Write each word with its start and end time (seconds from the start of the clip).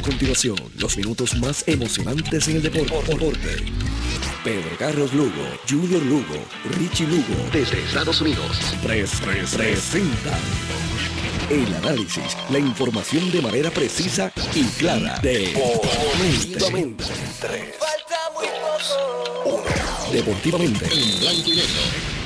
A 0.00 0.02
continuación, 0.02 0.56
los 0.78 0.96
minutos 0.96 1.36
más 1.36 1.62
emocionantes 1.68 2.48
en 2.48 2.56
el 2.56 2.62
deporte. 2.62 3.12
deporte. 3.12 3.56
Pedro 4.42 4.70
Carlos 4.78 5.12
Lugo, 5.12 5.44
Junior 5.68 6.02
Lugo, 6.02 6.42
Richie 6.78 7.06
Lugo, 7.06 7.36
desde 7.52 7.82
Estados 7.82 8.18
Unidos. 8.22 8.56
333 8.82 9.50
presenta 9.54 10.38
el 11.50 11.74
análisis, 11.74 12.34
la 12.48 12.58
información 12.58 13.30
de 13.30 13.42
manera 13.42 13.70
precisa 13.70 14.32
y 14.54 14.64
clara 14.78 15.18
de 15.18 15.52
Deportivamente. 15.52 17.04
3, 17.40 17.74
2, 19.44 19.52
1. 19.52 20.12
Deportivamente 20.12 20.86
en 20.86 21.20
blanco 21.20 21.50
y 21.50 21.56
negro. 21.56 22.19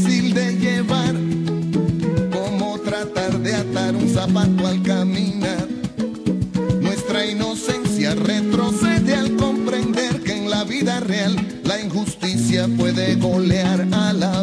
difícil 0.00 0.34
de 0.34 0.56
llevar, 0.56 1.14
como 2.32 2.78
tratar 2.80 3.38
de 3.40 3.54
atar 3.54 3.94
un 3.94 4.08
zapato 4.08 4.66
al 4.66 4.82
caminar. 4.82 5.68
Nuestra 6.80 7.26
inocencia 7.26 8.14
retrocede 8.14 9.14
al 9.14 9.36
comprender 9.36 10.22
que 10.22 10.36
en 10.36 10.50
la 10.50 10.64
vida 10.64 11.00
real 11.00 11.36
la 11.64 11.80
injusticia 11.80 12.68
puede 12.78 13.16
golear 13.16 13.86
a 13.92 14.12
la 14.12 14.39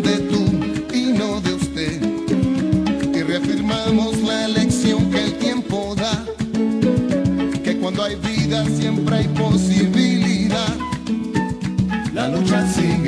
de 0.00 0.18
tú 0.18 0.44
y 0.94 1.12
no 1.12 1.40
de 1.40 1.54
usted. 1.54 2.00
Y 3.14 3.22
reafirmamos 3.22 4.22
la 4.22 4.48
lección 4.48 5.10
que 5.10 5.24
el 5.24 5.34
tiempo 5.34 5.94
da, 5.96 6.24
que 7.62 7.76
cuando 7.78 8.04
hay 8.04 8.16
vida 8.16 8.64
siempre 8.66 9.16
hay 9.16 9.28
posibilidad. 9.28 10.76
La 12.14 12.28
lucha 12.28 12.66
sigue. 12.72 13.01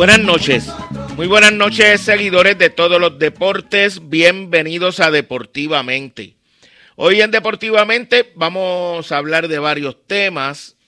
Buenas 0.00 0.20
noches. 0.20 0.66
Muy 1.16 1.26
buenas 1.26 1.52
noches, 1.52 2.00
seguidores 2.00 2.56
de 2.56 2.70
todos 2.70 2.98
los 2.98 3.18
deportes. 3.18 4.08
Bienvenidos 4.08 4.98
a 4.98 5.10
Deportivamente. 5.10 6.36
Hoy 6.96 7.20
en 7.20 7.30
Deportivamente 7.30 8.32
vamos 8.34 9.12
a 9.12 9.18
hablar 9.18 9.46
de 9.46 9.58
varios 9.58 10.06
temas. 10.06 10.78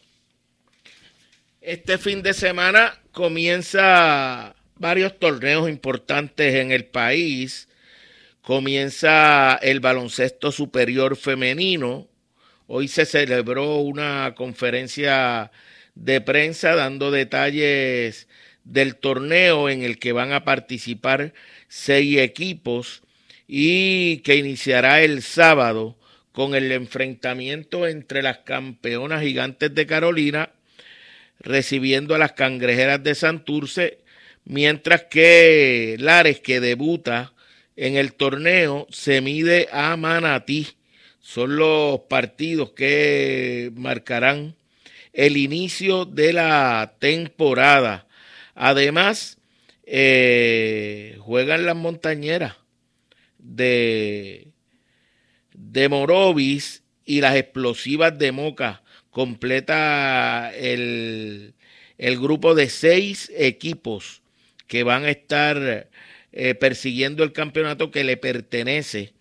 Este 1.61 1.99
fin 1.99 2.23
de 2.23 2.33
semana 2.33 3.03
comienza 3.13 4.57
varios 4.77 5.19
torneos 5.19 5.69
importantes 5.69 6.55
en 6.55 6.73
el 6.73 6.87
país. 6.87 7.69
Comienza 8.41 9.57
el 9.61 9.81
baloncesto 9.81 10.51
superior 10.51 11.19
femenino. 11.19 12.09
Hoy 12.67 12.89
se 12.89 13.05
celebró 13.05 13.77
una 13.77 14.33
conferencia 14.35 15.51
de 15.95 16.23
prensa 16.23 16.75
dando 16.75 17.11
detalles 17.11 18.27
del 18.65 18.97
torneo 18.97 19.69
en 19.69 19.83
el 19.83 19.99
que 19.99 20.13
van 20.13 20.33
a 20.33 20.45
participar 20.45 21.33
seis 21.69 22.19
equipos 22.19 23.03
y 23.49 24.19
que 24.19 24.37
iniciará 24.37 25.03
el 25.03 25.23
sábado 25.23 25.97
con 26.33 26.55
el 26.55 26.73
enfrentamiento 26.73 27.87
entre 27.87 28.23
las 28.23 28.39
campeonas 28.39 29.23
gigantes 29.23 29.75
de 29.75 29.87
Carolina 29.87 30.51
recibiendo 31.43 32.15
a 32.15 32.19
las 32.19 32.33
cangrejeras 32.33 33.03
de 33.03 33.15
Santurce, 33.15 33.99
mientras 34.45 35.05
que 35.05 35.97
Lares, 35.99 36.41
que 36.41 36.61
debuta 36.61 37.33
en 37.77 37.97
el 37.97 38.15
torneo, 38.15 38.87
se 38.91 39.21
mide 39.21 39.69
a 39.73 39.97
Manatí. 39.97 40.69
Son 41.21 41.57
los 41.57 42.01
partidos 42.09 42.71
que 42.71 43.71
marcarán 43.75 44.55
el 45.13 45.37
inicio 45.37 46.05
de 46.05 46.33
la 46.33 46.95
temporada. 46.99 48.07
Además, 48.55 49.39
eh, 49.85 51.17
juegan 51.21 51.67
las 51.67 51.77
montañeras 51.77 52.57
de, 53.39 54.49
de 55.55 55.89
Morovis 55.89 56.83
y 57.05 57.21
las 57.21 57.37
explosivas 57.37 58.19
de 58.19 58.33
Moca. 58.33 58.83
Completa 59.11 60.53
el, 60.55 61.55
el 61.99 62.19
grupo 62.19 62.55
de 62.55 62.71
seis 62.71 63.31
equipos 63.37 64.23
que 64.67 64.85
van 64.85 65.05
a 65.05 65.11
estar 65.11 65.91
eh, 66.33 66.55
persiguiendo 66.55 67.25
el 67.25 67.33
campeonato 67.33 67.91
que 67.91 68.05
le 68.05 68.17
pertenece 68.17 69.13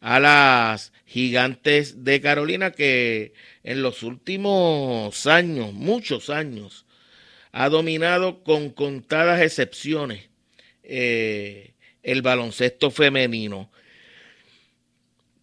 a 0.00 0.20
las 0.20 0.92
gigantes 1.04 2.04
de 2.04 2.20
Carolina 2.20 2.70
que 2.70 3.32
en 3.64 3.82
los 3.82 4.02
últimos 4.02 5.26
años, 5.26 5.72
muchos 5.72 6.30
años, 6.30 6.86
ha 7.52 7.68
dominado 7.68 8.42
con 8.42 8.70
contadas 8.70 9.40
excepciones 9.40 10.28
eh, 10.82 11.74
el 12.02 12.22
baloncesto 12.22 12.90
femenino. 12.90 13.70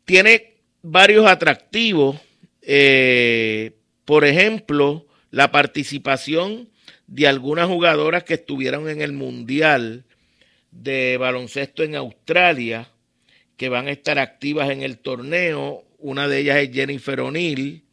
Tiene 0.06 0.56
varios 0.82 1.28
atractivos, 1.28 2.18
eh, 2.62 3.74
por 4.06 4.26
ejemplo, 4.26 5.06
la 5.32 5.52
participación 5.52 6.70
de 7.08 7.28
algunas 7.28 7.68
jugadoras 7.68 8.24
que 8.24 8.36
estuvieron 8.36 8.90
en 8.90 9.02
el 9.02 9.12
Mundial 9.12 10.06
de 10.72 11.18
Baloncesto 11.18 11.84
en 11.84 11.96
Australia, 11.96 12.90
que 13.58 13.70
van 13.70 13.88
a 13.88 13.92
estar 13.92 14.20
activas 14.20 14.70
en 14.70 14.82
el 14.82 15.00
torneo. 15.00 15.84
Una 15.98 16.28
de 16.28 16.40
ellas 16.40 16.58
es 16.58 16.72
Jennifer 16.72 17.20
O'Neill, 17.20 17.84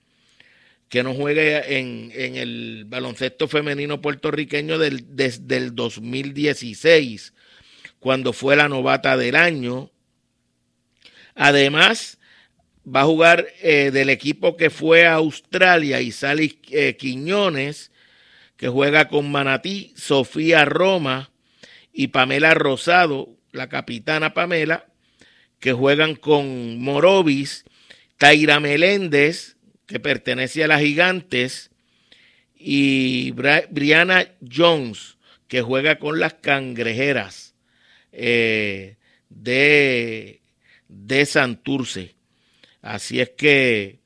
que 0.89 1.03
no 1.03 1.15
juega 1.15 1.61
en, 1.61 2.13
el 2.15 2.85
baloncesto 2.87 3.49
femenino 3.49 4.01
puertorriqueño 4.01 4.79
desde 4.79 5.57
el 5.57 5.75
2016, 5.75 7.35
cuando 7.99 8.33
fue 8.33 8.57
la 8.57 8.69
novata 8.69 9.17
del 9.17 9.37
año. 9.37 9.91
Además, 11.35 12.19
va 12.87 13.01
a 13.01 13.07
jugar 13.07 13.47
eh, 13.63 13.91
del 13.93 14.11
equipo 14.11 14.57
que 14.57 14.71
fue 14.71 15.07
a 15.07 15.15
Australia, 15.15 16.01
Isali 16.01 16.61
eh, 16.71 16.97
Quiñones, 16.97 17.91
que 18.57 18.69
juega 18.69 19.09
con 19.09 19.31
Manatí, 19.31 19.93
Sofía 19.97 20.65
Roma 20.65 21.31
y 21.93 22.09
Pamela 22.09 22.55
Rosado, 22.55 23.37
la 23.53 23.69
capitana 23.69 24.35
Pamela, 24.35 24.87
que 25.61 25.73
juegan 25.73 26.15
con 26.15 26.79
Morovis, 26.81 27.65
Taira 28.19 28.61
Meléndez, 28.61 29.54
que 29.87 30.01
pertenece 30.01 30.65
a 30.65 30.69
las 30.69 30.81
Gigantes, 30.81 31.71
y 32.67 33.33
Brianna 33.33 34.27
Jones, 34.51 35.19
que 35.49 35.61
juega 35.61 35.99
con 35.99 36.19
las 36.19 36.33
Cangrejeras 36.33 37.55
eh, 38.11 38.97
de, 39.29 40.41
de 40.89 41.27
Santurce. 41.27 42.15
Así 42.81 43.21
es 43.21 43.29
que 43.37 43.99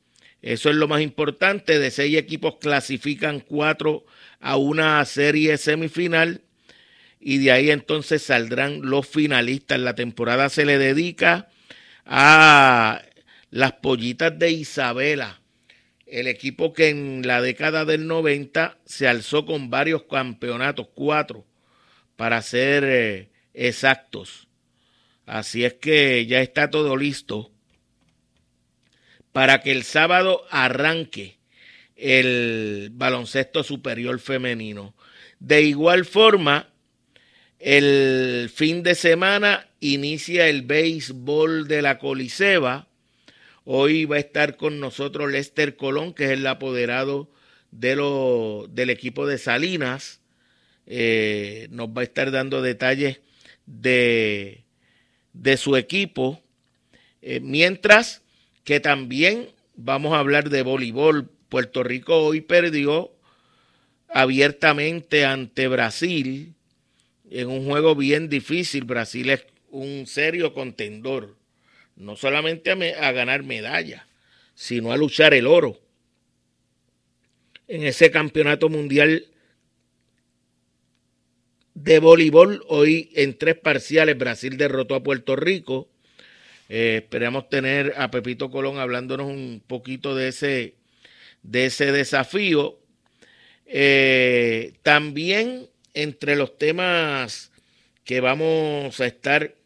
eso 0.43 0.71
es 0.71 0.75
lo 0.75 0.89
más 0.89 1.03
importante. 1.03 1.79
De 1.79 1.93
seis 1.93 2.17
equipos 2.17 2.57
clasifican 2.61 3.39
cuatro 3.39 4.05
a 4.41 4.57
una 4.57 5.05
serie 5.05 5.57
semifinal 5.57 6.43
y 7.21 7.39
de 7.39 7.53
ahí 7.53 7.71
entonces 7.71 8.23
saldrán 8.23 8.81
los 8.83 9.07
finalistas. 9.07 9.79
La 9.79 9.95
temporada 9.95 10.49
se 10.49 10.65
le 10.65 10.79
dedica 10.79 11.49
a 12.05 13.03
las 13.51 13.73
pollitas 13.75 14.37
de 14.37 14.51
Isabela 14.51 15.41
el 16.11 16.27
equipo 16.27 16.73
que 16.73 16.89
en 16.89 17.27
la 17.27 17.41
década 17.41 17.85
del 17.85 18.07
90 18.07 18.79
se 18.85 19.09
alzó 19.09 19.45
con 19.47 19.71
varios 19.71 20.05
campeonatos, 20.05 20.89
cuatro, 20.95 21.45
para 22.17 22.43
ser 22.43 22.85
eh, 22.85 23.29
exactos. 23.55 24.49
Así 25.27 25.65
es 25.65 25.75
que 25.75 26.27
ya 26.27 26.41
está 26.41 26.71
todo 26.71 26.97
listo 26.97 27.51
para 29.33 29.61
que 29.61 29.71
el 29.71 29.85
sábado 29.85 30.45
arranque 30.51 31.39
el 31.97 32.91
baloncesto 32.93 33.63
superior 33.63 34.19
femenino. 34.21 34.95
De 35.39 35.63
igual 35.63 36.05
forma, 36.05 36.71
el 37.59 38.51
fin 38.55 38.83
de 38.83 38.95
semana 38.95 39.69
inicia 39.81 40.49
el 40.49 40.63
béisbol 40.63 41.69
de 41.69 41.83
la 41.83 41.99
Coliseba 41.99 42.89
Hoy 43.71 44.07
va 44.07 44.17
a 44.17 44.21
estar 44.21 44.57
con 44.57 44.81
nosotros 44.81 45.31
Lester 45.31 45.77
Colón, 45.77 46.15
que 46.15 46.25
es 46.25 46.31
el 46.31 46.47
apoderado 46.47 47.31
de 47.71 47.97
lo, 47.97 48.67
del 48.71 48.89
equipo 48.89 49.27
de 49.27 49.37
Salinas. 49.37 50.23
Eh, 50.87 51.69
nos 51.71 51.89
va 51.89 52.01
a 52.01 52.05
estar 52.05 52.31
dando 52.31 52.63
detalles 52.63 53.21
de, 53.67 54.65
de 55.35 55.57
su 55.59 55.77
equipo. 55.77 56.43
Eh, 57.21 57.41
mientras 57.41 58.23
que 58.65 58.81
también 58.81 59.51
vamos 59.77 60.15
a 60.15 60.21
hablar 60.21 60.49
de 60.49 60.63
voleibol. 60.63 61.29
Puerto 61.51 61.83
Rico 61.83 62.17
hoy 62.25 62.41
perdió 62.41 63.13
abiertamente 64.09 65.27
ante 65.27 65.69
Brasil 65.69 66.55
en 67.31 67.49
un 67.49 67.67
juego 67.67 67.95
bien 67.95 68.31
difícil. 68.31 68.85
Brasil 68.85 69.29
es 69.29 69.45
un 69.71 70.07
serio 70.07 70.55
contendor 70.55 71.38
no 71.99 72.17
solamente 72.17 72.71
a, 72.71 73.13
ganar 73.13 73.43
medallas, 73.43 74.03
sino 74.55 74.93
a 74.93 74.97
luchar 74.97 75.35
el 75.35 75.47
oro. 75.47 75.81
En 77.67 77.83
ese 77.83 78.11
campeonato 78.11 78.69
mundial 78.69 79.27
de 81.75 81.99
voleibol, 81.99 82.65
hoy 82.69 83.11
en 83.15 83.37
tres 83.37 83.57
parciales 83.57 84.17
Brasil 84.17 84.57
derrotó 84.57 84.95
a 84.95 85.03
Puerto 85.03 85.37
Rico. 85.37 85.89
Eh, 86.69 87.01
esperamos 87.03 87.49
tener 87.49 87.95
a 87.97 88.11
Pepito 88.11 88.51
Colón 88.51 88.79
hablándonos 88.79 89.27
un 89.27 89.63
poquito 89.67 90.15
de 90.15 90.29
ese, 90.29 90.75
de 91.43 91.67
ese 91.67 91.93
desafío. 91.93 92.79
Eh, 93.67 94.75
también 94.83 95.69
entre 95.95 96.37
los 96.37 96.57
temas 96.57 97.53
que 98.05 98.21
vamos 98.21 99.01
a 99.01 99.07
estar 99.07 99.58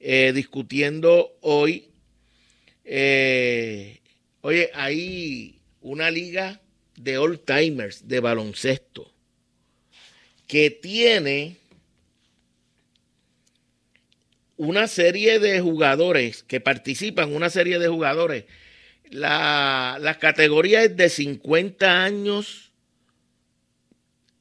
eh, 0.00 0.32
discutiendo 0.34 1.36
hoy. 1.40 1.88
Eh, 2.84 4.00
oye, 4.40 4.70
hay 4.74 5.60
una 5.80 6.10
liga 6.10 6.60
de 6.96 7.18
old 7.18 7.44
timers 7.44 8.08
de 8.08 8.20
baloncesto 8.20 9.12
que 10.46 10.70
tiene 10.70 11.56
una 14.56 14.88
serie 14.88 15.38
de 15.38 15.60
jugadores 15.60 16.42
que 16.42 16.60
participan, 16.60 17.34
una 17.34 17.50
serie 17.50 17.78
de 17.78 17.88
jugadores. 17.88 18.44
La, 19.10 19.98
la 20.00 20.18
categoría 20.18 20.82
es 20.82 20.96
de 20.96 21.08
50 21.08 22.02
años 22.04 22.72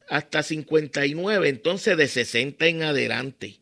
hasta 0.09 0.41
59, 0.41 1.49
entonces 1.49 1.97
de 1.97 2.07
60 2.07 2.65
en 2.67 2.83
adelante. 2.83 3.59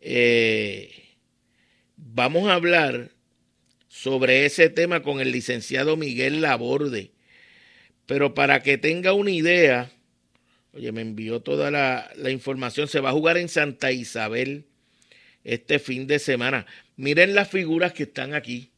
Eh, 0.00 1.16
vamos 1.96 2.48
a 2.48 2.54
hablar 2.54 3.10
sobre 3.88 4.46
ese 4.46 4.70
tema 4.70 5.02
con 5.02 5.20
el 5.20 5.32
licenciado 5.32 5.96
Miguel 5.96 6.40
Laborde. 6.40 7.12
Pero 8.06 8.34
para 8.34 8.62
que 8.62 8.78
tenga 8.78 9.12
una 9.12 9.30
idea 9.30 9.92
Oye, 10.72 10.92
me 10.92 11.00
envió 11.00 11.40
toda 11.40 11.70
la, 11.70 12.10
la 12.16 12.30
información. 12.30 12.86
Se 12.88 13.00
va 13.00 13.10
a 13.10 13.12
jugar 13.12 13.36
en 13.36 13.48
Santa 13.48 13.90
Isabel 13.90 14.66
este 15.42 15.78
fin 15.78 16.06
de 16.06 16.18
semana. 16.18 16.66
Miren 16.96 17.34
las 17.34 17.48
figuras 17.48 17.92
que 17.92 18.04
están 18.04 18.34
aquí. 18.34 18.70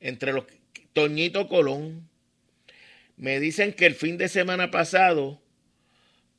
Entre 0.00 0.32
los 0.32 0.44
Toñito 0.92 1.46
Colón. 1.46 2.08
Me 3.16 3.38
dicen 3.38 3.74
que 3.74 3.86
el 3.86 3.94
fin 3.94 4.16
de 4.16 4.28
semana 4.28 4.70
pasado 4.70 5.40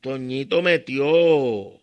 Toñito 0.02 0.62
metió 0.62 1.80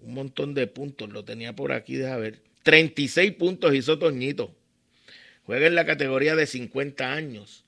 un 0.00 0.14
montón 0.14 0.54
de 0.54 0.66
puntos. 0.66 1.10
Lo 1.10 1.24
tenía 1.24 1.54
por 1.54 1.72
aquí, 1.72 1.96
deja 1.96 2.16
ver. 2.16 2.40
36 2.62 3.32
puntos 3.32 3.74
hizo 3.74 3.98
Toñito. 3.98 4.54
Juega 5.44 5.66
en 5.66 5.74
la 5.74 5.86
categoría 5.86 6.36
de 6.36 6.46
50 6.46 7.12
años. 7.12 7.64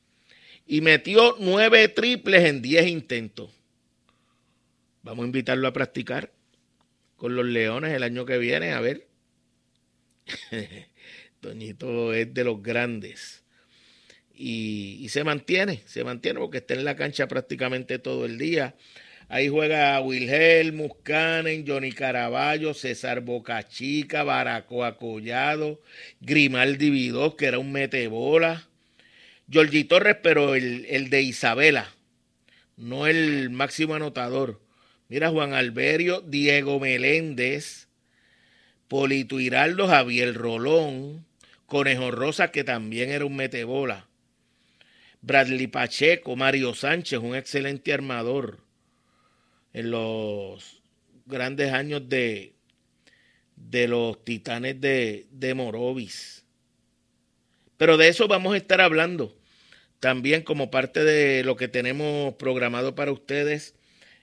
Y 0.67 0.83
metió 0.83 1.37
9 1.39 1.89
triples 1.89 2.45
en 2.45 2.63
10 2.63 2.87
intentos. 2.87 3.51
Vamos 5.03 5.25
a 5.25 5.27
invitarlo 5.27 5.67
a 5.67 5.73
practicar 5.73 6.33
con 7.17 7.35
los 7.35 7.47
Leones 7.47 7.93
el 7.93 8.03
año 8.03 8.25
que 8.25 8.39
viene, 8.39 8.73
a 8.73 8.81
ver. 8.81 9.07
Toñito 11.41 12.13
es 12.13 12.33
de 12.33 12.45
los 12.45 12.63
grandes. 12.63 13.43
Y, 14.43 15.07
se 15.11 15.23
mantiene, 15.23 15.83
se 15.85 16.03
mantiene 16.03 16.41
porque 16.41 16.59
está 16.59 16.73
en 16.73 16.85
la 16.85 16.97
cancha 16.97 17.29
prácticamente 17.29 17.99
todo 17.99 18.25
el 18.25 18.39
día. 18.39 18.75
Ahí 19.33 19.47
juega 19.49 20.01
Wilhelm, 20.01 20.79
Muscanen, 20.79 21.65
Johnny 21.65 21.93
Caraballo, 21.93 22.75
César 22.75 23.21
Bocachica, 23.21 24.25
Baracoa 24.25 24.97
Collado, 24.97 25.81
Grimaldi 26.21 26.91
Vidó, 26.91 27.37
que 27.37 27.47
era 27.47 27.61
un 27.61 27.71
metebola. 27.71 28.67
Georgie 29.49 29.85
Torres, 29.85 30.17
pero 30.21 30.57
el, 30.57 30.85
el 30.87 31.11
de 31.11 31.23
Isabela, 31.23 31.95
no 32.77 33.07
el 33.07 33.51
máximo 33.51 33.95
anotador. 33.95 34.61
Mira, 35.09 35.31
Juan 35.31 35.55
Alberio, 35.55 36.23
Diego 36.23 36.81
Meléndez, 36.81 37.87
Polito 38.89 39.39
Hiraldo, 39.39 39.87
Javier 39.87 40.35
Rolón, 40.35 41.25
Conejo 41.67 42.11
Rosa, 42.11 42.51
que 42.51 42.65
también 42.65 43.11
era 43.11 43.25
un 43.27 43.37
metebola. 43.37 44.09
Bradley 45.23 45.69
Pacheco, 45.69 46.35
Mario 46.35 46.75
Sánchez, 46.75 47.21
un 47.21 47.37
excelente 47.37 47.93
armador 47.93 48.69
en 49.73 49.91
los 49.91 50.83
grandes 51.27 51.73
años 51.73 52.09
de, 52.09 52.55
de 53.57 53.89
los 53.89 54.25
titanes 54.25 54.81
de, 54.81 55.27
de 55.31 55.55
Morovis. 55.55 56.45
Pero 57.77 57.97
de 57.97 58.09
eso 58.09 58.29
vamos 58.29 58.55
a 58.55 58.57
estar 58.57 58.81
hablando 58.81 59.37
también 60.01 60.43
como 60.43 60.71
parte 60.71 61.05
de 61.05 61.45
lo 61.45 61.57
que 61.57 61.69
tenemos 61.69 62.35
programado 62.35 62.95
para 62.95 63.13
ustedes 63.13 63.75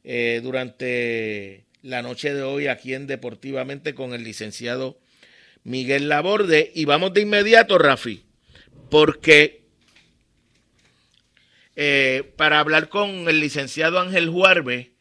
eh, 0.04 0.42
durante 0.44 1.66
la 1.82 2.02
noche 2.02 2.34
de 2.34 2.42
hoy 2.42 2.68
aquí 2.68 2.94
en 2.94 3.08
Deportivamente 3.08 3.94
con 3.94 4.14
el 4.14 4.24
licenciado 4.24 5.00
Miguel 5.64 6.10
Laborde. 6.10 6.72
Y 6.74 6.86
vamos 6.86 7.14
de 7.14 7.22
inmediato, 7.22 7.78
Rafi, 7.78 8.26
porque 8.90 9.64
eh, 11.76 12.34
para 12.36 12.60
hablar 12.60 12.90
con 12.90 13.30
el 13.30 13.40
licenciado 13.40 14.00
Ángel 14.00 14.30
Juarbe, 14.30 14.97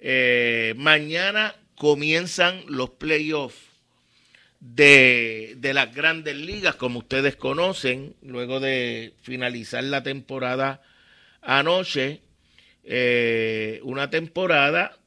eh, 0.00 0.74
mañana 0.78 1.54
comienzan 1.76 2.64
los 2.68 2.90
playoffs 2.90 3.58
de, 4.60 5.54
de, 5.58 5.74
las 5.74 5.94
grandes 5.94 6.36
ligas, 6.36 6.74
como 6.74 7.00
ustedes 7.00 7.36
conocen, 7.36 8.14
luego 8.22 8.60
de 8.60 9.14
finalizar 9.22 9.84
la 9.84 10.02
temporada 10.02 10.82
anoche. 11.42 12.22
Eh, 12.84 13.80
una 13.82 14.08
temporada 14.08 14.98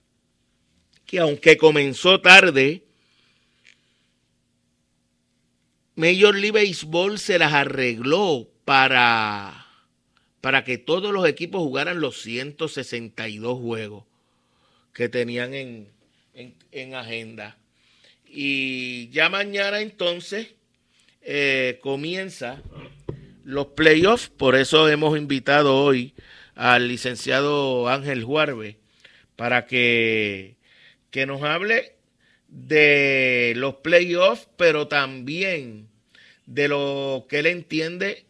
que 1.05 1.19
aunque 1.19 1.57
comenzó 1.57 2.21
tarde, 2.21 2.83
Major 5.95 6.35
League 6.35 6.51
Baseball 6.51 7.17
se 7.17 7.39
las 7.39 7.53
arregló 7.53 8.47
para, 8.63 9.67
para 10.41 10.63
que 10.63 10.77
todos 10.77 11.11
los 11.13 11.27
equipos 11.27 11.61
jugaran 11.61 11.99
los 11.99 12.21
162 12.21 13.59
juegos 13.59 14.05
que 14.93 15.09
tenían 15.09 15.53
en, 15.53 15.89
en, 16.71 16.95
agenda. 16.95 17.57
Y 18.25 19.09
ya 19.09 19.29
mañana 19.29 19.81
entonces 19.81 20.53
eh, 21.21 21.79
comienza 21.81 22.61
los 23.43 23.67
playoffs, 23.67 24.29
por 24.29 24.55
eso 24.55 24.87
hemos 24.89 25.17
invitado 25.17 25.75
hoy 25.83 26.13
al 26.55 26.87
licenciado 26.87 27.89
Ángel 27.89 28.23
Juarbe 28.23 28.77
para 29.35 29.65
que, 29.65 30.55
que 31.11 31.25
nos 31.25 31.41
hable 31.43 31.95
de 32.47 33.53
los 33.57 33.75
playoffs, 33.75 34.47
pero 34.57 34.87
también 34.87 35.87
de 36.45 36.67
lo 36.67 37.25
que 37.27 37.39
él 37.39 37.47
entiende 37.47 38.25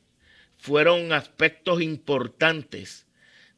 fueron 0.57 1.11
aspectos 1.11 1.81
importantes 1.81 3.05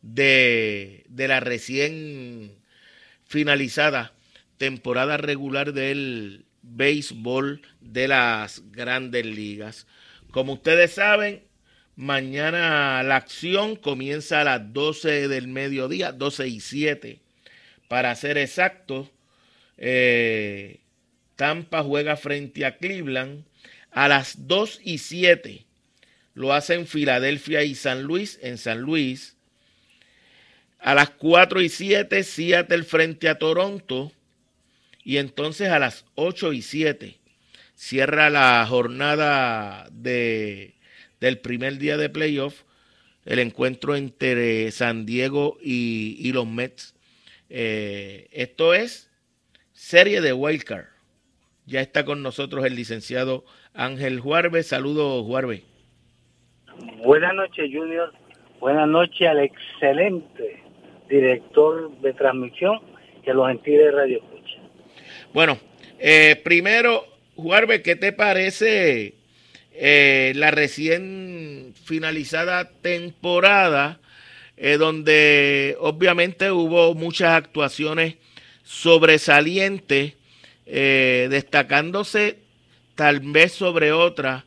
de, 0.02 1.06
de 1.08 1.28
la 1.28 1.40
recién 1.40 2.56
finalizada 3.36 4.14
temporada 4.58 5.18
regular 5.18 5.74
del 5.74 6.46
béisbol 6.62 7.62
de 7.82 8.08
las 8.08 8.64
grandes 8.72 9.26
ligas. 9.26 9.88
Como 10.32 10.54
ustedes 10.54 10.94
saben, 10.94 11.44
Mañana 11.98 13.02
la 13.04 13.16
acción 13.16 13.78
comienza 13.78 14.42
a 14.42 14.44
las 14.44 14.74
12 14.74 15.30
del 15.30 15.48
mediodía, 15.48 16.12
12 16.12 16.48
y 16.50 16.60
7. 16.60 17.20
Para 17.88 18.14
ser 18.16 18.38
exacto, 18.38 19.10
eh, 19.78 20.82
Tampa 21.38 21.84
juega 21.84 22.18
frente 22.18 22.66
a 22.66 22.76
Cleveland 22.78 23.46
a 23.92 24.10
las 24.10 24.46
2 24.48 24.82
y 24.84 24.98
7. 24.98 25.66
Lo 26.34 26.52
hacen 26.52 26.86
Filadelfia 26.86 27.64
y 27.64 27.76
San 27.76 28.04
Luis 28.04 28.40
en 28.42 28.58
San 28.58 28.82
Luis. 28.82 29.35
A 30.80 30.94
las 30.94 31.10
4 31.12 31.62
y 31.62 31.70
7, 31.70 32.24
Seattle 32.24 32.84
frente 32.84 33.30
a 33.30 33.38
Toronto. 33.38 34.12
Y 35.04 35.18
entonces 35.18 35.70
a 35.70 35.80
las 35.80 36.06
8 36.16 36.54
y 36.54 36.62
7 36.62 37.20
cierra 37.76 38.30
la 38.30 38.66
jornada 38.68 39.88
de 39.92 40.76
del 41.20 41.40
primer 41.40 41.78
día 41.78 41.98
de 41.98 42.10
playoff, 42.10 42.64
el 43.26 43.40
encuentro 43.40 43.96
entre 43.96 44.70
San 44.72 45.06
Diego 45.06 45.58
y, 45.62 46.32
los 46.34 46.46
Mets. 46.46 46.96
Eh, 47.50 48.28
esto 48.32 48.74
es 48.74 49.10
serie 49.72 50.22
de 50.22 50.34
Wildcard. 50.34 50.86
Ya 51.66 51.82
está 51.82 52.06
con 52.06 52.22
nosotros 52.22 52.64
el 52.66 52.76
licenciado 52.76 53.44
Ángel 53.74 54.20
Juarbe. 54.20 54.62
Saludos, 54.62 55.26
Juarbe. 55.26 55.64
Buenas 57.04 57.34
noches, 57.34 57.72
Junior. 57.74 58.14
Buenas 58.60 58.88
noches 58.88 59.28
al 59.28 59.40
excelente 59.40 60.65
director 61.10 61.92
de 62.02 62.14
transmisión 62.14 62.80
a 63.32 63.34
los 63.34 63.48
gentiles 63.48 63.86
de 63.86 63.92
Radio 63.92 64.18
Escucha. 64.18 64.58
Bueno, 65.34 65.58
eh, 66.00 66.40
primero, 66.44 67.06
Juarbe, 67.36 67.82
¿qué 67.82 67.96
te 67.96 68.12
parece 68.12 69.16
eh, 69.74 70.34
la 70.36 70.52
recién 70.52 71.74
finalizada 71.84 72.70
temporada, 72.70 74.00
eh, 74.58 74.78
donde 74.78 75.76
obviamente 75.80 76.52
hubo 76.52 76.94
muchas 76.94 77.32
actuaciones 77.32 78.16
sobresalientes, 78.64 80.14
destacándose 80.66 82.40
tal 82.96 83.20
vez 83.20 83.52
sobre 83.52 83.92
otras 83.92 84.46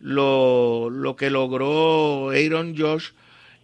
lo, 0.00 0.90
lo, 0.90 1.14
que 1.14 1.30
logró 1.30 2.30
Aaron 2.30 2.76
Josh 2.76 3.10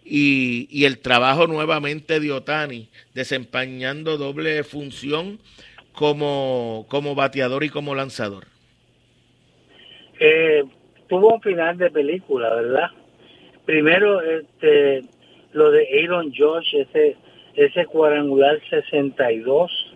y, 0.09 0.67
y, 0.71 0.85
el 0.85 0.99
trabajo 0.99 1.47
nuevamente 1.47 2.19
de 2.19 2.31
Otani, 2.31 2.89
desempeñando 3.13 4.17
doble 4.17 4.63
función 4.63 5.39
como, 5.91 6.85
como 6.89 7.15
bateador 7.15 7.63
y 7.63 7.69
como 7.69 7.95
lanzador. 7.95 8.45
Eh, 10.19 10.63
tuvo 11.07 11.33
un 11.33 11.41
final 11.41 11.77
de 11.77 11.89
película, 11.89 12.53
¿verdad? 12.53 12.89
Primero, 13.65 14.21
este, 14.21 15.03
lo 15.53 15.71
de 15.71 15.87
Aaron 16.03 16.31
Josh, 16.35 16.75
ese, 16.75 17.17
ese 17.55 17.85
cuadrangular 17.85 18.59
62 18.69 19.95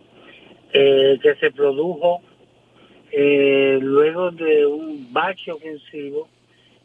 eh, 0.74 1.20
que 1.22 1.36
se 1.36 1.52
produjo 1.52 2.22
eh, 3.12 3.78
luego 3.82 4.32
de 4.32 4.66
un 4.66 5.12
bache 5.12 5.52
ofensivo 5.52 6.28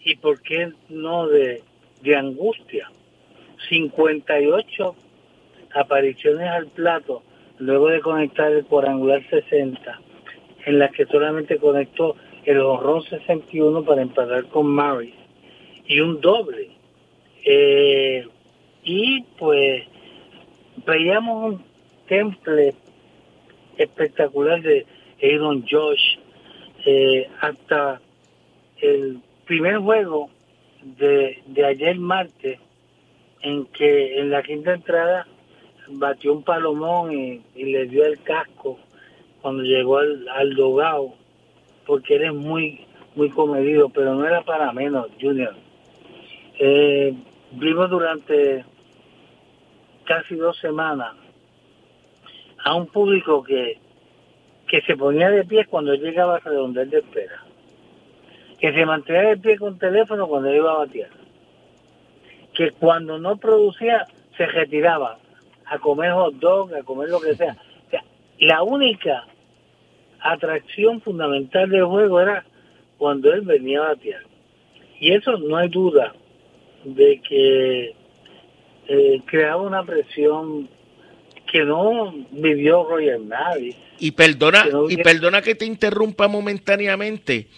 y 0.05 0.17
por 0.17 0.43
qué 0.43 0.73
no 0.89 1.27
de, 1.29 1.63
de 2.03 2.17
angustia. 2.17 2.91
58 3.69 4.95
apariciones 5.75 6.49
al 6.49 6.67
plato 6.67 7.23
luego 7.59 7.89
de 7.89 8.01
conectar 8.01 8.53
el 8.53 8.65
cuadrangular 8.65 9.23
60 9.29 10.01
en 10.67 10.79
las 10.79 10.93
que 10.93 11.07
solamente 11.07 11.59
conectó 11.59 12.17
el 12.45 12.61
honrón 12.61 13.03
61 13.03 13.85
para 13.85 14.03
empatar 14.03 14.47
con 14.47 14.67
Maris 14.67 15.15
y 15.87 16.01
un 16.01 16.21
doble. 16.21 16.71
Eh, 17.45 18.27
y 18.83 19.23
pues 19.39 19.85
veíamos 20.85 21.55
un 21.55 21.65
temple 22.09 22.75
espectacular 23.77 24.61
de 24.63 24.87
Aaron 25.23 25.65
Josh 25.69 26.19
eh, 26.85 27.29
hasta 27.41 28.01
el 28.81 29.21
primer 29.45 29.79
juego 29.79 30.31
de, 30.83 31.43
de 31.47 31.65
ayer 31.65 31.97
martes 31.99 32.59
en 33.47 33.65
que 33.67 34.19
en 34.19 34.31
la 34.31 34.43
quinta 34.43 34.75
entrada 34.75 35.25
batió 35.87 36.33
un 36.33 36.43
palomón 36.43 37.13
y, 37.13 37.41
le 37.55 37.87
dio 37.87 38.05
el 38.05 38.21
casco 38.21 38.77
cuando 39.41 39.63
llegó 39.63 39.99
al, 39.99 40.29
al 40.29 40.55
dogado 40.55 41.15
porque 41.87 42.17
eres 42.17 42.35
muy 42.35 42.85
muy 43.15 43.31
comedido 43.31 43.89
pero 43.89 44.17
no 44.17 44.27
era 44.27 44.43
para 44.43 44.73
menos 44.73 45.07
Junior. 45.21 45.55
Eh, 46.59 47.15
vimos 47.53 47.89
durante 47.89 48.65
casi 50.05 50.35
dos 50.35 50.59
semanas 50.59 51.15
a 52.65 52.75
un 52.75 52.89
público 52.89 53.45
que 53.45 53.79
que 54.67 54.81
se 54.81 54.97
ponía 54.97 55.31
de 55.31 55.45
pie 55.45 55.67
cuando 55.67 55.95
llegaba 55.95 56.37
a 56.37 56.41
redondel 56.41 56.91
de 56.91 56.99
espera 56.99 57.45
que 58.59 58.73
se 58.73 58.85
mantenía 58.85 59.29
de 59.29 59.37
pie 59.37 59.57
con 59.57 59.79
teléfono 59.79 60.27
cuando 60.27 60.53
iba 60.53 60.73
a 60.73 60.79
batear 60.79 61.26
que 62.57 62.71
cuando 62.71 63.19
no 63.19 63.37
producía 63.37 64.07
se 64.37 64.47
retiraba 64.47 65.19
a 65.67 65.79
comer 65.79 66.13
hot 66.13 66.35
dog, 66.37 66.75
a 66.75 66.83
comer 66.83 67.11
lo 67.11 67.21
que 67.21 67.35
sea. 67.35 67.57
la 68.39 68.63
única 68.63 69.27
atracción 70.21 71.01
fundamental 71.01 71.69
del 71.69 71.85
juego 71.85 72.21
era 72.21 72.45
cuando 72.99 73.33
él 73.33 73.43
venía 73.43 73.81
a 73.81 73.89
batear. 73.89 74.23
Y 74.99 75.13
eso 75.13 75.37
no 75.37 75.57
hay 75.57 75.69
duda 75.69 76.15
de 76.85 77.21
que 77.29 77.95
eh, 78.89 79.23
creaba 79.27 79.63
una 79.63 79.85
presión 79.85 80.69
que 81.51 81.65
no 81.65 82.15
vivió 82.31 82.85
Roger 82.85 83.21
nadie. 83.21 83.77
Y 83.99 84.11
perdona, 84.13 84.67
y 84.89 84.97
perdona 84.99 85.43
que 85.43 85.55
te 85.55 85.67
interrumpa 85.67 86.29
momentáneamente. 86.29 87.49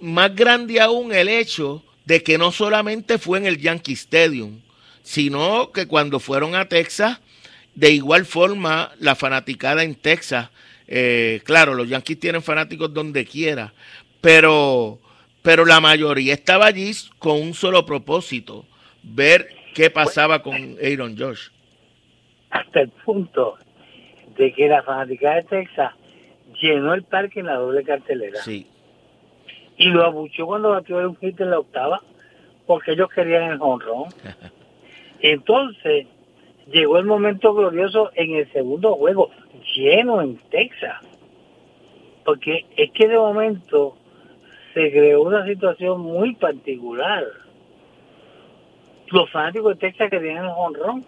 Más 0.00 0.34
grande 0.34 0.80
aún 0.80 1.12
el 1.12 1.28
hecho 1.28 1.82
de 2.04 2.22
que 2.22 2.38
no 2.38 2.52
solamente 2.52 3.18
fue 3.18 3.38
en 3.38 3.46
el 3.46 3.58
Yankee 3.58 3.92
Stadium, 3.92 4.60
sino 5.02 5.72
que 5.72 5.86
cuando 5.86 6.20
fueron 6.20 6.54
a 6.54 6.66
Texas, 6.66 7.20
de 7.74 7.90
igual 7.90 8.24
forma 8.24 8.92
la 8.98 9.14
fanaticada 9.14 9.82
en 9.82 9.94
Texas, 9.94 10.50
eh, 10.88 11.40
claro, 11.44 11.74
los 11.74 11.88
Yankees 11.88 12.18
tienen 12.18 12.42
fanáticos 12.42 12.92
donde 12.92 13.24
quiera, 13.24 13.72
pero, 14.20 14.98
pero 15.42 15.64
la 15.64 15.80
mayoría 15.80 16.34
estaba 16.34 16.66
allí 16.66 16.90
con 17.18 17.40
un 17.40 17.54
solo 17.54 17.86
propósito, 17.86 18.64
ver 19.02 19.48
qué 19.74 19.88
pasaba 19.90 20.42
con 20.42 20.76
Aaron 20.82 21.16
Josh. 21.16 21.48
Hasta 22.50 22.80
el 22.80 22.88
punto 22.88 23.56
de 24.36 24.52
que 24.52 24.68
la 24.68 24.82
fanaticada 24.82 25.36
de 25.36 25.42
Texas 25.44 25.92
llenó 26.60 26.94
el 26.94 27.04
parque 27.04 27.40
en 27.40 27.46
la 27.46 27.54
doble 27.54 27.84
cartelera. 27.84 28.42
Sí 28.42 28.66
y 29.80 29.86
lo 29.86 30.04
abuchó 30.04 30.46
cuando 30.46 30.70
batió 30.70 30.98
un 30.98 31.16
hit 31.16 31.40
en 31.40 31.50
la 31.50 31.58
octava 31.58 32.02
porque 32.66 32.92
ellos 32.92 33.08
querían 33.08 33.52
el 33.52 33.58
honrón. 33.62 34.04
Entonces 35.20 36.06
llegó 36.70 36.98
el 36.98 37.06
momento 37.06 37.54
glorioso 37.54 38.10
en 38.14 38.34
el 38.34 38.52
segundo 38.52 38.94
juego, 38.96 39.30
lleno 39.74 40.20
en 40.20 40.36
Texas. 40.50 41.00
Porque 42.26 42.66
es 42.76 42.92
que 42.92 43.08
de 43.08 43.16
momento 43.16 43.96
se 44.74 44.90
creó 44.92 45.22
una 45.22 45.46
situación 45.46 46.02
muy 46.02 46.34
particular. 46.34 47.24
Los 49.08 49.30
fanáticos 49.30 49.78
de 49.78 49.88
Texas 49.88 50.10
querían 50.10 50.44
el 50.44 50.52
honrón. 50.54 51.06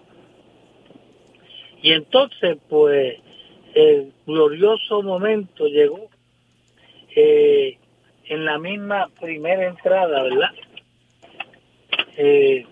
Y 1.83 1.93
entonces, 1.93 2.57
pues, 2.71 3.19
el 3.75 4.15
glorioso 4.27 5.03
momento 5.03 5.67
llegó. 5.67 6.09
Eh, 7.15 7.77
en 8.33 8.47
la 8.47 8.59
misma 8.59 9.11
primera 9.21 9.67
entrada, 9.67 10.23
¿verdad? 10.23 10.51
Eh, 12.17 12.67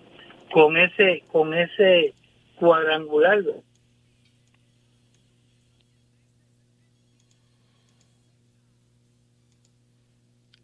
con 0.51 0.75
ese 0.75 1.23
con 1.31 1.53
ese 1.53 2.15
cuadrangular. 2.55 3.43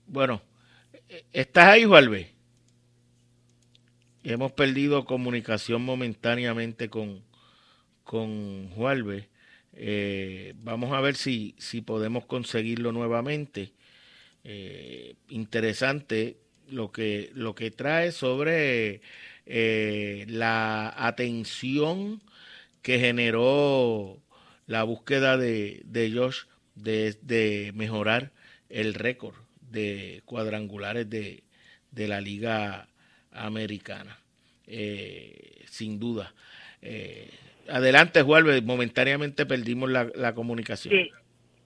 Bueno, 0.07 0.41
¿estás 1.31 1.65
ahí, 1.67 1.83
Jualve? 1.83 2.31
Hemos 4.23 4.51
perdido 4.53 5.05
comunicación 5.05 5.83
momentáneamente 5.83 6.89
con, 6.89 7.21
con 8.03 8.71
Jualve. 8.71 9.29
Eh, 9.73 10.53
vamos 10.57 10.91
a 10.93 11.01
ver 11.01 11.15
si, 11.15 11.53
si 11.60 11.81
podemos 11.81 12.25
conseguirlo 12.25 12.91
nuevamente. 12.91 13.77
Eh, 14.49 15.15
interesante 15.27 16.38
lo 16.69 16.93
que, 16.93 17.31
lo 17.33 17.53
que 17.53 17.69
trae 17.69 18.13
sobre 18.13 19.01
eh, 19.45 20.25
la 20.29 20.93
atención 20.95 22.21
que 22.81 22.97
generó 22.97 24.15
la 24.65 24.83
búsqueda 24.83 25.36
de, 25.36 25.81
de 25.83 26.13
Josh 26.13 26.45
de, 26.75 27.73
mejorar 27.75 28.31
el 28.69 28.93
récord 28.93 29.36
de 29.69 30.21
cuadrangulares 30.23 31.10
de, 31.10 31.43
de 31.91 32.07
la 32.07 32.21
liga 32.21 32.88
americana. 33.33 34.17
Eh, 34.65 35.65
sin 35.65 35.99
duda. 35.99 36.33
adelante, 37.67 38.21
Juan, 38.21 38.65
momentáneamente 38.65 39.45
perdimos 39.45 39.89
la, 39.89 40.10
la 40.15 40.33
comunicación. 40.33 40.93
Sí, 40.93 41.12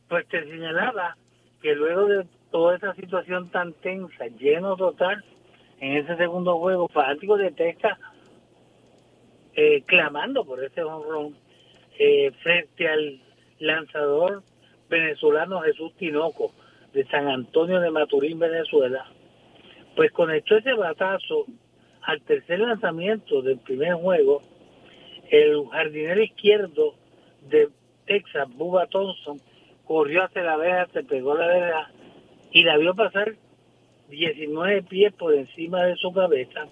pues 0.10 0.28
te 0.30 0.44
señalaba 0.46 1.16
que 1.62 1.76
luego 1.76 2.08
de 2.08 2.41
toda 2.52 2.76
esa 2.76 2.94
situación 2.94 3.50
tan 3.50 3.74
tensa, 3.74 4.28
lleno 4.28 4.76
total, 4.76 5.24
en 5.80 5.98
ese 5.98 6.16
segundo 6.18 6.60
juego, 6.60 6.88
fanáticos 6.90 7.40
de 7.40 7.52
Texas 7.52 7.98
eh, 9.56 9.82
clamando 9.86 10.46
por 10.46 10.64
ese 10.64 10.84
honrón 10.84 11.36
eh, 11.98 12.32
frente 12.44 12.88
al 12.88 13.20
lanzador 13.60 14.44
venezolano 14.90 15.62
Jesús 15.62 15.94
Tinoco 15.98 16.52
de 16.94 17.06
San 17.08 17.28
Antonio 17.28 17.80
de 17.80 17.90
Maturín, 17.90 18.38
Venezuela, 18.38 19.06
pues 19.96 20.12
conectó 20.12 20.58
ese 20.58 20.74
batazo 20.74 21.46
al 22.04 22.22
tercer 22.22 22.60
lanzamiento 22.60 23.42
del 23.42 23.60
primer 23.60 23.94
juego, 23.94 24.42
el 25.30 25.68
jardinero 25.70 26.22
izquierdo 26.22 26.96
de 27.50 27.70
Texas, 28.06 28.50
Bubba 28.56 28.88
Thompson, 28.88 29.40
corrió 29.86 30.24
hacia 30.24 30.44
la 30.44 30.58
verja, 30.58 30.88
se 30.94 31.04
pegó 31.04 31.36
la 31.36 31.48
verja 31.48 31.92
y 32.52 32.64
la 32.64 32.78
vio 32.78 32.94
pasar 32.94 33.36
19 34.10 34.84
pies 34.84 35.14
por 35.14 35.34
encima 35.34 35.84
de 35.84 35.96
su 35.96 36.12
cabeza, 36.12 36.68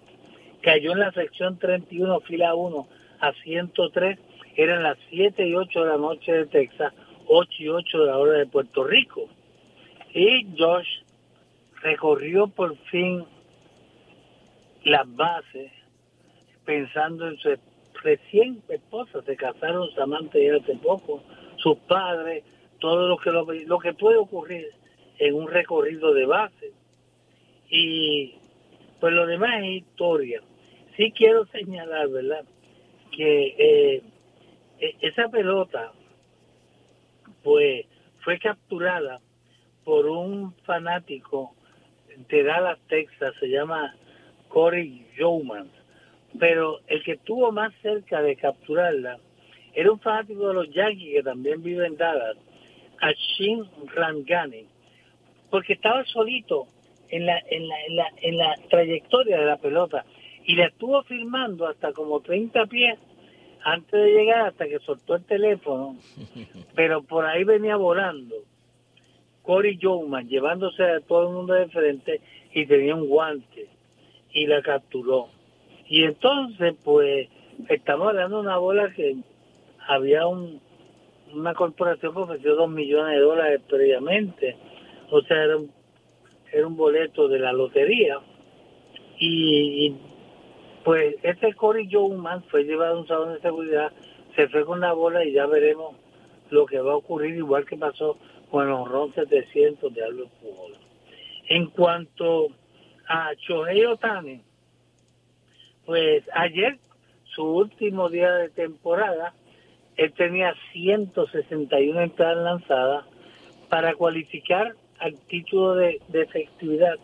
cayó 0.62 0.92
en 0.92 1.00
la 1.00 1.12
sección 1.12 1.58
31, 1.58 2.20
fila 2.22 2.54
1 2.54 2.88
a 3.22 3.34
103, 3.34 4.20
eran 4.56 4.84
las 4.84 4.98
7 5.10 5.48
y 5.48 5.56
8 5.56 5.82
de 5.82 5.88
la 5.88 5.98
noche 5.98 6.32
de 6.34 6.46
Texas, 6.48 6.94
8 7.28 7.52
y 7.60 7.70
8 7.70 8.00
de 8.00 8.06
la 8.06 8.18
hora 8.18 8.38
de 8.38 8.46
Puerto 8.46 8.84
Rico. 8.84 9.30
Y 10.14 10.48
Josh 10.58 11.04
recorrió 11.82 12.48
por 12.48 12.76
fin 12.90 13.24
las 14.84 15.16
bases 15.16 15.72
pensando 16.66 17.28
en 17.28 17.38
su 17.38 17.56
recién 18.04 18.62
esposa, 18.70 19.22
se 19.22 19.36
casaron 19.36 19.90
Samantha 19.96 20.40
y 20.40 20.50
hace 20.50 20.76
poco, 20.76 21.24
sus 21.58 21.78
padres, 21.80 22.44
todo 22.80 23.08
lo 23.08 23.18
que, 23.18 23.66
lo 23.66 23.80
que 23.80 23.94
puede 23.94 24.18
ocurrir 24.18 24.68
en 25.20 25.36
un 25.36 25.48
recorrido 25.48 26.14
de 26.14 26.26
base. 26.26 26.72
Y 27.70 28.36
pues 29.00 29.14
lo 29.14 29.28
demás 29.28 29.62
es 29.64 29.84
historia. 29.84 30.42
Sí 30.98 31.12
quiero 31.12 31.46
señalar, 31.48 32.10
¿verdad? 32.10 32.46
Que 33.12 33.56
eh, 33.58 34.04
e-, 34.80 34.96
esa 35.02 35.30
pelota, 35.30 35.92
pues, 37.44 37.86
fue 38.22 38.40
capturada 38.40 39.20
por 39.84 40.08
un 40.08 40.54
fanático 40.66 41.54
de 42.30 42.44
Dallas, 42.44 42.80
Texas, 42.88 43.34
se 43.40 43.48
llama 43.48 43.96
Corey 44.48 45.06
Jowman. 45.18 45.70
Pero 46.40 46.80
el 46.88 47.04
que 47.04 47.14
estuvo 47.14 47.52
más 47.52 47.74
cerca 47.82 48.22
de 48.22 48.36
capturarla 48.36 49.20
era 49.74 49.92
un 49.92 50.00
fanático 50.00 50.48
de 50.48 50.54
los 50.54 50.70
Yankees 50.70 51.14
que 51.14 51.24
también 51.24 51.64
vive 51.64 51.88
en 51.88 51.98
Dallas, 51.98 52.38
Ashin 53.00 53.66
Rangani 53.96 54.68
porque 55.50 55.74
estaba 55.74 56.04
solito 56.06 56.68
en 57.10 57.26
la, 57.26 57.40
en 57.50 57.68
la, 57.68 57.76
en 57.86 57.96
la, 57.96 58.06
en 58.22 58.38
la 58.38 58.56
trayectoria 58.70 59.40
de 59.40 59.46
la 59.46 59.58
pelota 59.58 60.06
y 60.46 60.56
la 60.56 60.68
estuvo 60.68 61.02
filmando 61.04 61.68
hasta 61.68 61.92
como 61.94 62.22
30 62.22 62.66
pies 62.68 63.00
antes 63.64 63.92
de 63.92 64.12
llegar 64.12 64.48
hasta 64.48 64.68
que 64.68 64.80
soltó 64.80 65.16
el 65.16 65.26
teléfono, 65.26 65.98
pero 66.76 67.04
por 67.04 67.26
ahí 67.26 67.44
venía 67.44 67.76
volando 67.76 68.36
Corey 69.50 69.80
Joman 69.82 70.30
llevándose 70.30 70.84
a 70.84 71.00
todo 71.00 71.28
el 71.28 71.34
mundo 71.34 71.56
de 71.56 71.68
frente 71.70 72.22
y 72.54 72.68
tenía 72.68 72.94
un 72.94 73.08
guante 73.08 73.68
y 74.32 74.46
la 74.46 74.62
capturó. 74.62 75.30
Y 75.88 76.04
entonces, 76.04 76.76
pues, 76.84 77.28
estamos 77.68 78.10
hablando 78.10 78.38
de 78.38 78.44
una 78.44 78.58
bola 78.58 78.94
que 78.94 79.16
había 79.88 80.28
un, 80.28 80.62
una 81.34 81.56
corporación 81.56 82.14
que 82.14 82.20
ofreció 82.20 82.56
dos 82.56 82.70
millones 82.70 83.16
de 83.16 83.22
dólares 83.22 83.62
previamente. 83.68 84.56
O 85.12 85.22
sea, 85.22 85.44
era 85.44 85.58
un, 86.68 86.76
boleto 86.76 87.28
de 87.28 87.40
la 87.40 87.52
lotería. 87.52 88.20
Y, 89.20 89.96
pues 90.84 91.16
ese 91.24 91.54
Cory 91.54 91.90
Joeman 91.92 92.44
fue 92.44 92.64
llevado 92.64 92.98
a 92.98 93.00
un 93.02 93.08
salón 93.08 93.34
de 93.34 93.42
seguridad, 93.42 93.92
se 94.36 94.48
fue 94.48 94.66
con 94.66 94.80
la 94.80 94.94
bola 94.94 95.26
y 95.26 95.34
ya 95.34 95.46
veremos 95.46 95.96
lo 96.50 96.66
que 96.66 96.80
va 96.80 96.94
a 96.94 96.98
ocurrir, 96.98 97.36
igual 97.36 97.66
que 97.66 97.78
pasó 97.78 98.18
con 98.50 98.66
el 98.66 98.74
honrón 98.74 99.14
700 99.14 99.94
de 99.94 100.04
Albert. 100.04 100.32
En 101.50 101.68
cuanto 101.68 102.48
a 103.08 103.34
Shohei 103.34 103.86
Otani, 103.86 104.42
pues 105.86 106.24
ayer, 106.34 106.78
su 107.36 107.44
último 107.44 108.10
día 108.10 108.32
de 108.34 108.50
temporada, 108.50 109.34
él 109.98 110.14
tenía 110.14 110.54
161 110.72 112.00
entradas 112.02 112.44
lanzadas. 112.44 113.06
Para 113.70 113.94
cualificar 113.94 114.76
al 115.00 115.16
título 115.28 115.76
de, 115.76 116.02
efectividad 116.14 116.96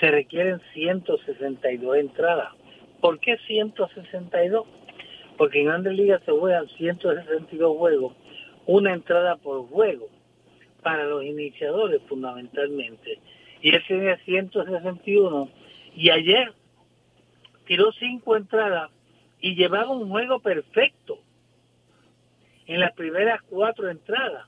se 0.00 0.10
requieren 0.10 0.60
162 0.72 1.96
entradas. 1.96 2.52
¿Por 3.00 3.18
qué 3.20 3.36
162? 3.46 4.66
Porque 5.36 5.60
en 5.60 5.66
Grandes 5.66 5.94
Ligas 5.94 6.22
se 6.24 6.32
juegan 6.32 6.68
162 6.68 7.76
juegos, 7.76 8.14
una 8.66 8.92
entrada 8.92 9.36
por 9.36 9.68
juego, 9.68 10.08
para 10.82 11.04
los 11.04 11.24
iniciadores 11.24 12.00
fundamentalmente. 12.08 13.18
Y 13.60 13.74
él 13.74 13.82
tenía 13.86 14.16
161 14.18 15.48
y 15.96 16.10
ayer 16.10 16.52
tiró 17.66 17.92
cinco 17.92 18.36
entradas 18.36 18.90
y 19.40 19.54
llevaba 19.54 19.90
un 19.90 20.08
juego 20.08 20.40
perfecto 20.40 21.18
en 22.66 22.80
las 22.80 22.92
primeras 22.92 23.42
cuatro 23.42 23.90
entradas. 23.90 24.46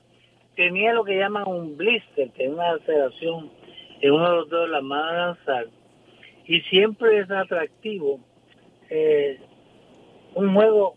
Tenía 0.57 0.91
lo 0.91 1.05
que 1.05 1.15
llaman 1.15 1.47
un 1.47 1.77
blister, 1.77 2.31
tenía 2.31 2.55
una 2.55 2.69
alteración 2.71 3.51
en 4.01 4.11
uno 4.11 4.29
de 4.29 4.35
los 4.37 4.49
dedos 4.49 4.65
de 4.65 4.71
la 4.71 4.81
mano 4.81 5.11
de 5.11 5.17
lanzar. 5.17 5.67
Y 6.45 6.61
siempre 6.61 7.19
es 7.19 7.29
atractivo 7.29 8.19
eh, 8.89 9.39
un 10.33 10.55
juego 10.55 10.95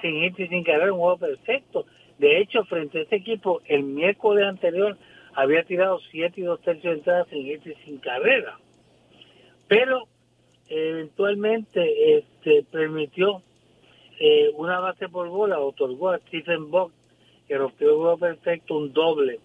sin 0.00 0.24
y 0.24 0.32
sin 0.32 0.64
carrera, 0.64 0.92
un 0.92 0.98
juego 0.98 1.18
perfecto. 1.18 1.86
De 2.18 2.40
hecho, 2.40 2.64
frente 2.64 2.98
a 2.98 3.02
este 3.02 3.16
equipo, 3.16 3.62
el 3.66 3.84
miércoles 3.84 4.44
anterior 4.44 4.98
había 5.34 5.62
tirado 5.62 6.00
siete 6.10 6.40
y 6.40 6.44
dos 6.44 6.60
tercios 6.60 6.92
de 6.92 6.98
entradas 6.98 7.28
sin 7.28 7.46
y 7.46 7.58
sin 7.84 7.98
carrera. 7.98 8.58
Pero 9.68 10.08
eventualmente 10.68 12.18
este, 12.18 12.64
permitió 12.72 13.40
eh, 14.18 14.50
una 14.56 14.80
base 14.80 15.08
por 15.08 15.28
bola, 15.28 15.60
otorgó 15.60 16.10
a 16.10 16.18
Stephen 16.18 16.70
Bock, 16.72 16.92
que 17.50 17.58
rompió 17.58 17.90
el 17.90 17.96
juego 17.96 18.16
perfecto, 18.16 18.76
un 18.76 18.92
doble 18.92 19.40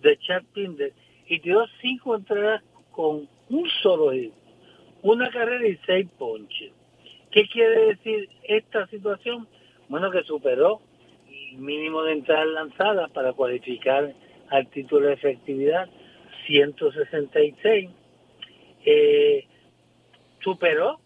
de 0.00 0.16
Chad 0.18 0.44
Pinder 0.54 0.92
y 1.26 1.40
tiró 1.40 1.66
cinco 1.80 2.14
entradas 2.14 2.62
con 2.92 3.28
un 3.50 3.68
solo 3.82 4.12
hit, 4.12 4.32
una 5.02 5.28
carrera 5.28 5.66
y 5.66 5.76
seis 5.84 6.06
ponches. 6.16 6.70
¿Qué 7.32 7.48
quiere 7.48 7.86
decir 7.86 8.28
esta 8.44 8.86
situación? 8.86 9.48
Bueno, 9.88 10.08
que 10.12 10.22
superó 10.22 10.80
el 11.28 11.58
mínimo 11.58 12.04
de 12.04 12.12
entradas 12.12 12.46
lanzadas 12.46 13.10
para 13.10 13.32
cualificar 13.32 14.14
al 14.50 14.70
título 14.70 15.08
de 15.08 15.14
efectividad, 15.14 15.88
166. 16.46 17.90
Eh, 18.84 19.48
superó 20.38 21.00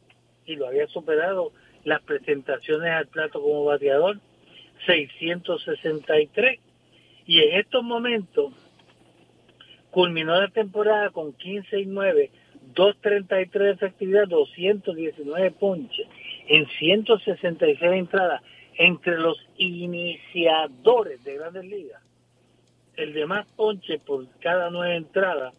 y 0.45 0.57
lo 0.57 0.67
había 0.67 0.87
superado 0.89 1.53
las 1.85 2.03
presentaciones 2.03 2.93
al 2.93 3.07
plato 3.07 3.41
como 3.41 3.65
bateador 3.65 4.21
663 4.87 6.61
y 7.27 7.41
en 7.41 7.61
estos 7.61 7.83
momentos 7.83 8.53
culminó 9.91 10.41
la 10.41 10.49
temporada 10.49 11.11
con 11.11 11.33
15 11.33 11.81
y 11.81 11.87
9 11.87 12.31
233 12.75 13.53
de 13.53 13.71
efectividad 13.73 14.29
219 14.29 15.51
ponches 15.53 16.07
en 16.49 16.67
166 16.67 17.93
entradas 17.93 18.43
entre 18.77 19.19
los 19.19 19.39
iniciadores 19.57 21.23
de 21.25 21.35
grandes 21.35 21.65
ligas. 21.65 22.03
El 22.97 23.13
de 23.13 23.27
más 23.27 23.47
ponches 23.57 24.01
por 24.03 24.27
cada 24.41 24.71
nueve 24.71 24.97
entradas 24.97 25.55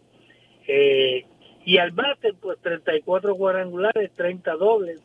eh, 0.68 1.26
y 1.66 1.78
al 1.78 1.92
bate, 1.92 2.34
pues 2.34 2.60
34 2.60 3.36
cuadrangulares, 3.36 4.12
30 4.14 4.54
dobles, 4.56 5.02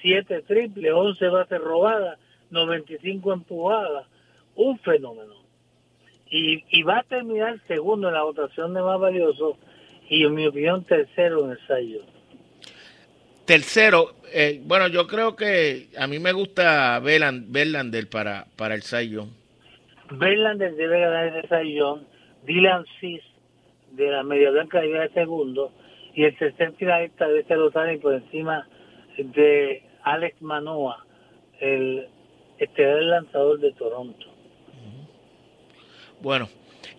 7 0.00 0.42
triples, 0.42 0.92
11 0.92 1.28
bases 1.28 1.60
robadas, 1.60 2.18
95 2.52 3.32
empujadas. 3.32 4.06
Un 4.54 4.78
fenómeno. 4.78 5.34
Y, 6.30 6.64
y 6.70 6.82
va 6.82 6.98
a 6.98 7.02
terminar 7.02 7.60
segundo 7.66 8.08
en 8.08 8.14
la 8.14 8.22
votación 8.22 8.72
de 8.74 8.82
más 8.82 8.98
valioso 9.00 9.58
y 10.08 10.24
en 10.24 10.34
mi 10.34 10.46
opinión 10.46 10.84
tercero 10.84 11.44
en 11.44 11.52
el 11.52 11.66
Sayo. 11.66 12.00
Tercero, 13.44 14.14
eh, 14.32 14.60
bueno, 14.64 14.88
yo 14.88 15.06
creo 15.06 15.34
que 15.34 15.88
a 15.98 16.06
mí 16.06 16.18
me 16.18 16.32
gusta 16.32 17.00
Verlander 17.00 18.08
para, 18.08 18.46
para 18.56 18.74
el 18.74 18.82
Sayo. 18.82 19.26
Verlander 20.10 20.74
debe 20.74 21.00
ganar 21.00 21.36
ese 21.36 21.48
Sayo. 21.48 22.00
Dylan 22.44 22.84
Cis 23.00 23.22
de 23.92 24.10
la 24.10 24.22
Media 24.22 24.50
Blanca 24.50 24.80
de 24.80 25.08
segundo 25.14 25.72
y 26.14 26.24
el 26.24 26.36
tercer 26.36 26.72
finalista 26.74 27.26
de 27.28 27.40
este 27.40 27.56
Lozano 27.56 27.98
por 28.00 28.14
encima 28.14 28.66
de 29.16 29.82
Alex 30.02 30.40
Manoa, 30.42 31.04
el 31.60 32.08
este 32.64 33.00
lanzador 33.02 33.58
de 33.60 33.72
Toronto. 33.72 34.26
Bueno, 36.20 36.48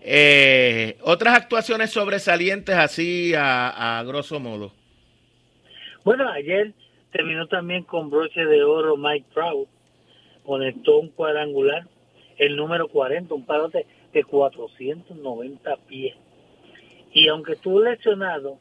eh, 0.02 0.98
otras 1.02 1.36
actuaciones 1.36 1.92
sobresalientes 1.92 2.76
así 2.76 3.34
a, 3.34 4.00
a 4.00 4.04
grosso 4.04 4.40
modo. 4.40 4.74
Bueno, 6.04 6.30
ayer 6.30 6.74
terminó 7.12 7.48
también 7.48 7.84
con 7.84 8.10
broche 8.10 8.46
de 8.46 8.64
oro 8.64 8.98
Mike 8.98 9.28
Trout, 9.34 9.70
conectó 10.46 11.00
un 11.00 11.10
cuadrangular, 11.10 11.88
el 12.38 12.56
número 12.56 12.88
40, 12.90 13.34
un 13.34 13.46
parote 13.46 13.86
de 14.12 14.24
490 14.24 15.78
pies 15.88 16.16
y 17.14 17.28
aunque 17.28 17.54
estuvo 17.54 17.80
lesionado, 17.80 18.58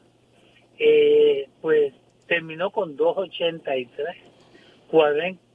eh, 0.77 1.49
pues 1.61 1.91
terminó 2.27 2.69
con 2.69 2.95
2.83, 2.95 4.15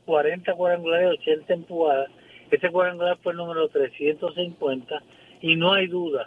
40 0.09 0.55
cuadrangulares, 0.55 1.21
80 1.21 1.53
empujadas. 1.53 2.09
Ese 2.51 2.71
cuadrangular 2.71 3.19
fue 3.23 3.33
el 3.33 3.39
número 3.39 3.69
350 3.69 5.03
y 5.43 5.55
no 5.55 5.75
hay 5.75 5.87
duda 5.87 6.27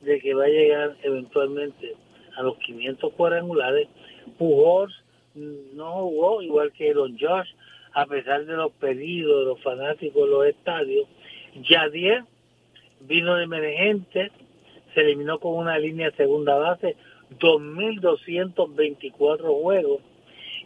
de 0.00 0.18
que 0.18 0.34
va 0.34 0.46
a 0.46 0.48
llegar 0.48 0.96
eventualmente 1.04 1.94
a 2.36 2.42
los 2.42 2.58
500 2.58 3.12
cuadrangulares. 3.12 3.86
Pujols 4.36 4.92
no 5.36 5.92
jugó 5.92 6.42
igual 6.42 6.72
que 6.72 6.90
Aaron 6.90 7.16
Josh, 7.20 7.50
a 7.92 8.04
pesar 8.06 8.46
de 8.46 8.54
los 8.54 8.72
pedidos 8.72 9.38
de 9.38 9.44
los 9.44 9.62
fanáticos 9.62 10.24
de 10.24 10.28
los 10.28 10.46
estadios. 10.46 11.06
Yadier 11.54 12.24
vino 12.98 13.36
de 13.36 13.44
emergente, 13.44 14.32
se 14.92 15.02
eliminó 15.02 15.38
con 15.38 15.54
una 15.54 15.78
línea 15.78 16.10
de 16.10 16.16
segunda 16.16 16.56
base, 16.56 16.96
2.224 17.38 19.62
juegos. 19.62 20.00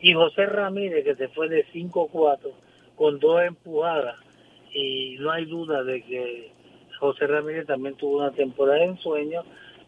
Y 0.04 0.12
José 0.12 0.44
Ramírez, 0.44 1.02
que 1.02 1.14
se 1.14 1.28
fue 1.28 1.48
de 1.48 1.64
5-4 1.68 2.52
con 2.94 3.18
dos 3.18 3.40
empujadas. 3.42 4.16
Y 4.70 5.16
no 5.18 5.30
hay 5.30 5.46
duda 5.46 5.82
de 5.82 6.02
que 6.02 6.50
José 7.00 7.26
Ramírez 7.26 7.66
también 7.66 7.94
tuvo 7.94 8.18
una 8.18 8.30
temporada 8.30 8.84
en 8.84 8.98
sueño. 8.98 9.44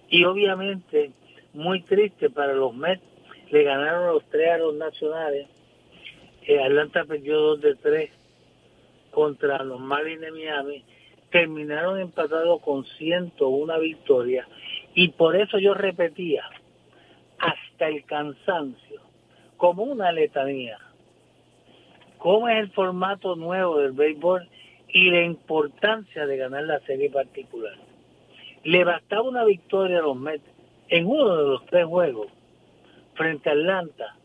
Y 0.08 0.24
obviamente, 0.24 1.10
muy 1.52 1.82
triste 1.82 2.30
para 2.30 2.54
los 2.54 2.74
Mets, 2.74 3.02
le 3.50 3.62
ganaron 3.62 4.14
los 4.14 4.24
tres 4.30 4.52
a 4.52 4.56
los 4.56 4.74
nacionales. 4.76 5.48
Eh, 6.46 6.62
Atlanta 6.62 7.04
perdió 7.04 7.38
2 7.38 7.60
de 7.60 7.74
3 7.74 8.10
contra 9.10 9.62
los 9.64 9.80
Marlins 9.80 10.22
de 10.22 10.30
Miami 10.30 10.82
terminaron 11.30 12.00
empatados 12.00 12.62
con 12.62 12.86
101 12.86 13.80
victorias 13.80 14.46
y 14.94 15.08
por 15.08 15.36
eso 15.36 15.58
yo 15.58 15.74
repetía 15.74 16.44
hasta 17.38 17.88
el 17.88 18.04
cansancio 18.04 19.05
como 19.56 19.82
una 19.84 20.12
letanía 20.12 20.78
cómo 22.18 22.48
es 22.48 22.58
el 22.58 22.70
formato 22.72 23.36
nuevo 23.36 23.78
del 23.78 23.92
béisbol 23.92 24.48
y 24.88 25.10
la 25.10 25.22
importancia 25.22 26.26
de 26.26 26.36
ganar 26.36 26.64
la 26.64 26.80
serie 26.80 27.10
particular. 27.10 27.74
Le 28.64 28.82
bastaba 28.82 29.28
una 29.28 29.44
victoria 29.44 29.98
a 29.98 30.02
los 30.02 30.16
Mets 30.16 30.44
en 30.88 31.06
uno 31.06 31.36
de 31.36 31.48
los 31.50 31.66
tres 31.66 31.86
juegos 31.86 32.28
frente 33.14 33.48
a 33.48 33.52
Atlanta. 33.52 34.16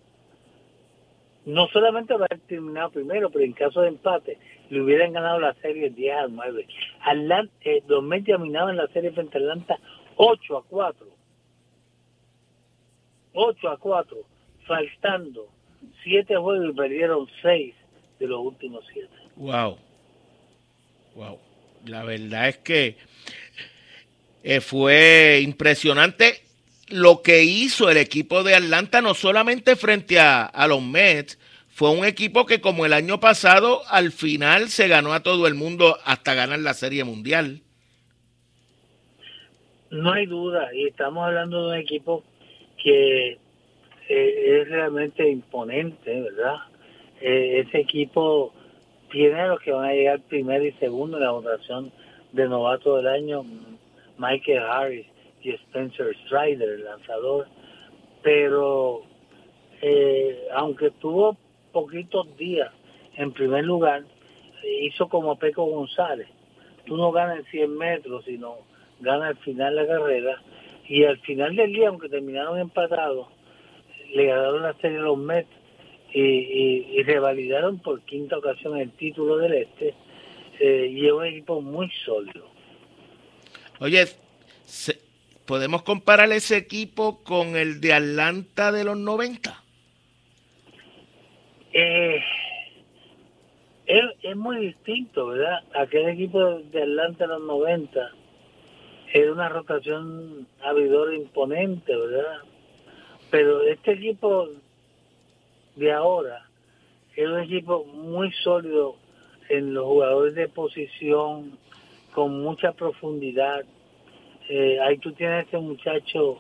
No 1.46 1.68
solamente 1.68 2.16
va 2.16 2.26
haber 2.26 2.40
terminado 2.48 2.92
primero, 2.92 3.30
pero 3.30 3.46
en 3.46 3.54
caso 3.54 3.82
de 3.82 3.90
empate 3.90 4.38
le 4.70 4.82
hubieran 4.82 5.14
ganado 5.14 5.40
la 5.40 5.54
serie 5.56 5.90
10 5.90 6.16
a 6.16 6.28
9. 6.28 6.68
Atlanta, 7.02 7.54
eh, 7.62 7.84
los 7.88 8.04
Mets 8.04 8.28
dominaban 8.28 8.78
la 8.78 8.88
serie 8.88 9.12
frente 9.12 9.38
a 9.38 9.42
Atlanta 9.42 9.80
8 10.16 10.58
a 10.58 10.64
4. 10.64 11.08
8 13.34 13.70
a 13.70 13.78
4, 13.78 14.18
faltando 14.66 15.48
7 16.04 16.36
juegos 16.38 16.70
y 16.70 16.74
perdieron 16.74 17.28
6 17.42 17.76
de 18.20 18.28
los 18.28 18.40
últimos 18.40 18.84
siete. 18.94 19.10
Wow. 19.36 19.78
Wow. 21.16 21.40
La 21.86 22.04
verdad 22.04 22.50
es 22.50 22.58
que 22.60 22.98
eh, 24.44 24.62
fue 24.62 25.42
impresionante 25.44 26.44
lo 26.88 27.22
que 27.22 27.44
hizo 27.44 27.90
el 27.90 27.98
equipo 27.98 28.44
de 28.44 28.56
Atlanta, 28.56 29.02
no 29.02 29.14
solamente 29.14 29.76
frente 29.76 30.20
a, 30.20 30.44
a 30.44 30.68
los 30.68 30.82
Mets, 30.84 31.40
fue 31.70 31.90
un 31.92 32.06
equipo 32.06 32.46
que 32.46 32.62
como 32.62 32.86
el 32.86 32.94
año 32.94 33.20
pasado 33.20 33.82
al 33.88 34.12
final 34.12 34.70
se 34.70 34.88
ganó 34.88 35.14
a 35.14 35.24
todo 35.24 35.48
el 35.48 35.56
mundo 35.56 35.98
hasta 36.04 36.34
ganar 36.34 36.60
la 36.60 36.74
Serie 36.74 37.04
Mundial. 37.04 37.62
No 39.90 40.14
hay 40.14 40.26
duda, 40.26 40.70
y 40.74 40.88
estamos 40.88 41.26
hablando 41.26 41.68
de 41.70 41.78
un 41.78 41.84
equipo 41.84 42.24
que 42.82 43.38
eh, 44.10 44.62
es 44.62 44.70
realmente 44.70 45.28
imponente, 45.30 46.22
¿verdad? 46.22 46.58
Eh, 47.22 47.64
ese 47.66 47.80
equipo 47.80 48.54
tiene 49.12 49.48
los 49.48 49.60
que 49.60 49.72
van 49.72 49.90
a 49.90 49.94
llegar 49.94 50.22
primero 50.22 50.66
y 50.66 50.72
segundo 50.74 51.18
en 51.18 51.24
la 51.24 51.32
votación 51.32 51.92
de 52.32 52.48
novato 52.48 52.98
del 52.98 53.08
año, 53.08 53.44
Michael 54.18 54.60
Harris 54.60 55.08
y 55.44 55.52
Spencer 55.52 56.16
Strider, 56.26 56.70
el 56.70 56.86
lanzador, 56.86 57.48
pero 58.24 59.04
eh, 59.82 60.48
aunque 60.54 60.92
tuvo 60.92 61.38
poquitos 61.72 62.38
días 62.38 62.72
en 63.18 63.34
primer 63.34 63.66
lugar, 63.66 64.04
hizo 64.82 65.10
como 65.10 65.38
Peco 65.38 65.66
González. 65.66 66.28
Tú 66.86 66.98
no 66.98 67.12
ganas 67.12 67.40
en 67.40 67.46
100 67.46 67.78
metros, 67.78 68.26
sino 68.26 68.58
ganas 69.00 69.30
al 69.30 69.38
final 69.38 69.76
la 69.76 69.88
carrera. 69.88 70.42
Y 70.88 71.04
al 71.04 71.18
final 71.20 71.56
del 71.56 71.74
día, 71.74 71.90
aunque 71.90 72.10
terminaron 72.10 72.60
empatados, 72.60 73.28
le 74.14 74.26
ganaron 74.26 74.64
la 74.64 74.74
serie 74.76 74.98
a 74.98 75.02
los 75.02 75.18
Mets 75.18 75.50
y, 76.14 77.02
revalidaron 77.04 77.80
por 77.80 78.02
quinta 78.02 78.38
ocasión 78.38 78.78
el 78.78 78.92
título 78.92 79.38
del 79.38 79.54
Este. 79.54 79.94
Eh, 80.60 80.88
y 80.92 81.06
es 81.06 81.12
un 81.12 81.26
equipo 81.26 81.62
muy 81.62 81.90
sólido. 82.06 82.46
Oye, 83.80 84.06
¿podemos 85.46 85.82
comparar 85.84 86.32
ese 86.32 86.58
equipo 86.58 87.24
con 87.24 87.56
el 87.56 87.82
de 87.82 87.94
Atlanta 87.94 88.72
de 88.72 88.84
los 88.84 88.98
90? 88.98 89.64
Eh, 91.74 92.22
es, 93.86 94.04
es, 94.22 94.36
muy 94.36 94.58
distinto, 94.68 95.28
¿verdad? 95.28 95.60
Aquel 95.74 96.10
equipo 96.10 96.60
de 96.60 96.84
Atlanta 96.84 97.26
de 97.26 97.34
los 97.34 97.42
90 97.44 98.12
era 99.14 99.32
una 99.32 99.50
rotación 99.50 100.48
abridora 100.62 101.16
imponente, 101.16 101.96
¿verdad? 101.96 102.42
Pero 103.32 103.62
este 103.64 103.94
equipo 103.94 104.50
de 105.78 105.92
ahora 105.92 106.46
es 107.16 107.28
un 107.28 107.40
equipo 107.40 107.86
muy 107.86 108.32
sólido 108.44 108.98
en 109.50 109.74
los 109.74 109.86
jugadores 109.86 110.36
de 110.36 110.50
posición, 110.50 111.58
con 112.14 112.42
mucha 112.42 112.74
profundidad. 112.74 113.64
Eh, 114.50 114.80
ahí 114.82 114.98
tú 114.98 115.14
tienes 115.14 115.46
este 115.46 115.58
muchacho, 115.58 116.40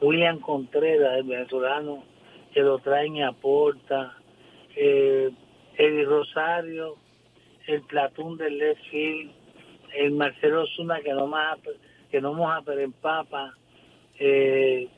William 0.00 0.40
Contreras, 0.40 1.18
el 1.18 1.24
venezolano, 1.24 2.02
que 2.52 2.60
lo 2.60 2.78
traen 2.78 3.16
y 3.16 3.22
aporta 3.22 4.16
eh, 4.74 5.30
Eddie 5.76 6.04
Rosario, 6.04 6.96
el 7.66 7.82
Platón 7.82 8.38
del 8.38 8.58
left 8.58 8.82
field, 8.90 9.30
el 9.94 10.12
Marcelo 10.12 10.66
Zuna 10.76 11.00
que 11.00 11.12
no 11.12 11.26
más 11.26 11.58
que 12.10 12.20
no 12.20 12.34
moja 12.34 12.60
pero 12.64 12.80
empapa, 12.80 13.54
eh, 14.18 14.88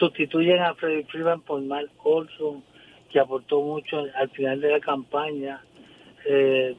sustituyen 0.00 0.58
a 0.60 0.74
Freddy 0.74 1.04
Freeman 1.04 1.42
por 1.42 1.60
Mark 1.60 1.90
Olson, 2.02 2.64
que 3.12 3.20
aportó 3.20 3.60
mucho 3.60 4.06
al 4.16 4.30
final 4.30 4.60
de 4.60 4.70
la 4.70 4.80
campaña. 4.80 5.62
Eh, 6.26 6.74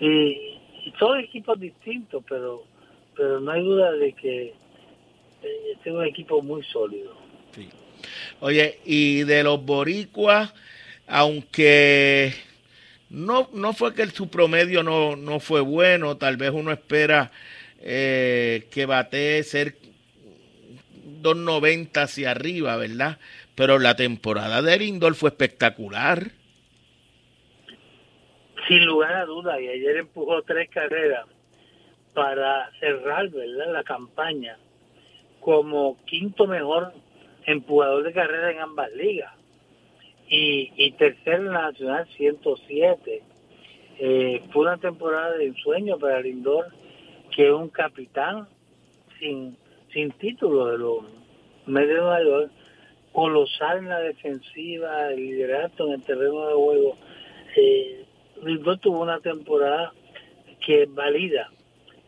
y, 0.00 0.58
todos 0.98 1.22
equipos 1.22 1.60
distintos, 1.60 2.24
pero 2.28 2.64
pero 3.16 3.38
no 3.38 3.52
hay 3.52 3.62
duda 3.62 3.92
de 3.92 4.12
que 4.14 4.46
eh, 4.46 5.72
este 5.74 5.90
es 5.90 5.94
un 5.94 6.04
equipo 6.04 6.42
muy 6.42 6.62
sólido. 6.64 7.14
Sí. 7.52 7.68
Oye, 8.40 8.80
y 8.84 9.24
de 9.24 9.42
los 9.42 9.62
boricuas, 9.64 10.54
aunque 11.06 12.32
no, 13.10 13.50
no 13.52 13.72
fue 13.74 13.94
que 13.94 14.06
su 14.06 14.30
promedio 14.30 14.82
no, 14.82 15.16
no 15.16 15.38
fue 15.38 15.60
bueno, 15.60 16.16
tal 16.16 16.38
vez 16.38 16.50
uno 16.50 16.72
espera 16.72 17.30
eh, 17.82 18.68
que 18.70 18.86
bate 18.86 19.42
ser 19.42 19.76
2.90 21.22 22.02
hacia 22.02 22.30
arriba, 22.30 22.76
¿verdad? 22.76 23.18
Pero 23.54 23.78
la 23.78 23.96
temporada 23.96 24.62
de 24.62 24.78
Lindor 24.78 25.14
fue 25.14 25.30
espectacular. 25.30 26.32
Sin 28.68 28.84
lugar 28.86 29.12
a 29.14 29.24
duda, 29.24 29.60
y 29.60 29.68
ayer 29.68 29.96
empujó 29.96 30.42
tres 30.42 30.68
carreras 30.70 31.26
para 32.14 32.70
cerrar, 32.78 33.28
¿verdad? 33.30 33.72
La 33.72 33.82
campaña 33.82 34.58
como 35.40 35.96
quinto 36.04 36.46
mejor 36.46 36.92
empujador 37.46 38.04
de 38.04 38.12
carrera 38.12 38.52
en 38.52 38.60
ambas 38.60 38.92
ligas 38.92 39.32
y, 40.28 40.72
y 40.76 40.92
tercero 40.92 41.38
en 41.38 41.52
la 41.52 41.70
Nacional 41.70 42.06
107. 42.16 43.22
Eh, 43.98 44.42
fue 44.52 44.62
una 44.62 44.78
temporada 44.78 45.36
de 45.36 45.46
ensueño 45.46 45.98
para 45.98 46.20
Lindor, 46.20 46.66
que 47.34 47.48
es 47.48 47.52
un 47.52 47.68
capitán 47.68 48.48
sin, 49.18 49.56
sin 49.92 50.10
título 50.12 50.66
de 50.66 50.78
los 50.78 51.04
medios 51.66 51.94
de 51.94 52.24
Nueva 52.24 52.50
colosal 53.12 53.78
en 53.78 53.88
la 53.88 54.00
defensiva, 54.00 55.08
el 55.08 55.16
liderato 55.16 55.86
en 55.86 55.94
el 55.94 56.02
terreno 56.02 56.46
de 56.46 56.54
juego. 56.54 56.96
Eh, 57.56 58.04
Lindor 58.42 58.78
tuvo 58.78 59.02
una 59.02 59.20
temporada 59.20 59.92
que 60.64 60.86
valida 60.86 61.50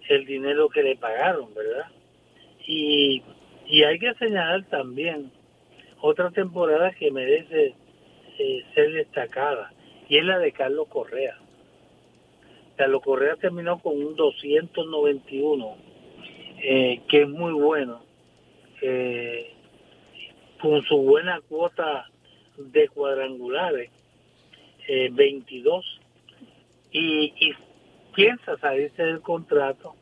el 0.08 0.24
dinero 0.26 0.68
que 0.68 0.82
le 0.82 0.96
pagaron, 0.96 1.52
¿verdad? 1.54 1.86
Y, 2.66 3.22
y 3.66 3.82
hay 3.82 3.98
que 3.98 4.14
señalar 4.14 4.64
también 4.68 5.30
otra 6.00 6.30
temporada 6.30 6.92
que 6.92 7.10
merece 7.10 7.74
eh, 8.38 8.64
ser 8.74 8.92
destacada, 8.92 9.72
y 10.08 10.18
es 10.18 10.24
la 10.24 10.38
de 10.38 10.52
Carlos 10.52 10.88
Correa. 10.88 11.38
Carlos 12.76 13.02
Correa 13.02 13.36
terminó 13.36 13.78
con 13.80 13.96
un 13.96 14.16
291, 14.16 15.76
eh, 16.62 17.01
que 17.09 17.22
es 17.22 17.29
muy 17.29 17.53
bueno, 17.53 18.03
eh, 18.81 19.53
con 20.61 20.83
su 20.83 20.96
buena 20.98 21.40
cuota 21.48 22.09
de 22.57 22.88
cuadrangulares, 22.88 23.90
22, 25.12 26.01
y, 26.90 27.33
y 27.38 27.53
piensa 28.14 28.57
salirse 28.59 29.03
del 29.03 29.20
contrato 29.20 29.94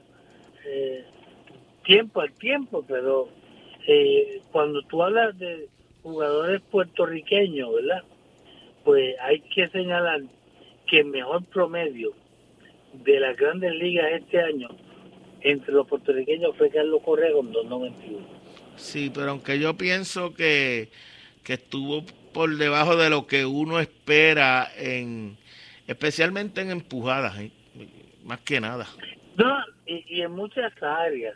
tiempo 1.84 2.20
al 2.20 2.32
tiempo, 2.32 2.84
pero 2.86 3.28
cuando 4.52 4.82
tú 4.82 5.02
hablas 5.02 5.38
de 5.38 5.68
jugadores 6.02 6.62
puertorriqueños, 6.70 7.74
¿verdad? 7.74 8.02
pues 8.84 9.14
hay 9.20 9.40
que 9.40 9.68
señalar 9.68 10.22
que 10.86 11.00
el 11.00 11.06
mejor 11.06 11.44
promedio 11.44 12.12
de 12.92 13.20
las 13.20 13.36
grandes 13.36 13.74
ligas 13.74 14.06
este 14.12 14.40
año 14.40 14.68
entre 15.42 15.72
los 15.72 15.86
puertorriqueños 15.86 16.56
fue 16.56 16.70
Carlos 16.70 17.02
Correa 17.04 17.32
con 17.32 17.52
2.91. 17.52 18.18
Sí, 18.76 19.10
pero 19.12 19.30
aunque 19.30 19.58
yo 19.58 19.76
pienso 19.76 20.34
que, 20.34 20.88
que 21.44 21.54
estuvo 21.54 22.04
por 22.32 22.56
debajo 22.56 22.96
de 22.96 23.10
lo 23.10 23.26
que 23.26 23.44
uno 23.44 23.80
espera 23.80 24.68
en 24.76 25.36
especialmente 25.86 26.60
en 26.60 26.70
empujadas, 26.70 27.38
¿eh? 27.40 27.50
más 28.24 28.40
que 28.40 28.60
nada. 28.60 28.86
No, 29.36 29.58
y, 29.86 30.20
en 30.20 30.32
muchas 30.32 30.72
áreas, 30.82 31.34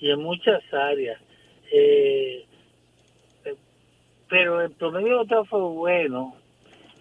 y 0.00 0.10
en 0.10 0.20
muchas 0.22 0.62
áreas. 0.72 1.20
Eh, 1.72 2.44
pero 4.28 4.60
el 4.60 4.72
promedio 4.72 5.24
de 5.24 5.44
fue 5.44 5.60
bueno, 5.60 6.34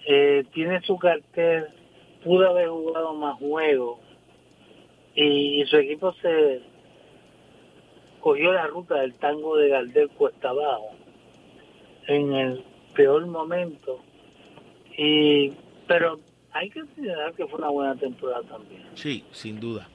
eh, 0.05 0.45
tiene 0.53 0.81
su 0.81 0.97
cartel, 0.97 1.65
pudo 2.23 2.49
haber 2.49 2.69
jugado 2.69 3.13
más 3.15 3.37
juegos 3.39 4.04
y, 5.15 5.63
su 5.65 5.77
equipo 5.77 6.13
se 6.21 6.61
cogió 8.19 8.51
la 8.51 8.67
ruta 8.67 8.95
del 8.95 9.13
tango 9.15 9.57
de 9.57 9.69
Galdel 9.69 10.09
cuesta 10.09 10.49
abajo 10.49 10.91
en 12.07 12.33
el 12.33 12.63
peor 12.95 13.25
momento 13.25 14.03
y 14.97 15.53
pero 15.87 16.19
hay 16.51 16.69
que 16.69 16.81
considerar 16.81 17.33
que 17.33 17.45
fue 17.47 17.59
una 17.59 17.69
buena 17.69 17.95
temporada 17.95 18.41
también. 18.43 18.83
Sí, 18.95 19.23
sin 19.31 19.59
duda. 19.59 19.87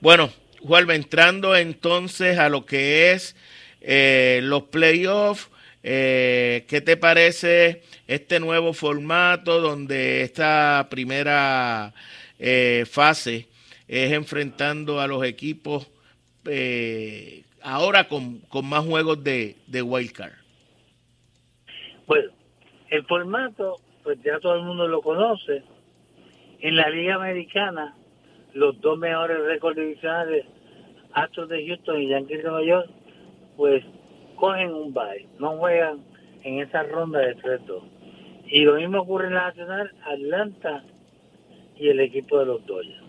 Bueno, 0.00 0.30
Juan, 0.62 0.90
entrando 0.90 1.54
entonces 1.54 2.38
a 2.38 2.48
lo 2.48 2.64
que 2.64 3.12
es 3.12 3.36
eh, 3.80 4.40
los 4.42 4.64
playoffs, 4.64 5.50
eh, 5.84 6.64
¿Qué 6.68 6.80
te 6.80 6.96
parece 6.96 7.82
este 8.06 8.38
nuevo 8.38 8.72
formato 8.72 9.60
donde 9.60 10.22
esta 10.22 10.86
primera 10.88 11.92
eh, 12.38 12.84
fase 12.88 13.48
es 13.92 14.10
enfrentando 14.12 15.00
a 15.00 15.06
los 15.06 15.22
equipos 15.22 15.90
eh, 16.46 17.44
ahora 17.60 18.08
con, 18.08 18.38
con, 18.48 18.66
más 18.66 18.86
juegos 18.86 19.22
de, 19.22 19.56
de 19.66 19.82
wildcard? 19.82 20.32
Bueno, 22.06 22.32
el 22.88 23.04
formato, 23.04 23.76
pues 24.02 24.18
ya 24.22 24.40
todo 24.40 24.54
el 24.54 24.62
mundo 24.62 24.88
lo 24.88 25.02
conoce. 25.02 25.62
En 26.60 26.76
la 26.76 26.88
Liga 26.88 27.16
Americana, 27.16 27.94
los 28.54 28.80
dos 28.80 28.98
mejores 28.98 29.38
récords 29.44 29.76
divisionales, 29.76 30.46
Astros 31.12 31.50
de 31.50 31.66
Houston 31.66 32.00
y 32.00 32.08
Yankees 32.08 32.38
de 32.38 32.44
Nueva 32.44 32.64
York, 32.64 32.90
pues 33.58 33.84
cogen 34.36 34.72
un 34.72 34.94
bye, 34.94 35.28
no 35.38 35.58
juegan 35.58 36.02
en 36.44 36.60
esa 36.60 36.82
ronda 36.84 37.18
de 37.18 37.36
3-2. 37.36 37.82
Y 38.46 38.62
lo 38.62 38.76
mismo 38.76 39.02
ocurre 39.02 39.26
en 39.26 39.34
la 39.34 39.48
Nacional, 39.48 39.92
Atlanta 40.02 40.82
y 41.76 41.88
el 41.88 42.00
equipo 42.00 42.38
de 42.38 42.46
los 42.46 42.64
Dodgers. 42.64 43.01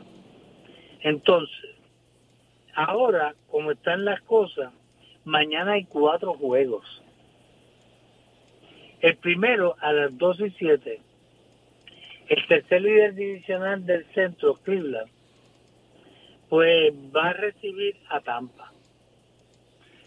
Entonces, 1.04 1.76
ahora, 2.74 3.36
como 3.52 3.72
están 3.72 4.04
las 4.04 4.22
cosas, 4.22 4.74
mañana 5.24 5.74
hay 5.74 5.86
cuatro 5.86 6.34
juegos. 6.34 6.86
El 9.02 9.16
primero 9.18 9.76
a 9.80 9.94
las 9.94 10.18
2 10.18 10.40
y 10.40 10.50
7 10.52 11.02
el 12.30 12.48
tercer 12.48 12.82
líder 12.82 13.16
divisional 13.16 13.86
del 13.86 14.06
centro, 14.14 14.56
Cleveland, 14.64 15.10
pues 16.50 16.94
va 17.16 17.30
a 17.30 17.34
recibir 17.34 17.96
a 18.10 18.22
Tampa. 18.22 18.72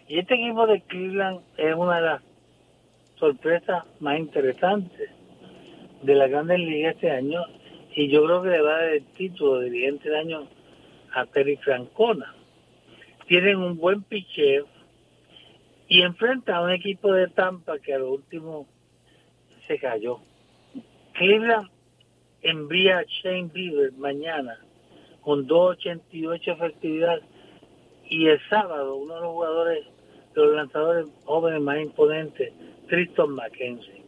Y 0.09 0.19
este 0.19 0.35
equipo 0.35 0.67
de 0.67 0.81
Cleveland 0.83 1.41
es 1.57 1.75
una 1.75 1.97
de 1.97 2.03
las 2.03 2.23
sorpresas 3.19 3.85
más 4.01 4.19
interesantes 4.19 5.11
de 6.03 6.15
la 6.15 6.29
Grandes 6.29 6.59
Ligas 6.61 6.95
este 6.95 7.11
año 7.11 7.43
y 7.95 8.09
yo 8.09 8.25
creo 8.25 8.43
que 8.43 8.51
le 8.51 8.61
va 8.61 8.71
a 8.71 8.83
dar 8.83 8.93
el 8.93 9.05
título 9.13 9.61
de 9.61 9.71
dirigente 9.71 10.11
del 10.11 10.19
año 10.19 10.49
a 11.15 11.27
Terry 11.27 11.57
Francona. 11.57 12.35
Tienen 13.27 13.57
un 13.57 13.77
buen 13.77 14.03
picheo 14.03 14.67
y 15.89 16.03
enfrenta 16.03 16.57
a 16.57 16.63
un 16.63 16.71
equipo 16.71 17.13
de 17.13 17.29
Tampa 17.29 17.79
que 17.79 17.95
a 17.95 17.99
lo 17.99 18.13
último 18.13 18.67
se 19.67 19.79
cayó. 19.79 20.21
Cleveland 21.15 21.71
envía 22.43 22.99
a 22.99 23.05
Shane 23.05 23.51
Bieber 23.53 23.93
mañana 23.93 24.59
con 25.23 25.47
2.88 25.49 26.55
efectividad 26.55 27.21
y 28.09 28.27
el 28.29 28.41
sábado 28.49 28.97
uno 28.97 29.15
de 29.15 29.21
los 29.21 29.31
jugadores 29.31 29.85
de 30.35 30.43
los 30.43 30.55
lanzadores 30.55 31.07
jóvenes 31.25 31.61
más 31.63 31.81
imponentes, 31.81 32.53
Tristan 32.89 33.31
McKenzie. 33.31 34.05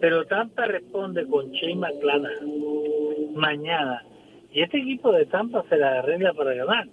Pero 0.00 0.26
Tampa 0.26 0.66
responde 0.66 1.26
con 1.26 1.50
Shane 1.52 1.76
McClanahan 1.76 3.34
mañana 3.34 4.04
y 4.52 4.60
este 4.60 4.78
equipo 4.78 5.12
de 5.12 5.26
Tampa 5.26 5.64
se 5.68 5.76
la 5.76 6.00
arregla 6.00 6.34
para 6.34 6.52
ganar. 6.52 6.86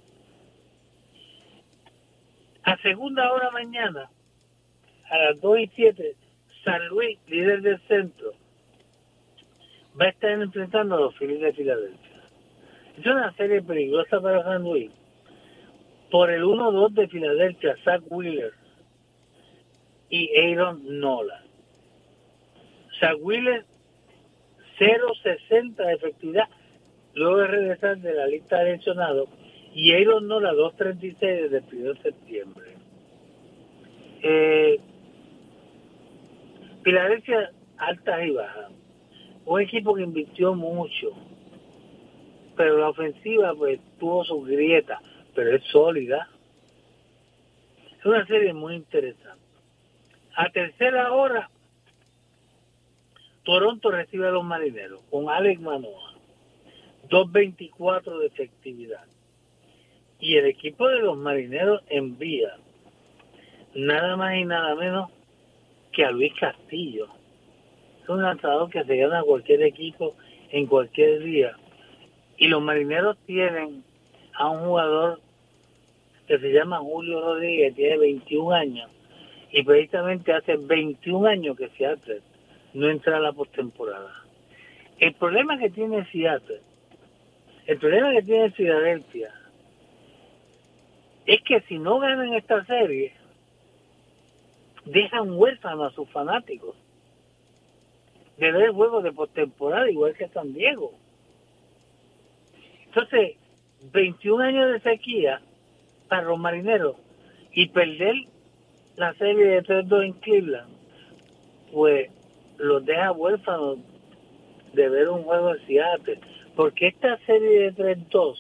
A 2.64 2.78
segunda 2.78 3.32
hora 3.34 3.52
mañana, 3.52 4.10
a 5.10 5.18
las 5.18 5.42
2 5.42 5.60
y 5.60 5.72
7, 5.76 6.16
San 6.64 6.88
Luis, 6.88 7.20
líder 7.28 7.62
del 7.62 7.80
centro, 7.88 8.32
va 10.00 10.06
a 10.06 10.10
estar 10.10 10.32
enfrentando 10.32 10.96
a 10.96 11.00
los 11.00 11.16
Phillies 11.16 11.42
de 11.42 11.54
Filadelfia. 11.54 12.22
Es 12.98 13.06
una 13.06 13.34
serie 13.34 13.62
peligrosa 13.62 14.22
para 14.22 14.44
San 14.44 14.64
Luis. 14.64 14.92
Por 16.12 16.30
el 16.32 16.44
1-2 16.44 16.94
de 16.94 17.08
Filadelfia, 17.08 17.76
Zach 17.84 18.02
Wheeler 18.10 18.54
y 20.10 20.30
Aaron 20.38 21.00
Nola. 21.00 21.44
Zach 23.00 23.18
Wheeler, 23.20 23.66
0.60 24.80 25.76
de 25.76 25.94
efectividad, 25.94 26.50
luego 27.16 27.38
de 27.38 27.48
regresar 27.48 27.98
de 27.98 28.14
la 28.14 28.28
lista 28.28 28.60
de 28.60 28.78
lesionados, 28.78 29.30
y 29.74 29.92
Aaron 29.94 30.28
Nola, 30.28 30.54
2.36 30.54 31.18
desde 31.20 31.58
el 31.58 31.64
1 31.72 31.94
de 31.94 32.02
septiembre. 32.02 32.66
Eh, 34.24 34.80
Filadelfia, 36.84 37.52
altas 37.78 38.26
y 38.26 38.32
bajas 38.32 38.72
un 39.50 39.62
equipo 39.62 39.96
que 39.96 40.04
invirtió 40.04 40.54
mucho, 40.54 41.12
pero 42.56 42.78
la 42.78 42.90
ofensiva 42.90 43.56
pues 43.56 43.80
tuvo 44.00 44.24
su 44.24 44.42
grieta, 44.44 45.02
pero 45.34 45.56
es 45.56 45.64
sólida. 45.72 46.30
Es 47.98 48.06
una 48.06 48.28
serie 48.28 48.54
muy 48.54 48.76
interesante. 48.76 49.44
A 50.36 50.50
tercera 50.52 51.12
hora, 51.14 51.50
Toronto 53.44 53.90
recibe 53.90 54.28
a 54.28 54.32
los 54.32 54.44
marineros 54.44 55.02
con 55.10 55.30
Alex 55.30 55.60
Manoa, 55.62 56.09
2.24 57.10 58.20
de 58.20 58.28
efectividad. 58.28 59.06
Y 60.20 60.36
el 60.36 60.46
equipo 60.46 60.88
de 60.88 61.00
los 61.00 61.18
marineros 61.18 61.82
envía 61.90 62.56
nada 63.74 64.18
más 64.18 64.36
y 64.36 64.46
nada 64.46 64.76
menos 64.76 65.10
que 65.92 66.06
a 66.06 66.12
Luis 66.12 66.34
Castillo, 66.40 67.08
un 68.08 68.24
lanzador 68.24 68.70
que 68.70 68.84
se 68.84 68.98
gana 68.98 69.20
a 69.20 69.24
cualquier 69.24 69.62
equipo 69.64 70.16
en 70.52 70.66
cualquier 70.66 71.24
día. 71.24 71.56
Y 72.38 72.48
los 72.48 72.62
marineros 72.62 73.18
tienen 73.26 73.84
a 74.34 74.50
un 74.50 74.66
jugador 74.66 75.20
que 76.28 76.40
se 76.40 76.52
llama 76.52 76.80
Julio 76.80 77.22
Rodríguez, 77.22 77.76
tiene 77.76 77.98
21 77.98 78.52
años, 78.52 78.90
y 79.52 79.64
precisamente 79.64 80.34
hace 80.34 80.58
21 80.58 81.28
años 81.28 81.58
que 81.58 81.70
Seattle 81.70 82.22
no 82.74 82.90
entra 82.90 83.18
a 83.18 83.20
la 83.20 83.34
postemporada. 83.34 84.14
El 85.00 85.14
problema 85.14 85.58
que 85.58 85.70
tiene 85.70 86.06
Seattle, 86.12 86.62
el 87.70 87.78
problema 87.78 88.12
que 88.14 88.24
tiene 88.24 88.50
Filadelfia, 88.50 89.32
es 91.28 91.40
que 91.44 91.62
si 91.68 91.78
no 91.78 92.00
ganan 92.00 92.34
esta 92.34 92.66
serie, 92.66 93.14
dejan 94.86 95.30
huérfanos 95.34 95.92
a 95.92 95.96
sus 95.96 96.10
fanáticos 96.10 96.76
de 98.38 98.52
ver 98.52 98.72
juegos 98.72 99.04
de 99.04 99.12
postemporada, 99.12 99.88
igual 99.88 100.16
que 100.16 100.30
San 100.30 100.52
Diego. 100.52 100.94
Entonces, 102.88 103.38
21 103.92 104.44
años 104.46 104.72
de 104.72 104.80
sequía 104.80 105.40
para 106.08 106.24
los 106.24 106.40
marineros 106.40 106.96
y 107.52 107.68
perder 107.68 108.16
la 108.96 109.14
serie 109.14 109.46
de 109.46 109.64
3-2 109.64 110.06
en 110.06 110.14
Cleveland, 110.14 110.74
pues 111.72 112.10
los 112.58 112.84
deja 112.84 113.12
huérfanos 113.12 113.78
de 114.74 114.90
ver 114.90 115.10
un 115.10 115.22
juego 115.22 115.54
de 115.54 115.66
Seattle. 115.68 116.39
Porque 116.60 116.88
esta 116.88 117.18
serie 117.20 117.72
de 117.72 117.96
3-2 118.10 118.36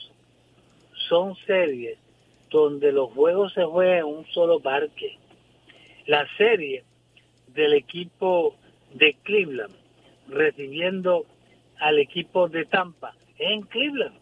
son 1.07 1.37
series 1.47 1.97
donde 2.49 2.91
los 2.91 3.13
juegos 3.13 3.53
se 3.53 3.63
juegan 3.63 3.99
en 3.99 4.05
un 4.13 4.25
solo 4.25 4.59
parque. 4.59 5.17
La 6.05 6.27
serie 6.35 6.83
del 7.55 7.75
equipo 7.75 8.57
de 8.93 9.15
Cleveland 9.23 9.73
recibiendo 10.27 11.27
al 11.77 11.97
equipo 11.97 12.49
de 12.49 12.65
Tampa 12.65 13.13
en 13.37 13.61
Cleveland. 13.61 14.19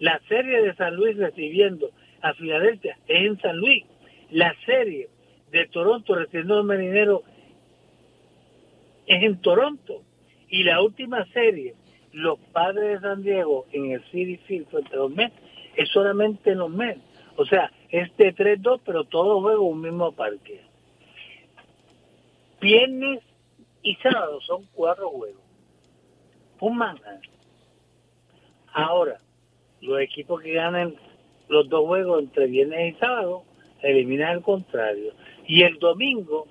La 0.00 0.20
serie 0.28 0.60
de 0.60 0.74
San 0.74 0.96
Luis 0.96 1.16
recibiendo 1.16 1.92
a 2.20 2.34
Filadelfia 2.34 2.98
en 3.08 3.40
San 3.40 3.56
Luis. 3.56 3.86
La 4.32 4.54
serie 4.66 5.08
de 5.50 5.66
Toronto 5.68 6.14
recibiendo 6.14 6.58
al 6.58 6.64
Marinero 6.64 7.22
es 9.06 9.22
en 9.22 9.40
Toronto. 9.40 10.02
Y 10.50 10.64
la 10.64 10.82
última 10.82 11.24
serie, 11.32 11.74
los 12.12 12.38
padres 12.52 13.00
de 13.00 13.08
San 13.08 13.22
Diego 13.22 13.66
en 13.72 13.92
el 13.92 14.02
Field 14.04 14.68
frente 14.68 14.94
a 14.94 14.98
los 14.98 15.10
Mets, 15.10 15.34
es 15.76 15.88
solamente 15.90 16.50
en 16.52 16.58
los 16.58 16.70
Mets. 16.70 17.00
O 17.36 17.44
sea, 17.44 17.70
es 17.88 18.14
de 18.16 18.34
3-2, 18.34 18.80
pero 18.84 19.04
todos 19.04 19.42
juegan 19.42 19.60
un 19.60 19.80
mismo 19.80 20.12
parque. 20.12 20.62
Viernes 22.60 23.20
y 23.82 23.94
sábado 23.96 24.40
son 24.42 24.66
cuatro 24.74 25.08
juegos. 25.08 25.40
Un 26.60 26.76
manga. 26.76 27.20
Ahora, 28.72 29.18
los 29.80 30.00
equipos 30.00 30.42
que 30.42 30.52
ganen 30.52 30.96
los 31.48 31.68
dos 31.68 31.86
juegos 31.86 32.22
entre 32.22 32.46
viernes 32.46 32.94
y 32.94 32.98
sábado 32.98 33.44
eliminan 33.82 34.36
el 34.36 34.42
contrario. 34.42 35.14
Y 35.46 35.62
el 35.62 35.78
domingo 35.78 36.46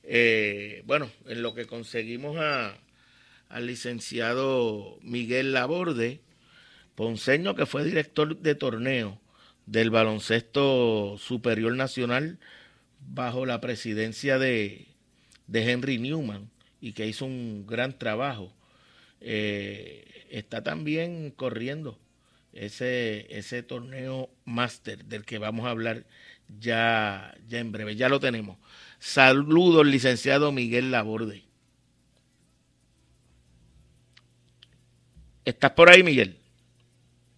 Eh, 0.04 0.84
bueno, 0.86 1.10
en 1.26 1.42
lo 1.42 1.56
que 1.56 1.68
conseguimos 1.68 2.36
a, 2.38 2.76
al 3.52 3.68
licenciado 3.68 4.98
Miguel 5.02 5.54
Laborde, 5.54 6.22
ponceño 6.96 7.56
que 7.56 7.66
fue 7.66 7.84
director 7.84 8.38
de 8.38 8.56
torneo 8.56 9.20
del 9.66 9.90
baloncesto 9.90 11.18
superior 11.18 11.76
nacional 11.76 12.40
bajo 13.00 13.46
la 13.46 13.62
presidencia 13.62 14.40
de, 14.40 14.88
Henry 15.54 15.98
Newman 15.98 16.50
y 16.80 16.94
que 16.94 17.08
hizo 17.08 17.26
un 17.26 17.66
gran 17.68 17.98
trabajo. 17.98 18.54
Eh, 19.20 20.26
está 20.30 20.64
también 20.64 21.32
corriendo 21.32 22.00
ese, 22.54 23.28
ese 23.30 23.64
torneo 23.64 24.30
máster 24.46 25.06
del 25.06 25.26
que 25.26 25.38
vamos 25.38 25.66
a 25.66 25.72
hablar 25.72 26.06
ya, 26.60 27.36
ya 27.48 27.60
en 27.60 27.72
breve. 27.72 27.96
Ya 27.96 28.10
lo 28.10 28.20
tenemos. 28.20 28.58
Saludos, 29.00 29.86
licenciado 29.86 30.52
Miguel 30.52 30.92
Laborde. 30.92 31.51
¿Estás 35.46 35.72
por 35.72 35.90
ahí, 35.90 36.04
Miguel? 36.04 36.38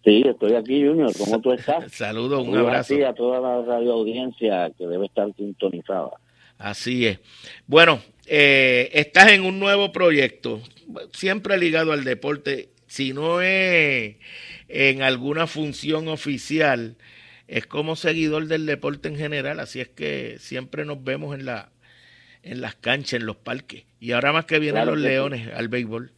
Sí, 0.04 0.22
estoy 0.26 0.54
aquí, 0.54 0.86
Junior. 0.86 1.10
¿Cómo 1.16 1.40
tú 1.40 1.52
estás? 1.52 1.90
Saludos, 1.92 2.46
un 2.46 2.56
abrazo. 2.56 2.94
a 3.06 3.14
toda 3.14 3.40
la 3.40 3.62
radio 3.62 3.92
audiencia 3.92 4.70
que 4.76 4.86
debe 4.86 5.06
estar 5.06 5.34
sintonizada. 5.36 6.10
Así 6.58 7.06
es. 7.06 7.20
Bueno, 7.66 8.00
eh, 8.26 8.90
estás 8.92 9.32
en 9.32 9.44
un 9.44 9.58
nuevo 9.58 9.92
proyecto, 9.92 10.60
siempre 11.12 11.56
ligado 11.58 11.92
al 11.92 12.04
deporte. 12.04 12.68
Si 12.86 13.12
no 13.12 13.40
es 13.40 14.16
en 14.68 15.02
alguna 15.02 15.46
función 15.46 16.08
oficial, 16.08 16.96
es 17.48 17.66
como 17.66 17.96
seguidor 17.96 18.46
del 18.46 18.66
deporte 18.66 19.08
en 19.08 19.16
general. 19.16 19.58
Así 19.58 19.80
es 19.80 19.88
que 19.88 20.36
siempre 20.38 20.84
nos 20.84 21.02
vemos 21.02 21.34
en 21.34 21.46
la 21.46 21.70
en 22.42 22.60
las 22.60 22.74
canchas, 22.74 23.20
en 23.20 23.26
los 23.26 23.36
parques. 23.36 23.84
Y 24.00 24.12
ahora 24.12 24.32
más 24.32 24.44
que 24.44 24.58
vienen 24.58 24.86
los 24.86 24.98
leones 24.98 25.48
al 25.54 25.68
béisbol. 25.68 26.12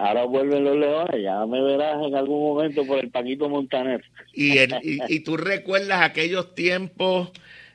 Ahora 0.00 0.24
vuelven 0.24 0.64
los 0.64 0.78
leones, 0.78 1.22
ya 1.22 1.44
me 1.44 1.60
verás 1.60 2.02
en 2.02 2.14
algún 2.14 2.42
momento 2.42 2.86
por 2.86 3.00
el 3.00 3.10
Paquito 3.10 3.50
Montaner. 3.50 4.02
Y, 4.32 4.56
y, 4.82 5.20
tú 5.20 5.36
recuerdas 5.36 6.00
aquellos 6.00 6.54
tiempos 6.54 7.28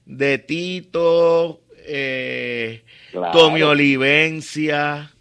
de 0.08 0.40
Tito, 0.40 1.62
eh, 1.86 2.82
Tommy 3.32 3.62
Olivencia, 3.62 5.12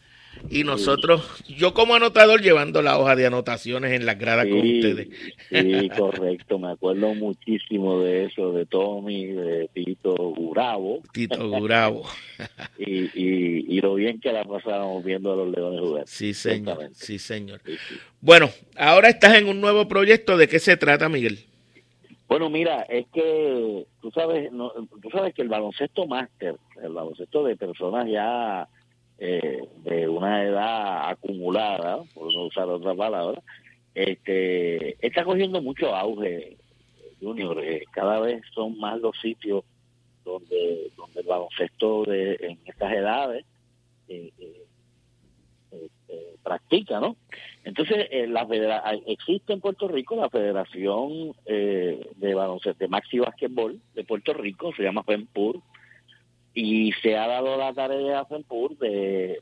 y 0.50 0.64
nosotros, 0.64 1.42
yo 1.48 1.74
como 1.74 1.94
anotador 1.94 2.40
llevando 2.42 2.82
la 2.82 2.98
hoja 2.98 3.16
de 3.16 3.26
anotaciones 3.26 3.92
en 3.92 4.06
las 4.06 4.18
gradas 4.18 4.46
con 4.46 4.58
ustedes. 4.58 5.08
Sí, 5.50 5.88
correcto, 5.96 6.58
me 6.58 6.70
acuerdo 6.70 7.14
muchísimo 7.14 8.00
de 8.00 8.26
eso, 8.26 8.52
de 8.52 8.66
Tommy, 8.66 9.26
de 9.26 9.68
Tito 9.72 10.14
Gurabo. 10.14 11.02
Tito 11.12 11.48
Gurabo. 11.48 12.04
y, 12.78 13.04
y, 13.14 13.76
y, 13.76 13.80
lo 13.80 13.94
bien 13.94 14.20
que 14.20 14.32
la 14.32 14.44
pasábamos 14.44 15.04
viendo 15.04 15.32
a 15.32 15.36
los 15.36 15.48
Leones 15.48 15.80
jugar. 15.80 16.04
Sí, 16.06 16.34
señor. 16.34 16.90
Sí, 16.92 17.18
señor. 17.18 17.60
Bueno, 18.20 18.50
ahora 18.76 19.08
estás 19.08 19.36
en 19.36 19.48
un 19.48 19.60
nuevo 19.60 19.88
proyecto, 19.88 20.36
¿de 20.36 20.48
qué 20.48 20.58
se 20.58 20.76
trata, 20.76 21.08
Miguel? 21.08 21.46
Bueno, 22.28 22.48
mira, 22.48 22.82
es 22.82 23.06
que 23.12 23.86
tú 24.00 24.10
sabes, 24.10 24.50
no, 24.50 24.72
tú 25.00 25.10
sabes 25.10 25.34
que 25.34 25.42
el 25.42 25.48
baloncesto 25.48 26.06
máster, 26.06 26.56
el 26.82 26.92
baloncesto 26.92 27.44
de 27.44 27.56
personas 27.56 28.08
ya 28.10 28.66
eh, 29.26 29.66
de 29.84 30.06
una 30.06 30.44
edad 30.44 31.08
acumulada, 31.08 32.02
por 32.12 32.30
no 32.34 32.44
usar 32.44 32.68
otra 32.68 32.94
palabra, 32.94 33.40
este, 33.94 34.98
está 35.06 35.24
cogiendo 35.24 35.62
mucho 35.62 35.94
auge. 35.94 36.58
Junior, 37.22 37.58
eh, 37.64 37.84
cada 37.90 38.20
vez 38.20 38.42
son 38.54 38.78
más 38.78 39.00
los 39.00 39.18
sitios 39.18 39.64
donde, 40.26 40.90
donde 40.94 41.20
el 41.20 41.26
baloncesto 41.26 42.04
de, 42.04 42.34
en 42.34 42.58
estas 42.66 42.92
edades 42.92 43.46
eh, 44.08 44.30
practica, 46.42 47.00
¿no? 47.00 47.16
Entonces, 47.64 48.06
la 48.28 48.46
existe 49.06 49.54
en 49.54 49.62
Puerto 49.62 49.88
Rico 49.88 50.16
la 50.16 50.28
Federación 50.28 51.34
de 51.46 52.34
Baloncesto 52.34 52.78
de 52.78 52.88
Maxi 52.88 53.20
Básquetbol 53.20 53.80
de 53.94 54.04
Puerto 54.04 54.34
Rico, 54.34 54.70
se 54.76 54.82
llama 54.82 55.02
FEMPUR, 55.02 55.62
y 56.54 56.92
se 57.02 57.16
ha 57.16 57.26
dado 57.26 57.56
la 57.56 57.74
tarea 57.74 58.20
a 58.20 58.24
FEMPUR 58.26 58.78
de, 58.78 59.40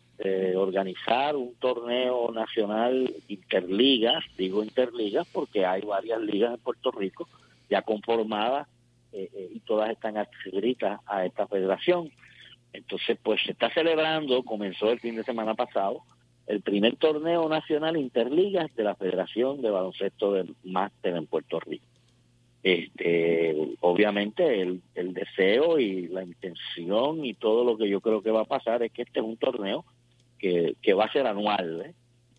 organizar 0.57 1.35
un 1.35 1.55
torneo 1.57 2.31
nacional 2.31 3.13
interligas, 3.27 4.25
digo 4.39 4.63
interligas 4.63 5.27
porque 5.33 5.67
hay 5.67 5.83
varias 5.83 6.21
ligas 6.21 6.55
en 6.55 6.61
Puerto 6.61 6.93
Rico 6.93 7.29
ya 7.69 7.83
conformadas 7.83 8.69
eh, 9.13 9.29
eh, 9.35 9.51
y 9.53 9.61
todas 9.61 9.91
están 9.91 10.17
adscritas 10.17 11.01
a 11.07 11.27
esta 11.27 11.49
federación. 11.49 12.11
Entonces, 12.73 13.19
pues 13.21 13.43
se 13.45 13.53
está 13.53 13.69
celebrando, 13.71 14.45
comenzó 14.45 14.93
el 14.93 15.01
fin 15.01 15.17
de 15.17 15.25
semana 15.25 15.55
pasado, 15.55 16.03
el 16.47 16.63
primer 16.63 16.97
torneo 16.97 17.49
nacional 17.49 17.97
interligas 17.97 18.73
de 18.77 18.85
la 18.85 18.95
Federación 18.95 19.61
de 19.61 19.71
Baloncesto 19.71 20.35
del 20.35 20.55
Máster 20.63 21.17
en 21.17 21.27
Puerto 21.27 21.59
Rico 21.59 21.92
este 22.63 23.57
obviamente 23.81 24.63
el, 24.63 24.83
deseo 24.95 25.79
y 25.79 26.07
la 26.09 26.23
intención 26.23 27.25
y 27.25 27.35
todo 27.35 27.65
lo 27.65 27.77
que 27.77 27.89
yo 27.89 28.01
creo 28.01 28.23
que 28.23 28.31
va 28.31 28.43
a 28.43 28.47
pasar 28.47 28.83
es 28.83 28.93
que 28.93 29.03
este 29.03 29.19
es 29.19 29.27
un 29.27 29.37
torneo 29.37 29.85
que, 30.39 30.77
que 30.81 30.95
va 30.95 31.07
a 31.07 31.13
ser 31.13 31.27
anual 31.27 31.83
¿eh? 31.87 31.95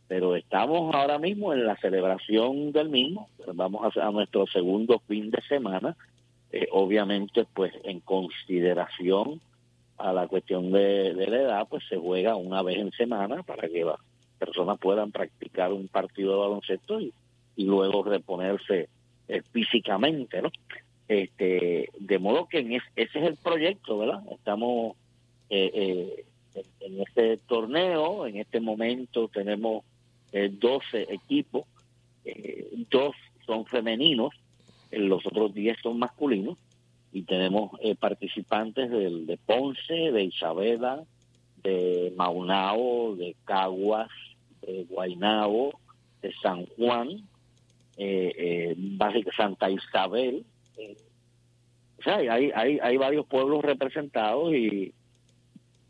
pero 0.07 0.35
estamos 0.35 0.95
ahora 0.95 1.19
mismo 1.19 1.51
en 1.51 1.65
la 1.65 1.75
celebración 1.77 2.71
del 2.71 2.89
mismo 2.89 3.27
vamos 3.53 3.97
a, 3.97 4.07
a 4.07 4.11
nuestro 4.11 4.47
segundo 4.47 4.99
fin 5.07 5.29
de 5.29 5.41
semana 5.41 5.97
eh, 6.53 6.67
obviamente 6.71 7.45
pues 7.53 7.73
en 7.83 7.99
consideración 7.99 9.41
a 9.97 10.13
la 10.13 10.27
cuestión 10.27 10.71
de, 10.71 11.13
la 11.15 11.37
edad 11.37 11.67
pues 11.69 11.83
se 11.89 11.97
juega 11.97 12.35
una 12.37 12.61
vez 12.61 12.77
en 12.77 12.91
semana 12.91 13.43
para 13.43 13.67
que 13.67 13.83
las 13.83 13.99
personas 14.39 14.79
puedan 14.79 15.11
practicar 15.11 15.73
un 15.73 15.89
partido 15.89 16.31
de 16.31 16.39
baloncesto 16.39 17.01
y 17.01 17.11
luego 17.57 18.03
reponerse 18.03 18.87
eh, 19.27 19.41
físicamente, 19.51 20.41
¿no? 20.41 20.51
Este, 21.07 21.89
de 21.99 22.19
modo 22.19 22.47
que 22.47 22.59
en 22.59 22.73
ese 22.73 22.85
es 22.95 23.15
el 23.15 23.35
proyecto, 23.37 23.97
¿verdad? 23.97 24.23
Estamos 24.31 24.95
eh, 25.49 25.71
eh, 26.55 26.63
en, 26.79 27.01
este 27.01 27.37
torneo, 27.37 28.25
en 28.25 28.37
este 28.37 28.59
momento 28.59 29.27
tenemos 29.27 29.83
12 30.31 31.13
equipos, 31.13 31.65
dos 32.89 33.15
son 33.45 33.65
femeninos, 33.65 34.33
los 34.91 35.25
otros 35.27 35.53
10 35.53 35.77
son 35.83 35.99
masculinos, 35.99 36.57
y 37.11 37.21
tenemos 37.21 37.71
participantes 37.99 38.89
de 38.89 39.37
Ponce, 39.45 39.93
de 40.11 40.23
Isabela, 40.23 41.03
de 41.61 42.13
Maunao, 42.15 43.15
de 43.15 43.35
Caguas, 43.45 44.09
de 44.61 44.85
Guainabo, 44.85 45.79
de 46.21 46.33
San 46.41 46.65
Juan, 46.65 47.27
eh, 47.97 48.75
eh, 48.77 49.31
Santa 49.35 49.69
Isabel. 49.69 50.45
Eh, 50.77 50.97
o 51.99 52.03
sea, 52.03 52.17
hay, 52.17 52.51
hay, 52.53 52.79
hay 52.81 52.97
varios 52.97 53.25
pueblos 53.25 53.63
representados 53.63 54.53
y, 54.53 54.93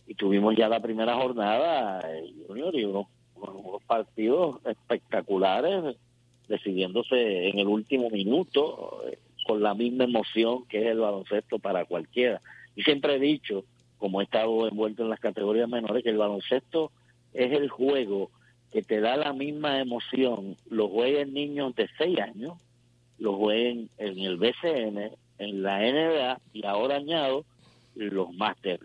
y 0.08 0.14
tuvimos 0.16 0.56
ya 0.56 0.68
la 0.70 0.82
primera 0.82 1.16
jornada, 1.16 2.02
eh, 2.08 2.34
Junior, 2.48 2.76
y 2.76 2.86
unos, 2.86 3.08
unos 3.36 3.84
partidos 3.84 4.60
espectaculares, 4.66 5.96
decidiéndose 6.48 7.48
en 7.48 7.60
el 7.60 7.68
último 7.68 8.10
minuto, 8.10 9.02
con 9.48 9.62
la 9.62 9.74
misma 9.74 10.06
emoción 10.06 10.66
que 10.68 10.82
es 10.82 10.88
el 10.88 11.00
baloncesto 11.00 11.60
para 11.60 11.86
cualquiera. 11.86 12.42
Y 12.76 12.84
siempre 12.84 13.16
he 13.16 13.20
dicho, 13.20 13.66
como 13.98 14.22
he 14.22 14.26
estado 14.26 14.68
envuelto 14.68 15.04
en 15.04 15.10
las 15.10 15.20
categorías 15.20 15.70
menores, 15.70 16.04
que 16.04 16.10
el 16.10 16.18
baloncesto 16.18 16.92
es 17.34 17.52
el 17.52 17.70
juego 17.70 18.30
que 18.74 18.82
te 18.82 19.00
da 19.00 19.16
la 19.16 19.34
misma 19.34 19.80
emoción, 19.80 20.58
lo 20.68 20.90
jueguen 20.90 21.32
niños 21.32 21.76
de 21.76 21.88
6 22.00 22.20
años, 22.20 22.54
lo 23.20 23.38
jueguen 23.38 23.88
en 24.00 24.18
el 24.18 24.38
BCN, 24.38 25.12
en 25.38 25.62
la 25.62 25.80
NBA 25.80 26.42
y 26.54 26.66
ahora 26.66 26.96
añado 26.96 27.46
los 27.94 28.34
máster. 28.34 28.80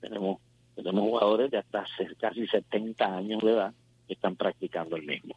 Tenemos, 0.00 0.40
tenemos 0.74 1.02
jugadores 1.02 1.52
de 1.52 1.58
hasta 1.58 1.86
casi 2.18 2.44
70 2.48 3.16
años 3.16 3.40
de 3.40 3.52
edad 3.52 3.72
que 4.08 4.14
están 4.14 4.34
practicando 4.34 4.96
el 4.96 5.04
mismo. 5.04 5.36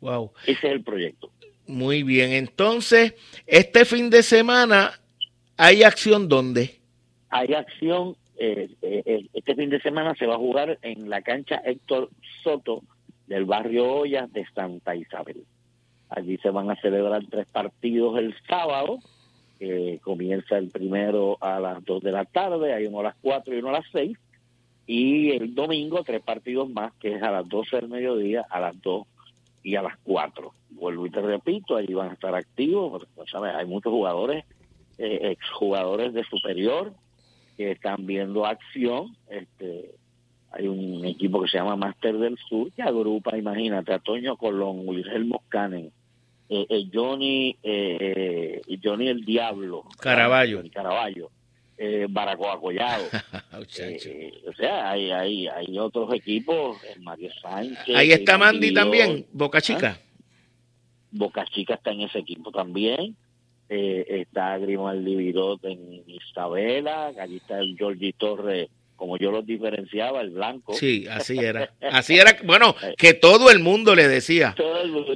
Wow. 0.00 0.32
Ese 0.46 0.68
es 0.68 0.72
el 0.72 0.82
proyecto. 0.82 1.30
Muy 1.66 2.04
bien, 2.04 2.32
entonces, 2.32 3.14
este 3.46 3.84
fin 3.84 4.08
de 4.08 4.22
semana, 4.22 4.98
¿hay 5.58 5.82
acción 5.82 6.28
dónde? 6.28 6.80
Hay 7.28 7.52
acción, 7.52 8.16
eh, 8.38 8.70
eh, 8.80 9.26
este 9.34 9.54
fin 9.54 9.68
de 9.68 9.82
semana 9.82 10.14
se 10.14 10.24
va 10.24 10.36
a 10.36 10.38
jugar 10.38 10.78
en 10.80 11.10
la 11.10 11.20
cancha 11.20 11.56
Héctor 11.56 12.08
Soto 12.42 12.82
del 13.28 13.44
barrio 13.44 13.92
Ollas 13.92 14.32
de 14.32 14.46
Santa 14.54 14.96
Isabel. 14.96 15.44
Allí 16.08 16.38
se 16.38 16.50
van 16.50 16.70
a 16.70 16.76
celebrar 16.76 17.22
tres 17.30 17.46
partidos 17.46 18.18
el 18.18 18.34
sábado, 18.48 18.98
que 19.58 20.00
comienza 20.02 20.56
el 20.56 20.68
primero 20.68 21.36
a 21.40 21.60
las 21.60 21.84
2 21.84 22.02
de 22.02 22.12
la 22.12 22.24
tarde, 22.24 22.72
hay 22.72 22.86
uno 22.86 23.00
a 23.00 23.04
las 23.04 23.16
4 23.20 23.54
y 23.54 23.58
uno 23.58 23.68
a 23.68 23.72
las 23.72 23.86
6, 23.92 24.16
y 24.86 25.30
el 25.32 25.54
domingo 25.54 26.02
tres 26.02 26.22
partidos 26.22 26.70
más, 26.70 26.94
que 26.94 27.14
es 27.14 27.22
a 27.22 27.30
las 27.30 27.46
12 27.46 27.76
del 27.76 27.88
mediodía, 27.88 28.46
a 28.48 28.58
las 28.58 28.80
2 28.80 29.06
y 29.62 29.76
a 29.76 29.82
las 29.82 29.98
4. 30.04 30.50
Vuelvo 30.70 31.06
y 31.06 31.10
te 31.10 31.20
repito, 31.20 31.76
allí 31.76 31.92
van 31.92 32.10
a 32.10 32.14
estar 32.14 32.34
activos, 32.34 33.06
¿sabes? 33.30 33.54
hay 33.54 33.66
muchos 33.66 33.92
jugadores, 33.92 34.44
eh, 34.96 35.32
exjugadores 35.32 36.14
de 36.14 36.24
superior, 36.24 36.94
que 37.58 37.72
están 37.72 38.06
viendo 38.06 38.46
acción, 38.46 39.14
este 39.28 39.90
hay 40.50 40.66
un 40.66 41.04
equipo 41.04 41.42
que 41.42 41.48
se 41.48 41.58
llama 41.58 41.76
Master 41.76 42.16
del 42.16 42.38
Sur 42.48 42.72
que 42.72 42.82
agrupa, 42.82 43.36
imagínate, 43.36 43.92
a 43.92 43.98
Toño 43.98 44.36
Colón, 44.36 44.88
Wilhelmo 44.88 45.42
Canen, 45.48 45.92
eh, 46.48 46.66
eh, 46.68 46.88
Johnny 46.92 47.56
eh, 47.62 48.62
Johnny 48.82 49.08
el 49.08 49.24
Diablo, 49.24 49.84
Caraballo, 50.00 50.62
Caraballo, 50.72 51.30
Baracoa 52.08 52.58
Collado. 52.58 53.04
o 54.48 54.52
sea, 54.54 54.90
hay, 54.90 55.10
hay, 55.10 55.46
hay 55.48 55.78
otros 55.78 56.12
equipos, 56.14 56.78
Mario 57.00 57.30
Sánchez. 57.42 57.94
Ahí 57.94 58.12
está 58.12 58.38
Mandy 58.38 58.72
también, 58.72 59.26
Boca 59.32 59.60
Chica. 59.60 59.98
¿Ah? 59.98 60.04
Boca 61.10 61.44
Chica 61.46 61.74
está 61.74 61.90
en 61.90 62.02
ese 62.02 62.18
equipo 62.20 62.50
también. 62.50 63.16
está 63.68 64.56
Grimaldi 64.56 65.14
Virot 65.14 65.62
en 65.64 66.02
Isabela, 66.06 67.12
allí 67.20 67.36
está 67.36 67.58
el 67.58 67.76
Georgie 67.76 68.14
Torres 68.14 68.70
como 68.98 69.16
yo 69.16 69.30
los 69.30 69.46
diferenciaba, 69.46 70.20
el 70.20 70.30
blanco. 70.30 70.74
Sí, 70.74 71.06
así 71.08 71.38
era. 71.38 71.72
Así 71.80 72.18
era, 72.18 72.36
bueno, 72.44 72.74
que 72.98 73.14
todo 73.14 73.50
el 73.50 73.60
mundo 73.60 73.94
le 73.94 74.08
decía. 74.08 74.54
Todo 74.56 74.82
el 74.82 74.90
mundo, 74.90 75.12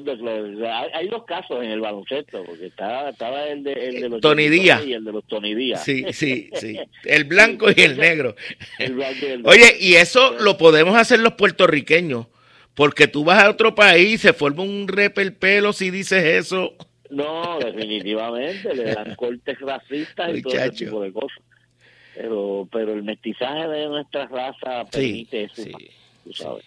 hay, 0.94 1.08
dos 1.08 1.24
casos 1.24 1.62
en 1.62 1.70
el 1.70 1.80
baloncesto, 1.80 2.44
porque 2.44 2.66
estaba, 2.66 3.10
estaba 3.10 3.44
el, 3.48 3.64
de, 3.64 3.72
el 3.72 4.00
de 4.00 4.08
los 4.08 4.20
Tony 4.20 4.48
Díaz 4.48 4.86
y 4.86 4.92
el 4.94 5.04
de 5.04 5.12
los 5.12 5.24
Tony 5.26 5.54
Díaz. 5.54 5.84
Sí, 5.84 6.04
sí, 6.12 6.48
sí. 6.54 6.78
El 7.04 7.24
blanco 7.24 7.66
y 7.74 7.80
el 7.80 7.98
negro. 7.98 8.36
El 8.78 8.94
blanco 8.94 9.18
y 9.22 9.24
el 9.24 9.42
negro. 9.42 9.50
Oye, 9.50 9.76
y 9.80 9.94
eso 9.94 10.36
lo 10.38 10.56
podemos 10.56 10.96
hacer 10.96 11.18
los 11.18 11.32
puertorriqueños, 11.32 12.28
porque 12.74 13.08
tú 13.08 13.24
vas 13.24 13.42
a 13.42 13.50
otro 13.50 13.74
país, 13.74 14.20
se 14.20 14.32
forma 14.32 14.62
un 14.62 14.86
repelpelo 14.86 15.72
si 15.72 15.90
dices 15.90 16.22
eso. 16.24 16.74
No, 17.10 17.58
definitivamente, 17.58 18.74
le 18.74 18.94
dan 18.94 19.16
cortes 19.16 19.58
racistas 19.60 20.36
y 20.36 20.42
todo 20.42 20.54
ese 20.54 20.70
tipo 20.70 21.02
de 21.02 21.12
cosas 21.12 21.42
pero 22.14 22.68
pero 22.70 22.92
el 22.92 23.02
mestizaje 23.02 23.68
de 23.68 23.88
nuestra 23.88 24.26
raza 24.26 24.84
permite 24.90 25.44
eso, 25.44 25.62
sabes. 26.34 26.64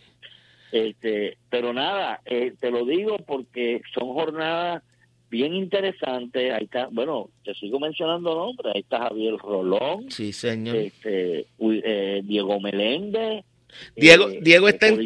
Este, 0.72 1.38
pero 1.50 1.74
nada, 1.74 2.22
eh, 2.26 2.54
te 2.60 2.70
lo 2.70 2.86
digo 2.86 3.18
porque 3.26 3.82
son 3.94 4.14
jornadas 4.14 4.84
bien 5.30 5.54
interesantes. 5.54 6.54
Ahí 6.54 6.66
está, 6.66 6.88
bueno, 6.92 7.30
te 7.44 7.54
sigo 7.54 7.80
mencionando 7.80 8.36
nombres. 8.36 8.74
Ahí 8.76 8.82
está 8.82 9.00
Javier 9.08 9.38
Rolón. 9.38 10.12
Sí, 10.12 10.34
señor. 10.34 10.76
Este, 10.76 11.46
eh, 11.60 12.22
Diego 12.26 12.60
Meléndez. 12.60 13.46
Diego, 13.96 14.30
eh, 14.30 14.40
Diego 14.42 14.68
está 14.68 14.88
en, 14.88 15.00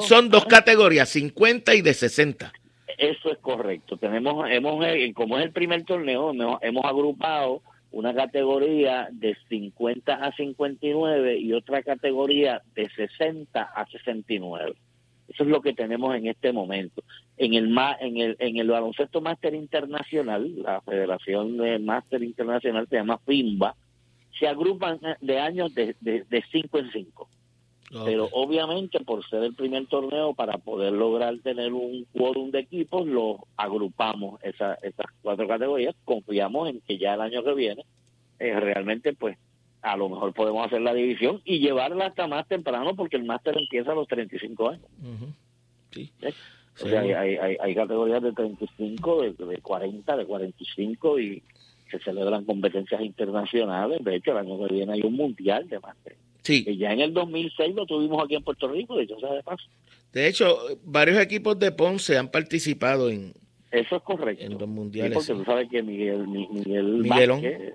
son 0.00 0.30
dos 0.30 0.44
categorías, 0.44 1.08
50 1.08 1.74
y 1.74 1.82
de 1.82 1.94
60. 1.94 2.52
Eso 2.98 3.32
es 3.32 3.38
correcto. 3.38 3.96
Tenemos, 3.96 4.48
hemos, 4.50 4.84
como 5.14 5.38
es 5.38 5.44
el 5.44 5.52
primer 5.52 5.84
torneo, 5.84 6.32
hemos 6.60 6.84
agrupado 6.84 7.62
una 7.92 8.14
categoría 8.14 9.08
de 9.10 9.36
50 9.48 10.14
a 10.14 10.32
59 10.32 11.38
y 11.38 11.52
otra 11.52 11.82
categoría 11.82 12.62
de 12.74 12.88
60 12.90 13.62
a 13.62 13.86
69. 13.86 14.74
Eso 15.28 15.44
es 15.44 15.48
lo 15.48 15.60
que 15.60 15.72
tenemos 15.72 16.14
en 16.16 16.26
este 16.26 16.52
momento. 16.52 17.02
En 17.36 17.54
el 17.54 17.76
en 18.00 18.16
el 18.18 18.36
en 18.38 18.56
el 18.56 18.68
baloncesto 18.68 19.20
máster 19.20 19.54
internacional, 19.54 20.62
la 20.62 20.80
Federación 20.80 21.56
de 21.56 21.78
Máster 21.78 22.22
Internacional 22.22 22.88
se 22.88 22.96
llama 22.96 23.18
FIMBA, 23.18 23.74
se 24.38 24.48
agrupan 24.48 24.98
de 25.20 25.38
años 25.38 25.74
de, 25.74 25.94
de, 26.00 26.44
cinco 26.50 26.78
en 26.78 26.90
Pero 28.04 28.28
obviamente 28.32 29.00
por 29.00 29.28
ser 29.28 29.42
el 29.42 29.54
primer 29.54 29.86
torneo, 29.86 30.32
para 30.32 30.58
poder 30.58 30.92
lograr 30.92 31.36
tener 31.40 31.72
un 31.72 32.06
quórum 32.12 32.52
de 32.52 32.60
equipos, 32.60 33.04
lo 33.04 33.46
agrupamos 33.56 34.40
esa, 34.44 34.74
esas 34.74 35.06
cuatro 35.22 35.48
categorías. 35.48 35.96
Confiamos 36.04 36.68
en 36.68 36.80
que 36.82 36.98
ya 36.98 37.14
el 37.14 37.20
año 37.20 37.42
que 37.42 37.54
viene 37.54 37.84
eh, 38.38 38.58
realmente 38.60 39.12
pues 39.12 39.36
a 39.82 39.96
lo 39.96 40.08
mejor 40.08 40.32
podemos 40.34 40.66
hacer 40.66 40.82
la 40.82 40.94
división 40.94 41.40
y 41.44 41.58
llevarla 41.58 42.06
hasta 42.06 42.28
más 42.28 42.46
temprano 42.46 42.94
porque 42.94 43.16
el 43.16 43.24
máster 43.24 43.58
empieza 43.58 43.90
a 43.90 43.96
los 43.96 44.06
35 44.06 44.68
años. 44.68 44.86
sí. 45.90 46.12
O 46.82 46.86
sea, 46.86 47.00
hay, 47.00 47.12
hay, 47.12 47.56
hay, 47.60 47.74
categorías 47.74 48.22
de 48.22 48.32
35, 48.32 49.22
de, 49.22 49.32
de 49.32 49.58
40, 49.58 50.16
de 50.16 50.24
45 50.24 51.18
y 51.18 51.42
se 51.90 51.98
celebran 51.98 52.44
competencias 52.44 53.02
internacionales. 53.02 54.02
De 54.02 54.14
hecho, 54.14 54.30
el 54.30 54.38
año 54.38 54.58
que 54.58 54.72
viene 54.72 54.92
hay 54.94 55.02
un 55.02 55.14
mundial 55.14 55.68
de 55.68 55.78
máster. 55.80 56.16
Sí. 56.42 56.64
Que 56.64 56.76
ya 56.76 56.92
en 56.92 57.00
el 57.00 57.12
2006 57.12 57.74
lo 57.74 57.86
tuvimos 57.86 58.24
aquí 58.24 58.34
en 58.34 58.42
Puerto 58.42 58.68
Rico, 58.68 58.96
de 58.96 59.04
hecho, 59.04 59.16
de 59.16 59.42
paso. 59.42 59.64
De 60.12 60.26
hecho, 60.26 60.58
varios 60.84 61.18
equipos 61.18 61.58
de 61.58 61.70
Ponce 61.70 62.18
han 62.18 62.30
participado 62.30 63.10
en, 63.10 63.32
eso 63.70 63.96
es 63.96 64.02
correcto. 64.02 64.44
En 64.44 64.58
los 64.58 64.68
mundiales. 64.68 65.14
porque 65.14 65.32
tú 65.32 65.44
sabes 65.44 65.68
que 65.68 65.82
Miguel, 65.82 66.26
Miguel 66.26 66.98
Miguelón. 66.98 67.42
Vázquez, 67.42 67.72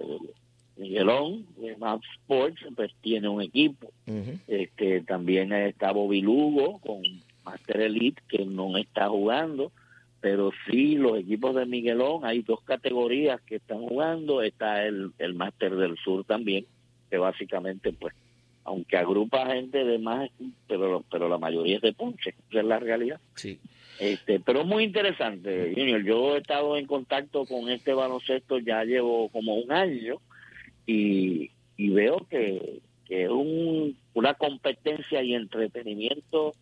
Miguelón 0.78 1.46
de 1.58 1.78
Map 1.78 2.02
Sports, 2.16 2.62
pues 2.76 2.92
tiene 3.02 3.30
un 3.30 3.42
equipo. 3.42 3.92
este 4.48 5.02
También 5.02 5.54
está 5.54 5.92
Bobby 5.92 6.22
Lugo 6.22 6.80
con 6.80 7.02
Master 7.46 7.82
Elite, 7.82 8.22
que 8.28 8.46
no 8.46 8.78
está 8.78 9.08
jugando, 9.08 9.72
pero 10.20 10.52
sí 10.70 10.96
los 10.96 11.18
equipos 11.18 11.56
de 11.56 11.66
Miguelón, 11.66 12.26
hay 12.26 12.42
dos 12.42 12.60
categorías 12.62 13.40
que 13.42 13.56
están 13.56 13.80
jugando, 13.80 14.42
está 14.42 14.86
el, 14.86 15.12
el 15.18 15.34
Master 15.34 15.76
del 15.76 15.96
Sur 15.98 16.26
también, 16.26 16.66
que 17.10 17.18
básicamente 17.18 17.94
pues 17.94 18.14
aunque 18.66 18.98
agrupa 18.98 19.46
gente 19.48 19.86
de 19.86 20.00
más, 20.00 20.30
pero 20.68 21.04
pero 21.10 21.30
la 21.30 21.38
mayoría 21.38 21.78
es 21.78 21.82
de 21.82 21.94
Ponce, 21.94 22.36
esa 22.50 22.60
es 22.60 22.66
la 22.66 22.80
realidad. 22.80 23.22
Sí. 23.36 23.60
Este, 24.00 24.42
pero 24.42 24.62
es 24.62 24.66
muy 24.66 24.84
interesante, 24.84 25.72
Junior. 25.74 26.04
Yo 26.04 26.36
he 26.36 26.40
estado 26.40 26.76
en 26.76 26.86
contacto 26.86 27.46
con 27.46 27.70
este 27.70 27.94
baloncesto 27.94 28.60
ya 28.60 28.84
llevo 28.84 29.30
como 29.30 29.56
un 29.56 29.72
año 29.72 30.18
y, 30.86 31.52
y 31.78 31.90
veo 31.90 32.26
que, 32.30 32.82
que 33.06 33.24
es 33.24 33.30
un, 33.30 33.98
una 34.14 34.34
competencia 34.34 35.24
y 35.24 35.34
entretenimiento 35.34 36.54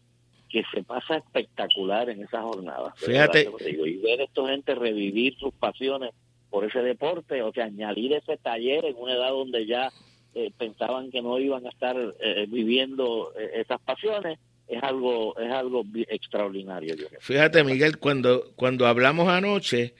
que 0.50 0.64
se 0.72 0.84
pasa 0.84 1.18
espectacular 1.18 2.12
en 2.12 2.22
esa 2.22 2.44
jornada. 2.44 2.94
Fíjate. 2.98 3.50
y 3.66 3.98
ver 3.98 4.22
a 4.22 4.24
esta 4.26 4.48
gente 4.48 4.76
revivir 4.76 5.36
sus 5.40 5.54
pasiones 5.56 6.12
por 6.52 6.66
ese 6.66 6.84
deporte, 6.84 7.42
o 7.42 7.52
sea, 7.52 7.66
añadir 7.66 8.14
ese 8.14 8.38
taller 8.38 8.86
en 8.86 8.96
una 8.96 9.14
edad 9.14 9.30
donde 9.30 9.66
ya 9.66 9.90
eh, 10.36 10.52
pensaban 10.58 11.12
que 11.12 11.22
no 11.22 11.40
iban 11.40 11.66
a 11.66 11.70
estar 11.70 11.96
eh, 12.20 12.46
viviendo 12.48 13.34
eh, 13.38 13.62
esas 13.62 13.80
pasiones, 13.82 14.40
es 14.68 14.82
algo 14.82 15.38
es 15.38 15.52
algo 15.52 15.84
extraordinario. 16.08 16.96
Yo 16.96 17.08
creo. 17.08 17.22
Fíjate, 17.22 17.64
Miguel, 17.64 17.98
cuando 17.98 18.52
cuando 18.56 18.88
hablamos 18.88 19.28
anoche, 19.28 19.94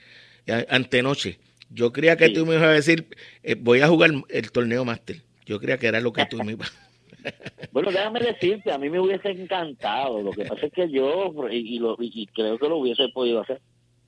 antenoche, 0.70 1.40
yo 1.70 1.92
creía 1.92 2.18
que 2.18 2.30
tú 2.30 2.46
me 2.46 2.56
ibas 2.56 2.68
a 2.68 2.72
decir, 2.72 3.08
voy 3.60 3.82
a 3.82 3.88
jugar 3.88 4.12
el 4.30 4.52
torneo 4.52 4.86
máster. 4.86 5.18
Yo 5.46 5.60
creía 5.60 5.78
que 5.78 5.88
era 5.88 6.00
lo 6.00 6.14
que 6.14 6.26
tú 6.26 6.38
me 6.44 6.54
ibas 6.54 6.72
Bueno, 7.72 7.92
déjame 7.92 8.20
decirte, 8.20 8.72
a 8.72 8.78
mí 8.78 8.90
me 8.90 9.00
hubiese 9.00 9.30
encantado. 9.30 10.22
Lo 10.22 10.32
que 10.32 10.46
pasa 10.46 10.66
es 10.66 10.74
que 10.74 10.90
yo, 10.90 11.34
y, 11.50 11.80
lo, 11.80 11.98
y 12.00 12.28
creo 12.28 12.58
que 12.58 12.70
lo 12.70 12.78
hubiese 12.78 13.10
podido 13.10 13.42
hacer, 13.42 13.62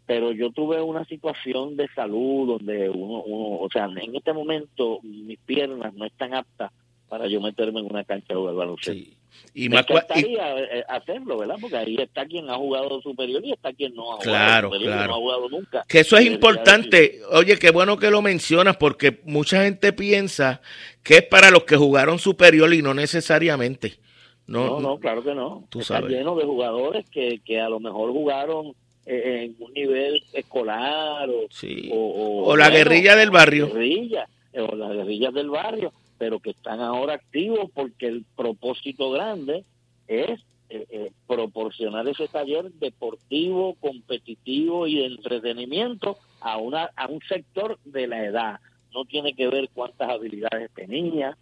pero 0.06 0.32
yo 0.32 0.51
tuve 0.51 0.82
una 0.82 1.06
situación 1.06 1.76
de 1.76 1.88
salud 1.89 2.47
donde 2.47 2.89
uno, 2.89 3.24
uno, 3.24 3.60
o 3.60 3.70
sea, 3.72 3.86
en 3.86 4.16
este 4.16 4.34
momento 4.34 4.99
mis 5.03 5.39
piernas 5.39 5.93
no 5.93 6.06
están 6.06 6.34
aptas 6.34 6.72
para 7.08 7.28
yo 7.28 7.41
meterme 7.41 7.80
en 7.80 7.88
una 7.88 8.03
cancha 8.03 8.34
de 8.34 8.39
baloncesto. 8.39 8.93
Sí. 8.93 9.18
Y 9.53 9.70
me 9.70 9.80
encantaría 9.80 10.58
eh, 10.60 10.84
hacerlo, 10.88 11.38
¿verdad? 11.38 11.56
Porque 11.60 11.78
ahí 11.78 11.97
está 11.97 12.26
quien 12.26 12.49
ha 12.49 12.56
jugado 12.56 13.01
superior 13.01 13.43
y 13.43 13.51
está 13.51 13.74
quien 13.74 13.93
no 13.93 14.14
ha 14.14 14.18
jugado 14.18 14.68
superior 14.68 14.93
claro. 14.93 15.08
no 15.08 15.14
ha 15.14 15.18
jugado 15.18 15.49
nunca. 15.49 15.86
Que 15.88 15.99
eso 15.99 16.18
es 16.18 16.26
importante. 16.26 17.20
Oye, 17.32 17.58
qué 17.58 17.72
bueno 17.72 17.97
que 17.97 18.10
lo 18.10 18.22
mencionas 18.22 18.78
porque 18.78 19.22
mucha 19.26 19.64
gente 19.64 19.93
piensa 19.93 20.62
que 21.03 21.16
es 21.16 21.24
para 21.24 21.51
los 21.51 21.64
que 21.64 21.76
jugaron 21.76 22.20
superior 22.20 22.74
y 22.74 22.82
no 22.82 22.93
necesariamente. 22.93 23.99
No, 24.47 24.66
no, 24.66 24.80
no 24.80 24.99
claro 24.99 25.24
que 25.24 25.34
no. 25.34 25.66
Tú 25.70 25.80
está 25.80 25.95
sabes. 25.95 26.12
lleno 26.12 26.36
de 26.36 26.45
jugadores 26.45 27.10
que, 27.10 27.41
que 27.43 27.60
a 27.60 27.68
lo 27.68 27.80
mejor 27.80 28.12
jugaron 28.12 28.68
eh, 28.68 28.74
en 29.06 29.56
un 29.60 29.74
nivel 29.74 30.24
escolar 30.34 31.30
o, 31.30 31.47
sí. 31.49 31.89
o, 31.91 31.97
o, 31.97 32.45
o 32.45 32.58
la 32.58 32.70
guerrilla 32.70 33.16
del 33.16 33.32
barrio. 33.32 33.68
Guerrilla, 33.68 34.28
o 34.53 34.76
las 34.76 34.93
guerrillas 34.93 35.34
del 35.34 35.49
barrio 35.49 35.93
pero 36.18 36.39
que 36.39 36.51
están 36.51 36.80
ahora 36.82 37.16
activos 37.16 37.70
porque 37.74 38.08
el 38.08 38.26
propósito 38.36 39.12
grande 39.12 39.66
es 40.08 40.39
eh, 40.70 40.86
eh, 40.89 41.12
proporcionar 41.28 42.08
ese 42.08 42.28
taller 42.28 42.72
deportivo, 42.72 43.76
competitivo 43.76 44.88
y 44.88 44.99
de 44.99 45.06
entretenimiento 45.06 46.18
a, 46.41 46.58
una, 46.58 46.89
a 46.95 47.08
un 47.08 47.22
sector 47.28 47.80
de 47.84 48.08
la 48.08 48.26
edad. 48.26 48.60
No 48.93 49.06
tiene 49.06 49.34
que 49.34 49.47
ver 49.47 49.70
cuántas 49.74 50.10
habilidades 50.10 50.72
tenía, 50.74 51.38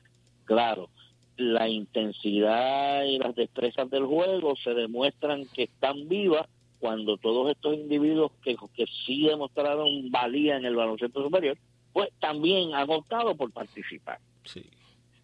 claro. 0.46 0.90
La 1.36 1.68
intensidad 1.68 3.04
y 3.06 3.18
las 3.18 3.36
destrezas 3.36 3.90
del 3.90 4.06
juego 4.06 4.56
se 4.56 4.74
demuestran 4.74 5.46
que 5.54 5.64
están 5.64 6.08
vivas 6.08 6.48
cuando 6.84 7.16
todos 7.16 7.50
estos 7.50 7.76
individuos 7.76 8.34
que, 8.44 8.58
que 8.76 8.84
sí 9.06 9.26
demostraron 9.26 10.12
valía 10.12 10.58
en 10.58 10.66
el 10.66 10.76
baloncesto 10.76 11.24
superior, 11.24 11.58
pues 11.94 12.10
también 12.20 12.74
han 12.74 12.90
optado 12.90 13.38
por 13.38 13.54
participar. 13.54 14.20
Sí, 14.44 14.66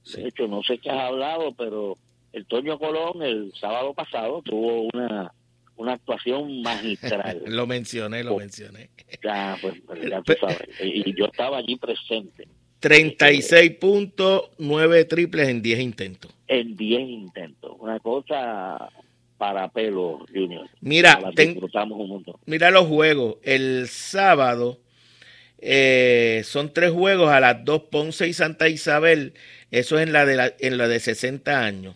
sí. 0.03 0.22
De 0.22 0.30
hecho, 0.30 0.47
no 0.47 0.64
sé 0.64 0.78
qué 0.78 0.89
has 0.89 1.01
hablado, 1.01 1.53
pero 1.55 1.97
el 2.32 2.45
Toño 2.45 2.80
Colón 2.80 3.24
el 3.24 3.51
sábado 3.60 3.93
pasado 3.93 4.41
tuvo 4.41 4.88
una, 4.93 5.34
una 5.76 5.93
actuación 5.95 6.62
magistral. 6.62 7.43
lo 7.45 7.68
mencioné, 7.68 8.24
lo 8.24 8.38
mencioné. 8.38 8.89
Ya, 9.22 9.57
pues, 9.62 9.74
ya 10.10 10.22
tú 10.22 10.36
sabes. 10.39 10.70
Y 10.82 11.14
yo 11.14 11.26
estaba 11.26 11.57
allí 11.57 11.76
presente. 11.76 12.47
36 12.80 13.72
puntos, 13.72 14.43
9 14.60 15.03
triples 15.03 15.49
en 15.49 15.62
10 15.62 15.80
intentos. 15.82 16.34
En 16.47 16.78
10 16.78 17.01
intentos. 17.01 17.76
Una 17.80 17.99
cosa 17.99 18.89
para 19.40 19.70
pelo, 19.70 20.20
Junior. 20.32 20.70
Mira, 20.82 21.18
ten, 21.34 21.54
disfrutamos 21.54 21.98
un 21.98 22.10
montón. 22.10 22.36
mira 22.46 22.70
los 22.70 22.86
juegos. 22.86 23.38
El 23.42 23.88
sábado 23.88 24.80
eh, 25.58 26.42
son 26.46 26.74
tres 26.74 26.92
juegos 26.92 27.32
a 27.32 27.40
las 27.40 27.64
2 27.66 27.84
Ponce 27.90 28.28
y 28.28 28.34
Santa 28.34 28.68
Isabel. 28.68 29.34
Eso 29.72 29.98
es 29.98 30.06
en 30.06 30.14
la 30.14 30.26
de, 30.26 30.36
la, 30.36 30.54
en 30.60 30.78
la 30.78 30.88
de 30.88 31.00
60 31.00 31.64
años. 31.64 31.96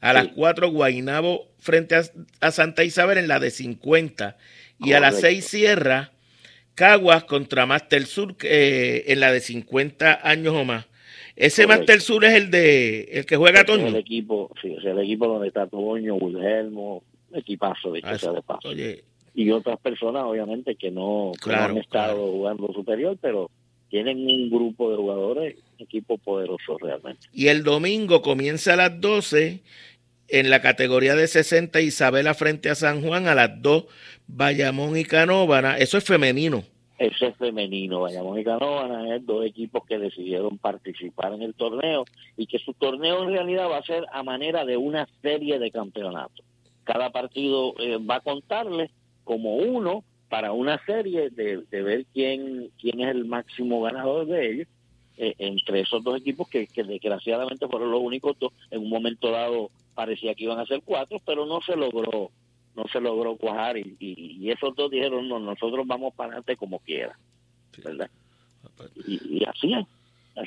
A 0.00 0.08
sí. 0.08 0.14
las 0.14 0.28
4 0.28 0.70
Guainabo 0.70 1.48
frente 1.58 1.94
a, 1.94 2.02
a, 2.40 2.50
Santa 2.50 2.84
Isabel 2.84 3.18
en 3.18 3.28
la 3.28 3.38
de 3.38 3.50
50. 3.50 4.36
Y 4.78 4.90
Correcto. 4.90 4.96
a 4.96 5.00
las 5.00 5.20
6 5.20 5.44
Sierra, 5.44 6.12
Caguas 6.74 7.24
contra 7.24 7.66
Master 7.66 8.06
Sur 8.06 8.36
eh, 8.42 9.04
en 9.08 9.20
la 9.20 9.30
de 9.30 9.40
50 9.40 10.20
años 10.26 10.54
o 10.54 10.64
más. 10.64 10.86
Ese 11.38 11.62
Correcto. 11.62 11.82
Master 11.82 12.00
Sur 12.00 12.24
es 12.24 12.34
el 12.34 12.50
de 12.50 13.02
el 13.12 13.24
que 13.24 13.36
juega 13.36 13.64
Toño. 13.64 13.86
Es 13.86 13.94
el 13.94 14.00
equipo, 14.00 14.50
sí, 14.60 14.74
es 14.76 14.84
el 14.84 14.98
equipo 14.98 15.28
donde 15.28 15.46
está 15.46 15.68
Toño, 15.68 16.16
Wilhelmo, 16.16 17.04
equipazo 17.32 17.92
de, 17.92 18.00
ah, 18.02 18.18
sea 18.18 18.32
de 18.32 18.42
paso. 18.42 18.68
Oye, 18.68 19.04
y 19.34 19.48
otras 19.52 19.78
personas 19.78 20.24
obviamente 20.24 20.74
que 20.74 20.90
no, 20.90 21.30
que 21.42 21.52
han 21.52 21.78
estado 21.78 22.16
claro. 22.16 22.32
jugando 22.32 22.72
superior, 22.72 23.16
pero 23.20 23.52
tienen 23.88 24.18
un 24.18 24.50
grupo 24.50 24.90
de 24.90 24.96
jugadores, 24.96 25.56
equipo 25.78 26.18
poderoso 26.18 26.76
realmente. 26.76 27.28
Y 27.32 27.46
el 27.46 27.62
domingo 27.62 28.20
comienza 28.20 28.72
a 28.72 28.76
las 28.76 29.00
12 29.00 29.60
en 30.26 30.50
la 30.50 30.60
categoría 30.60 31.14
de 31.14 31.28
60 31.28 31.80
Isabela 31.80 32.34
frente 32.34 32.68
a 32.68 32.74
San 32.74 33.00
Juan, 33.00 33.28
a 33.28 33.36
las 33.36 33.62
2 33.62 33.84
Bayamón 34.26 34.96
y 34.96 35.04
Canóvana, 35.04 35.78
eso 35.78 35.98
es 35.98 36.04
femenino. 36.04 36.64
Eso 36.98 37.26
es 37.26 37.36
femenino, 37.36 38.00
Bayamón 38.00 38.40
y 38.40 38.44
Canóvana 38.44 39.14
es 39.14 39.24
dos 39.24 39.46
equipos 39.46 39.86
que 39.86 40.00
decidieron 40.00 40.58
participar 40.58 41.32
en 41.32 41.42
el 41.42 41.54
torneo 41.54 42.04
y 42.36 42.46
que 42.46 42.58
su 42.58 42.74
torneo 42.74 43.22
en 43.22 43.30
realidad 43.30 43.70
va 43.70 43.78
a 43.78 43.84
ser 43.84 44.04
a 44.12 44.24
manera 44.24 44.64
de 44.64 44.76
una 44.76 45.06
serie 45.22 45.60
de 45.60 45.70
campeonatos. 45.70 46.44
Cada 46.82 47.10
partido 47.10 47.74
eh, 47.78 47.98
va 47.98 48.16
a 48.16 48.20
contarle 48.20 48.90
como 49.22 49.54
uno 49.56 50.02
para 50.28 50.52
una 50.52 50.84
serie 50.86 51.30
de, 51.30 51.62
de, 51.70 51.82
ver 51.82 52.04
quién 52.12 52.70
quién 52.80 53.00
es 53.00 53.08
el 53.10 53.24
máximo 53.26 53.80
ganador 53.82 54.26
de 54.26 54.50
ellos 54.50 54.68
eh, 55.18 55.34
entre 55.38 55.80
esos 55.80 56.02
dos 56.02 56.20
equipos 56.20 56.48
que, 56.48 56.66
que, 56.66 56.82
desgraciadamente 56.82 57.68
fueron 57.68 57.92
los 57.92 58.00
únicos 58.00 58.36
dos 58.38 58.52
en 58.70 58.80
un 58.80 58.90
momento 58.90 59.30
dado 59.30 59.70
parecía 59.94 60.34
que 60.34 60.44
iban 60.44 60.58
a 60.58 60.66
ser 60.66 60.82
cuatro 60.84 61.20
pero 61.24 61.46
no 61.46 61.60
se 61.60 61.76
logró 61.76 62.30
no 62.78 62.84
se 62.92 63.00
logró 63.00 63.36
cuajar 63.36 63.76
y, 63.76 63.96
y, 63.98 64.38
y 64.40 64.50
esos 64.50 64.74
dos 64.74 64.90
dijeron 64.90 65.28
no 65.28 65.38
nosotros 65.38 65.86
vamos 65.86 66.14
para 66.14 66.28
adelante 66.28 66.56
como 66.56 66.78
quiera 66.78 67.18
verdad 67.84 68.08
y, 69.06 69.38
y 69.38 69.44
así 69.44 69.74
es 69.74 69.86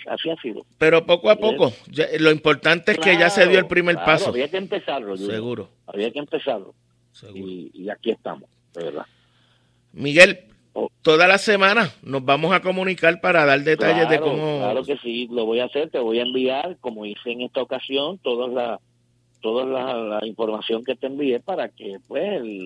así 0.07 0.29
ha 0.29 0.35
sido. 0.41 0.65
Pero 0.77 1.05
poco 1.05 1.29
a 1.29 1.35
poco, 1.35 1.73
ya, 1.89 2.07
lo 2.19 2.31
importante 2.31 2.91
es 2.91 2.97
claro, 2.97 3.11
que 3.11 3.19
ya 3.19 3.29
se 3.29 3.47
dio 3.47 3.59
el 3.59 3.67
primer 3.67 3.95
claro, 3.95 4.11
paso. 4.11 4.29
Había 4.29 4.49
que 4.49 4.57
empezarlo. 4.57 5.17
Seguro. 5.17 5.69
Había 5.87 6.11
que 6.11 6.19
empezarlo. 6.19 6.73
Seguro. 7.11 7.37
Y, 7.37 7.71
y, 7.73 7.89
aquí 7.89 8.11
estamos, 8.11 8.49
de 8.73 8.85
verdad. 8.85 9.05
Miguel, 9.93 10.45
oh. 10.73 10.89
toda 11.01 11.27
la 11.27 11.37
semana 11.37 11.91
nos 12.03 12.23
vamos 12.23 12.53
a 12.53 12.61
comunicar 12.61 13.19
para 13.19 13.45
dar 13.45 13.61
detalles 13.61 14.07
claro, 14.07 14.11
de 14.11 14.19
cómo... 14.19 14.59
Claro 14.59 14.83
que 14.83 14.97
sí, 14.97 15.27
lo 15.29 15.45
voy 15.45 15.59
a 15.59 15.65
hacer, 15.65 15.89
te 15.89 15.99
voy 15.99 16.19
a 16.19 16.23
enviar, 16.23 16.77
como 16.79 17.05
hice 17.05 17.31
en 17.31 17.41
esta 17.41 17.61
ocasión, 17.61 18.17
todas 18.19 18.51
las 18.53 18.79
toda 19.41 19.65
la, 19.65 20.25
información 20.25 20.83
que 20.83 20.95
te 20.95 21.07
envíe 21.07 21.39
para 21.39 21.69
que 21.69 21.97
pues 22.07 22.41
en 22.41 22.65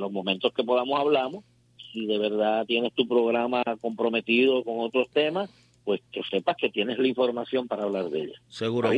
los 0.00 0.12
momentos 0.12 0.52
que 0.52 0.62
podamos 0.62 0.98
hablamos 1.00 1.44
si 1.92 2.06
de 2.06 2.18
verdad 2.18 2.64
tienes 2.66 2.92
tu 2.94 3.08
programa 3.08 3.62
comprometido 3.80 4.62
con 4.62 4.80
otros 4.80 5.08
temas 5.10 5.50
pues 5.84 6.00
que 6.12 6.22
sepas 6.30 6.56
que 6.56 6.68
tienes 6.68 6.98
la 6.98 7.08
información 7.08 7.66
para 7.66 7.84
hablar 7.84 8.10
de 8.10 8.24
ella. 8.24 8.40
Seguro. 8.48 8.90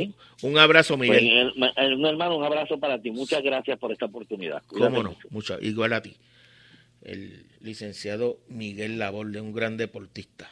Un 0.43 0.59
abrazo, 0.59 0.99
pues, 0.99 1.11
Miguel. 1.11 1.53
un 1.57 2.07
hermano, 2.07 2.37
un 2.37 2.45
abrazo 2.45 2.79
para 2.79 3.01
ti. 3.01 3.11
Muchas 3.11 3.43
gracias 3.43 3.79
por 3.79 3.93
esta 3.93 4.07
oportunidad. 4.07 4.62
Cómo 4.66 5.03
no, 5.03 5.16
igual 5.61 5.93
a 5.93 6.03
ti. 6.03 6.16
El 7.03 7.47
licenciado 7.61 8.39
Miguel 8.49 8.99
Laborde, 8.99 9.41
un 9.41 9.53
gran 9.53 9.77
deportista. 9.77 10.51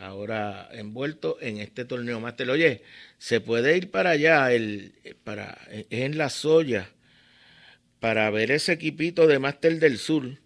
Ahora 0.00 0.68
envuelto 0.72 1.38
en 1.40 1.58
este 1.58 1.84
torneo 1.84 2.20
máster. 2.20 2.50
Oye, 2.50 2.82
se 3.18 3.40
puede 3.40 3.76
ir 3.76 3.90
para 3.90 4.10
allá, 4.10 4.52
el, 4.52 4.94
para, 5.24 5.58
en 5.68 6.18
la 6.18 6.30
Soya, 6.30 6.90
para 8.00 8.30
ver 8.30 8.50
ese 8.50 8.72
equipito 8.72 9.26
de 9.26 9.38
Máster 9.38 9.78
del 9.78 9.98
Sur 9.98 10.38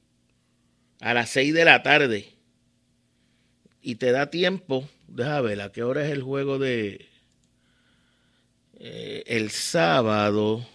a 1.00 1.14
las 1.14 1.30
6 1.30 1.54
de 1.54 1.64
la 1.64 1.82
tarde. 1.82 2.26
Y 3.80 3.96
te 3.96 4.10
da 4.12 4.30
tiempo 4.30 4.88
Deja 5.14 5.40
ver, 5.40 5.60
¿a 5.60 5.70
qué 5.70 5.82
hora 5.82 6.04
es 6.04 6.10
el 6.10 6.22
juego 6.22 6.58
de... 6.58 7.06
Eh, 8.80 9.22
el 9.26 9.50
sábado, 9.50 10.66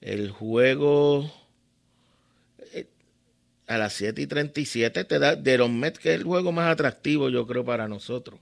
el 0.00 0.30
juego 0.30 1.30
a 3.70 3.78
las 3.78 3.92
7 3.92 4.22
y 4.22 4.26
37 4.26 5.04
te 5.04 5.18
da 5.20 5.36
de 5.36 5.56
los 5.56 5.70
que 6.00 6.12
es 6.12 6.16
el 6.16 6.24
juego 6.24 6.50
más 6.50 6.72
atractivo, 6.72 7.28
yo 7.28 7.46
creo, 7.46 7.64
para 7.64 7.86
nosotros. 7.86 8.40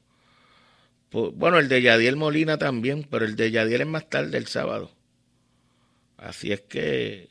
bueno, 1.11 1.59
el 1.59 1.69
de 1.69 1.83
Yadiel 1.83 2.17
Molina 2.17 2.57
también, 2.57 3.07
pero 3.11 3.27
el 3.27 3.37
de 3.37 3.51
Yadiel 3.51 3.83
es 3.83 3.87
más 3.87 4.09
tarde 4.09 4.39
el 4.39 4.47
sábado. 4.47 4.91
Así 6.17 6.51
es 6.51 6.63
que 6.63 7.29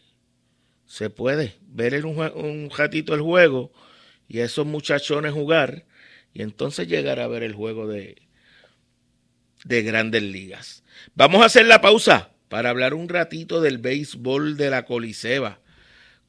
se 0.85 1.09
puede 1.09 1.55
ver 1.61 2.05
un, 2.05 2.19
un 2.19 2.69
ratito 2.69 3.15
el 3.15 3.21
juego 3.21 3.71
y 4.27 4.41
esos 4.41 4.67
muchachones 4.67 5.33
jugar 5.33 5.87
y 6.35 6.43
entonces 6.43 6.87
llegar 6.87 7.19
a 7.19 7.27
ver 7.27 7.41
el 7.41 7.53
juego 7.53 7.87
de, 7.87 8.21
de 9.63 9.81
grandes 9.81 10.21
ligas. 10.21 10.83
Vamos 11.15 11.41
a 11.41 11.45
hacer 11.45 11.65
la 11.65 11.81
pausa 11.81 12.29
para 12.47 12.69
hablar 12.69 12.93
un 12.93 13.09
ratito 13.09 13.59
del 13.59 13.79
béisbol 13.79 14.55
de 14.55 14.69
la 14.69 14.85
Coliseba 14.85 15.61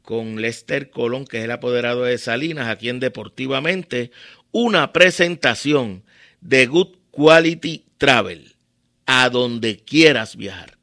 con 0.08 0.40
Lester 0.40 0.88
Colón, 0.88 1.26
que 1.26 1.36
es 1.36 1.44
el 1.44 1.50
apoderado 1.50 2.04
de 2.04 2.16
Salinas, 2.16 2.68
aquí 2.68 2.88
en 2.88 2.98
Deportivamente, 2.98 4.10
una 4.52 4.90
presentación 4.90 6.02
de 6.40 6.64
Good 6.64 6.96
Quality 7.10 7.84
Travel, 7.98 8.54
a 9.04 9.28
donde 9.28 9.76
quieras 9.76 10.34
viajar. 10.36 10.78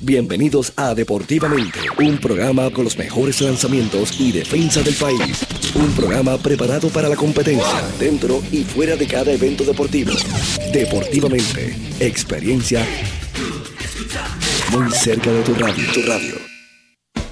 Bienvenidos 0.00 0.72
a 0.74 0.96
Deportivamente, 0.96 1.78
un 2.00 2.18
programa 2.18 2.68
con 2.72 2.82
los 2.82 2.98
mejores 2.98 3.40
lanzamientos 3.40 4.20
y 4.20 4.32
defensa 4.32 4.82
del 4.82 4.96
país. 4.96 5.46
Un 5.76 5.94
programa 5.94 6.36
preparado 6.36 6.88
para 6.88 7.08
la 7.08 7.14
competencia, 7.14 7.88
dentro 8.00 8.42
y 8.50 8.64
fuera 8.64 8.96
de 8.96 9.06
cada 9.06 9.30
evento 9.30 9.62
deportivo. 9.62 10.10
Deportivamente, 10.72 11.76
experiencia 12.00 12.84
muy 14.72 14.90
cerca 14.90 15.30
de 15.30 15.42
tu 15.44 15.54
radio. 15.54 15.84
Tu 15.94 16.02
radio. 16.02 16.55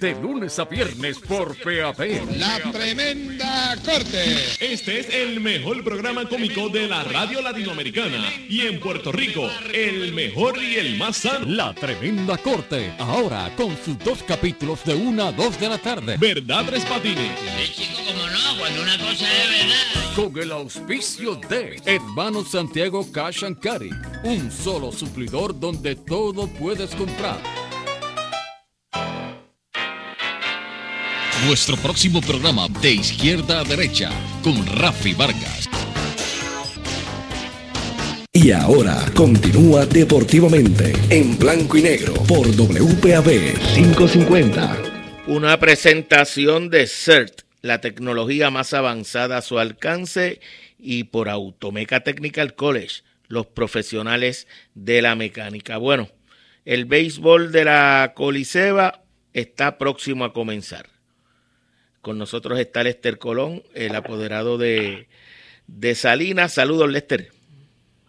De 0.00 0.14
lunes 0.14 0.56
a 0.60 0.64
viernes 0.64 1.18
por 1.18 1.56
PAP. 1.56 1.98
La 2.36 2.60
Tremenda 2.70 3.74
Corte. 3.84 4.36
Este 4.60 5.00
es 5.00 5.12
el 5.12 5.40
mejor 5.40 5.82
programa 5.82 6.28
cómico 6.28 6.68
de 6.68 6.86
la 6.86 7.02
radio 7.02 7.42
latinoamericana. 7.42 8.32
Y 8.48 8.60
en 8.60 8.78
Puerto 8.78 9.10
Rico, 9.10 9.50
el 9.74 10.12
mejor 10.12 10.56
y 10.62 10.76
el 10.76 10.98
más 10.98 11.16
sano. 11.16 11.46
La 11.46 11.74
Tremenda 11.74 12.38
Corte. 12.38 12.92
Ahora 13.00 13.50
con 13.56 13.76
sus 13.84 13.98
dos 13.98 14.22
capítulos 14.22 14.84
de 14.84 14.94
una 14.94 15.26
a 15.26 15.32
dos 15.32 15.58
de 15.58 15.68
la 15.68 15.78
tarde. 15.78 16.16
¿Verdad, 16.16 16.66
Tres 16.68 16.84
Patines? 16.84 17.32
Sí, 17.56 17.82
chico, 17.82 17.98
como 18.06 18.24
no, 18.28 18.56
cuando 18.56 18.82
una 18.82 18.98
cosa 18.98 19.26
es 19.26 19.50
verdad. 19.50 20.14
Con 20.14 20.40
el 20.40 20.52
auspicio 20.52 21.34
de 21.34 21.82
Hermano 21.84 22.44
Santiago 22.44 23.04
Cash 23.10 23.42
and 23.44 23.58
Carry. 23.58 23.90
Un 24.22 24.52
solo 24.52 24.92
suplidor 24.92 25.58
donde 25.58 25.96
todo 25.96 26.46
puedes 26.46 26.94
comprar. 26.94 27.67
Nuestro 31.46 31.76
próximo 31.76 32.20
programa 32.20 32.66
de 32.82 32.94
izquierda 32.94 33.60
a 33.60 33.64
derecha 33.64 34.10
con 34.42 34.66
Rafi 34.66 35.14
Vargas. 35.14 35.68
Y 38.32 38.50
ahora 38.50 38.96
continúa 39.14 39.86
deportivamente 39.86 40.92
en 41.10 41.38
blanco 41.38 41.76
y 41.76 41.82
negro 41.82 42.14
por 42.26 42.48
WPAB 42.48 43.54
550. 43.74 44.82
Una 45.28 45.58
presentación 45.60 46.70
de 46.70 46.88
CERT, 46.88 47.42
la 47.62 47.80
tecnología 47.80 48.50
más 48.50 48.74
avanzada 48.74 49.38
a 49.38 49.42
su 49.42 49.60
alcance 49.60 50.40
y 50.76 51.04
por 51.04 51.28
Automeca 51.28 52.00
Technical 52.00 52.56
College, 52.56 53.02
los 53.28 53.46
profesionales 53.46 54.48
de 54.74 55.02
la 55.02 55.14
mecánica. 55.14 55.76
Bueno, 55.76 56.08
el 56.64 56.84
béisbol 56.84 57.52
de 57.52 57.64
la 57.64 58.12
Coliseba 58.16 59.04
está 59.32 59.78
próximo 59.78 60.24
a 60.24 60.32
comenzar. 60.32 60.97
Con 62.08 62.16
nosotros 62.16 62.58
está 62.58 62.82
Lester 62.82 63.18
Colón, 63.18 63.62
el 63.74 63.94
apoderado 63.94 64.56
de, 64.56 65.08
de 65.66 65.94
Salinas. 65.94 66.54
Saludos, 66.54 66.90
Lester. 66.90 67.28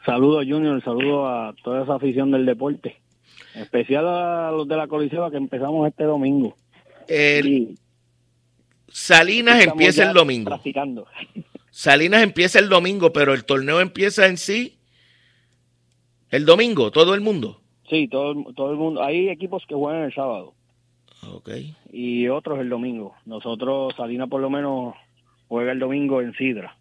Saludos, 0.06 0.46
Junior. 0.48 0.82
Saludos 0.82 1.26
a 1.28 1.54
toda 1.62 1.84
esa 1.84 1.96
afición 1.96 2.32
del 2.32 2.46
deporte. 2.46 2.96
En 3.56 3.64
especial 3.64 4.08
a 4.08 4.52
los 4.52 4.70
de 4.70 4.78
la 4.78 4.88
Coliseba 4.88 5.30
que 5.30 5.36
empezamos 5.36 5.86
este 5.86 6.06
domingo. 6.06 6.56
Salinas 8.88 9.66
empieza 9.66 10.08
el 10.08 10.14
domingo. 10.14 10.58
Salinas 11.70 12.24
empieza 12.24 12.60
el 12.60 12.70
domingo, 12.70 13.12
pero 13.12 13.34
el 13.34 13.44
torneo 13.44 13.82
empieza 13.82 14.28
en 14.28 14.38
sí 14.38 14.80
el 16.30 16.46
domingo, 16.46 16.90
todo 16.90 17.16
el 17.16 17.20
mundo. 17.20 17.60
Sí, 17.90 18.08
todo, 18.08 18.34
todo 18.56 18.72
el 18.72 18.78
mundo. 18.78 19.04
Hay 19.04 19.28
equipos 19.28 19.66
que 19.68 19.76
juegan 19.76 20.04
el 20.04 20.14
sábado. 20.14 20.54
Okay. 21.28 21.76
Y 21.92 22.28
otros 22.28 22.60
el 22.60 22.70
domingo. 22.70 23.16
Nosotros, 23.26 23.94
Salinas 23.96 24.30
por 24.30 24.42
lo 24.42 24.50
menos 24.50 24.96
juega 25.48 25.72
el 25.72 25.80
domingo 25.80 26.22
en 26.22 26.34
Sidra, 26.34 26.76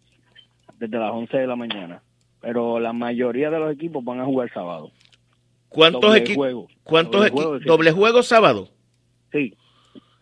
desde 0.77 0.97
las 0.97 1.11
11 1.11 1.37
de 1.37 1.47
la 1.47 1.55
mañana. 1.55 2.01
Pero 2.41 2.79
la 2.79 2.93
mayoría 2.93 3.49
de 3.49 3.59
los 3.59 3.73
equipos 3.73 4.03
van 4.03 4.21
a 4.21 4.25
jugar 4.25 4.51
sábado. 4.53 4.91
¿Cuántos 5.67 6.15
equipos? 6.15 6.71
¿Cuántos 6.83 7.27
equipos? 7.27 7.63
¿Doble 7.63 7.91
juego 7.91 8.23
sábado? 8.23 8.69
Sí. 9.31 9.53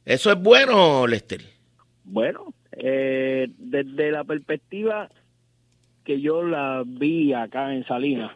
¿Eso 0.03 0.31
es 0.31 0.41
bueno, 0.41 1.05
Lester? 1.07 1.41
Bueno, 2.03 2.53
eh, 2.71 3.49
desde 3.57 4.11
la 4.11 4.23
perspectiva 4.23 5.09
que 6.03 6.21
yo 6.21 6.43
la 6.43 6.83
vi 6.85 7.33
acá 7.33 7.73
en 7.73 7.85
Salinas, 7.85 8.31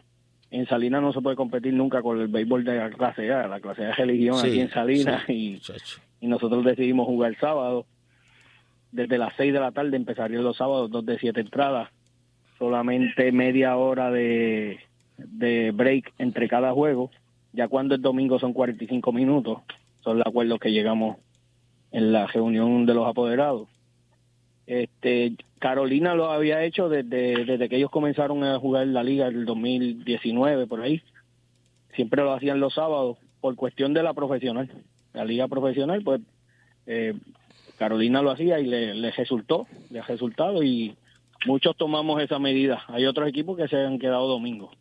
en 0.52 0.66
Salinas 0.66 1.00
no 1.00 1.14
se 1.14 1.22
puede 1.22 1.34
competir 1.34 1.72
nunca 1.72 2.02
con 2.02 2.20
el 2.20 2.28
béisbol 2.28 2.62
de 2.62 2.76
la 2.76 2.90
clase 2.90 3.32
A, 3.32 3.48
la 3.48 3.58
clase 3.58 3.84
A 3.84 3.86
de 3.86 3.92
religión 3.94 4.38
aquí 4.38 4.60
en 4.60 4.70
Salinas 4.70 5.28
y, 5.28 5.60
nosotros 6.20 6.62
decidimos 6.64 7.06
jugar 7.06 7.30
el 7.30 7.38
sábado. 7.38 7.86
Desde 8.92 9.16
las 9.16 9.32
6 9.38 9.54
de 9.54 9.60
la 9.60 9.72
tarde 9.72 9.96
empezarían 9.96 10.44
los 10.44 10.58
sábados, 10.58 10.90
dos 10.90 11.06
de 11.06 11.18
siete 11.18 11.40
entradas, 11.40 11.88
solamente 12.58 13.32
media 13.32 13.76
hora 13.76 14.10
de, 14.10 14.78
de 15.16 15.70
break 15.72 16.12
entre 16.18 16.48
cada 16.48 16.72
juego. 16.72 17.10
Ya 17.54 17.68
cuando 17.68 17.94
el 17.94 18.02
domingo 18.02 18.38
son 18.38 18.52
45 18.52 19.10
minutos, 19.10 19.60
son 20.04 20.18
los 20.18 20.26
acuerdos 20.26 20.60
que 20.60 20.70
llegamos 20.70 21.16
en 21.92 22.12
la 22.12 22.26
reunión 22.26 22.84
de 22.84 22.92
los 22.92 23.08
apoderados. 23.08 23.68
Este, 24.66 25.34
Carolina 25.62 26.16
lo 26.16 26.32
había 26.32 26.64
hecho 26.64 26.88
desde, 26.88 27.44
desde 27.44 27.68
que 27.68 27.76
ellos 27.76 27.88
comenzaron 27.88 28.42
a 28.42 28.58
jugar 28.58 28.84
la 28.88 29.04
liga 29.04 29.28
en 29.28 29.36
el 29.36 29.44
2019, 29.44 30.66
por 30.66 30.80
ahí. 30.80 31.00
Siempre 31.94 32.24
lo 32.24 32.32
hacían 32.32 32.58
los 32.58 32.74
sábados 32.74 33.16
por 33.40 33.54
cuestión 33.54 33.94
de 33.94 34.02
la 34.02 34.12
profesional. 34.12 34.68
La 35.12 35.24
liga 35.24 35.46
profesional, 35.46 36.02
pues 36.02 36.20
eh, 36.86 37.14
Carolina 37.78 38.22
lo 38.22 38.32
hacía 38.32 38.58
y 38.58 38.66
le, 38.66 38.92
le 38.92 39.12
resultó, 39.12 39.68
le 39.90 40.00
ha 40.00 40.02
resultado 40.02 40.64
y 40.64 40.96
muchos 41.46 41.76
tomamos 41.76 42.20
esa 42.20 42.40
medida. 42.40 42.82
Hay 42.88 43.06
otros 43.06 43.28
equipos 43.28 43.56
que 43.56 43.68
se 43.68 43.76
han 43.76 44.00
quedado 44.00 44.26
domingo. 44.26 44.72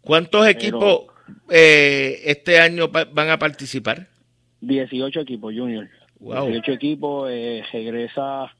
¿Cuántos 0.00 0.48
equipos 0.48 1.08
eh, 1.50 2.22
este 2.24 2.58
año 2.58 2.88
van 2.88 3.28
a 3.28 3.38
participar? 3.38 4.08
18 4.62 5.20
equipos, 5.20 5.52
Junior. 5.54 5.90
18 6.20 6.72
equipos, 6.72 7.28
eh, 7.30 7.62
regresa 7.70 8.50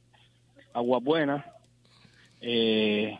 Aguabuena, 0.73 1.45
eh, 2.41 3.19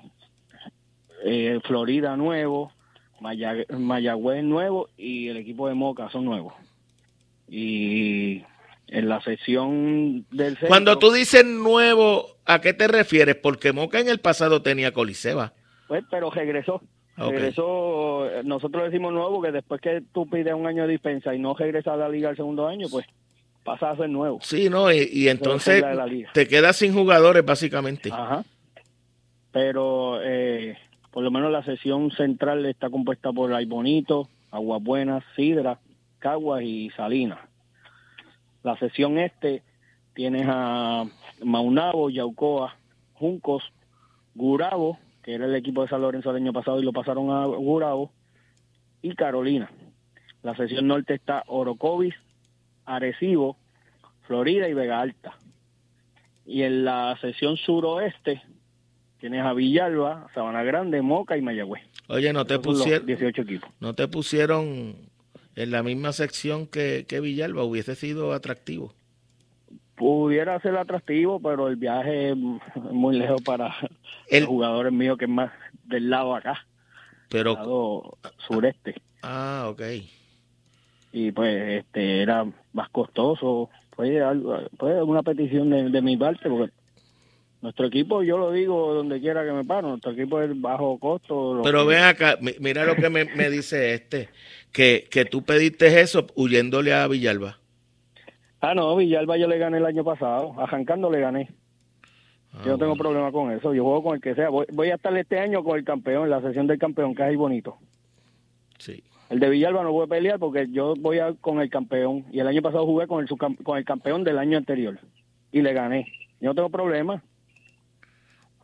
eh, 1.25 1.61
Florida 1.65 2.17
nuevo, 2.17 2.73
Mayagüez 3.21 4.43
nuevo 4.45 4.89
y 4.97 5.29
el 5.29 5.37
equipo 5.37 5.69
de 5.69 5.75
Moca 5.75 6.11
son 6.11 6.25
nuevos. 6.25 6.55
Y 7.49 8.43
en 8.89 9.09
la 9.09 9.21
sesión 9.23 10.25
del 10.31 10.57
Cuando 10.59 10.99
tú 10.99 11.13
dices 11.13 11.45
nuevo, 11.45 12.37
¿a 12.47 12.61
qué 12.61 12.73
te 12.73 12.89
refieres? 12.89 13.37
Porque 13.37 13.73
Moca 13.73 14.01
en 14.01 14.09
el 14.09 14.21
pasado 14.21 14.63
tenía 14.63 14.93
Coliseba. 14.93 15.53
Pues, 15.89 16.05
pero 16.11 16.31
regresó. 16.31 16.81
Regresó, 17.17 18.31
nosotros 18.45 18.85
decimos 18.85 19.13
nuevo 19.13 19.43
que 19.43 19.53
después 19.53 19.79
que 19.83 20.03
tú 20.13 20.27
pides 20.31 20.55
un 20.55 20.67
año 20.67 20.85
de 20.85 20.93
dispensa 20.93 21.35
y 21.35 21.39
no 21.39 21.53
regresas 21.53 21.93
a 21.93 21.97
la 21.97 22.09
liga 22.09 22.31
el 22.31 22.37
segundo 22.37 22.67
año, 22.67 22.87
pues 22.91 23.05
pasa 23.65 23.91
a 23.91 23.97
ser 23.97 24.09
nuevo. 24.09 24.39
Sí, 24.43 24.69
no, 24.69 24.93
y, 24.93 25.29
entonces 25.29 25.85
te 26.33 26.49
quedas 26.49 26.77
sin 26.77 26.95
jugadores 26.95 27.45
básicamente. 27.45 28.11
Ajá. 28.13 28.45
Pero 29.53 30.21
eh, 30.23 30.77
por 31.11 31.25
lo 31.25 31.31
menos 31.31 31.51
la 31.51 31.65
sesión 31.65 32.11
central 32.13 32.65
está 32.67 32.91
compuesta 32.91 33.33
por 33.33 33.51
Bonito, 33.67 34.29
Aguas 34.51 34.83
Buenas, 34.83 35.25
Sidra, 35.37 35.79
Caguas 36.19 36.63
y 36.63 36.91
Salinas. 36.91 37.39
La 38.63 38.77
sesión 38.77 39.19
este 39.19 39.63
tienes 40.15 40.47
a 40.49 41.05
Maunabo, 41.43 42.11
Yaucoa, 42.11 42.77
Juncos, 43.15 43.63
Gurabo, 44.35 44.99
que 45.23 45.35
era 45.35 45.47
el 45.47 45.55
equipo 45.55 45.83
de 45.83 45.89
San 45.89 46.03
Lorenzo 46.03 46.31
el 46.31 46.37
año 46.37 46.53
pasado 46.53 46.81
y 46.81 46.85
lo 46.85 46.93
pasaron 46.93 47.31
a 47.31 47.47
Gurabo, 47.47 48.13
y 49.03 49.15
Carolina. 49.15 49.71
La 50.43 50.55
sesión 50.57 50.87
norte 50.87 51.15
está 51.15 51.43
Orocovis, 51.47 52.15
Arecibo, 52.97 53.57
Florida 54.27 54.69
y 54.69 54.75
Vega 54.75 55.01
Alta. 55.01 55.35
Y 56.47 56.63
en 56.63 56.85
la 56.85 57.17
sesión 57.21 57.57
suroeste 57.57 58.43
tienes 59.19 59.45
a 59.45 59.53
Villalba, 59.53 60.29
Sabana 60.35 60.63
Grande, 60.63 61.03
Moca 61.03 61.37
y 61.37 61.43
Mayagüez. 61.43 61.83
Oye, 62.09 62.33
no 62.33 62.45
te 62.45 62.59
pusieron 62.59 63.07
18 63.07 63.43
equipos. 63.43 63.71
No 63.79 63.95
te 63.95 64.09
pusieron 64.09 64.97
en 65.55 65.71
la 65.71 65.83
misma 65.83 66.13
sección 66.13 66.67
que, 66.67 67.05
que 67.09 67.21
Villalba, 67.21 67.63
hubiese 67.63 67.95
sido 67.95 68.33
atractivo. 68.33 68.95
Pudiera 69.95 70.59
ser 70.61 70.77
atractivo, 70.77 71.41
pero 71.41 71.69
el 71.69 71.77
viaje 71.77 72.31
es 72.31 72.37
muy 72.37 73.19
lejos 73.19 73.43
para 73.43 73.77
el, 74.29 74.45
los 74.45 74.49
jugadores 74.49 74.93
míos 74.93 75.19
que 75.19 75.27
es 75.27 75.31
más 75.31 75.53
del 75.85 76.09
lado 76.09 76.35
acá. 76.35 76.67
Pero 77.29 77.55
del 77.55 77.63
lado 77.63 78.19
sureste. 78.49 78.95
Ah, 79.23 79.67
ok. 79.69 79.83
Y 81.13 81.33
pues 81.33 81.85
este 81.85 82.23
era 82.23 82.47
más 82.73 82.89
costoso. 82.91 83.71
Fue, 83.97 84.21
algo, 84.23 84.59
fue 84.79 85.03
una 85.03 85.23
petición 85.23 85.71
de, 85.71 85.91
de 85.91 86.03
mi 86.03 86.17
parte, 86.17 86.49
porque 86.49 86.73
nuestro 87.63 87.87
equipo, 87.87 88.23
yo 88.23 88.39
lo 88.39 88.53
digo 88.53 88.95
donde 88.95 89.21
quiera 89.21 89.45
que 89.45 89.53
me 89.53 89.65
paro, 89.65 89.89
nuestro 89.89 90.13
equipo 90.13 90.41
es 90.41 90.59
bajo 90.59 90.99
costo. 90.99 91.61
Pero 91.63 91.85
ven 91.85 92.05
acá, 92.05 92.39
mira 92.59 92.85
lo 92.85 92.97
que 92.97 93.11
me, 93.11 93.51
dice 93.51 93.93
este, 93.95 94.31
que, 94.73 95.07
que 95.11 95.27
tú 95.27 95.43
pediste 95.43 96.01
eso 96.01 96.27
huyéndole 96.35 96.95
a 96.95 97.07
Villalba. 97.07 97.59
Ah, 98.63 98.75
no, 98.75 98.97
Villalba 98.97 99.37
yo 99.37 99.47
le 99.47 99.59
gané 99.59 99.79
el 99.79 99.87
año 99.87 100.05
pasado, 100.05 100.55
a 100.59 100.67
Jancando 100.67 101.11
le 101.11 101.21
gané. 101.21 101.51
yo 102.65 102.73
no 102.73 102.79
tengo 102.79 102.97
problema 102.97 103.31
con 103.31 103.53
eso, 103.53 103.75
yo 103.75 103.85
juego 103.85 104.05
con 104.05 104.15
el 104.15 104.23
que 104.23 104.35
sea. 104.35 104.49
Voy, 104.49 104.91
a 104.91 104.95
estar 104.95 105.15
este 105.17 105.39
año 105.39 105.63
con 105.63 105.79
el 105.79 105.85
campeón, 105.85 106.31
la 106.31 106.41
sesión 106.41 106.67
del 106.67 106.79
campeón, 106.79 107.15
que 107.15 107.23
es 107.23 107.29
ahí 107.29 107.37
bonito. 107.37 107.77
Sí. 108.79 109.03
El 109.31 109.39
de 109.39 109.49
Villalba 109.49 109.85
no 109.85 109.93
voy 109.93 110.05
a 110.05 110.09
pelear 110.09 110.41
porque 110.41 110.67
yo 110.71 110.95
voy 110.99 111.21
a, 111.21 111.35
con 111.35 111.61
el 111.61 111.71
campeón. 111.71 112.27
Y 112.33 112.41
el 112.41 112.49
año 112.49 112.63
pasado 112.63 112.85
jugué 112.85 113.07
con 113.07 113.23
el, 113.23 113.29
con 113.63 113.79
el 113.79 113.85
campeón 113.85 114.25
del 114.25 114.39
año 114.39 114.59
anterior. 114.59 114.99
Y 115.53 115.63
le 115.63 115.73
gané. 115.73 116.13
Yo 116.41 116.49
no 116.49 116.55
tengo 116.57 116.69
problema. 116.69 117.23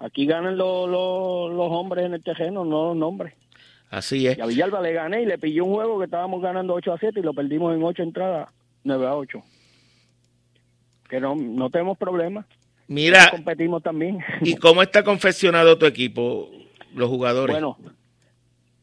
Aquí 0.01 0.27
ganan 0.27 0.59
los, 0.59 0.89
los, 0.89 1.71
hombres 1.71 2.05
en 2.05 2.15
el 2.15 2.23
terreno, 2.23 2.65
no 2.65 2.89
los 2.89 2.97
nombres. 2.97 3.35
Así 3.91 4.27
es. 4.27 4.37
Y 4.37 4.41
a 4.41 4.47
Villalba 4.47 4.81
le 4.83 4.93
gané 4.93 5.23
y 5.23 5.27
le 5.27 5.39
pillé 5.39 5.63
un 5.63 5.73
juego 5.73 5.99
que 5.99 6.07
estábamos 6.07 6.43
ganando 6.43 6.75
8 6.75 6.93
a 6.93 6.99
7 6.99 7.21
y 7.21 7.23
lo 7.23 7.33
perdimos 7.33 7.75
en 7.75 7.83
8 7.85 8.03
entradas, 8.03 8.49
9 8.83 9.07
a 9.07 9.15
8. 9.15 9.43
Que 11.09 11.21
no, 11.21 11.37
no 11.37 11.71
tenemos 11.71 11.97
problemas. 11.97 12.45
Mira. 12.89 13.31
Competimos 13.31 13.85
también. 13.85 14.19
¿Y 14.43 14.57
cómo 14.57 14.83
está 14.83 15.05
confeccionado 15.05 15.79
tu 15.79 15.87
equipo, 15.87 16.51
los 16.93 17.09
jugadores? 17.09 17.55
Bueno, 17.55 17.79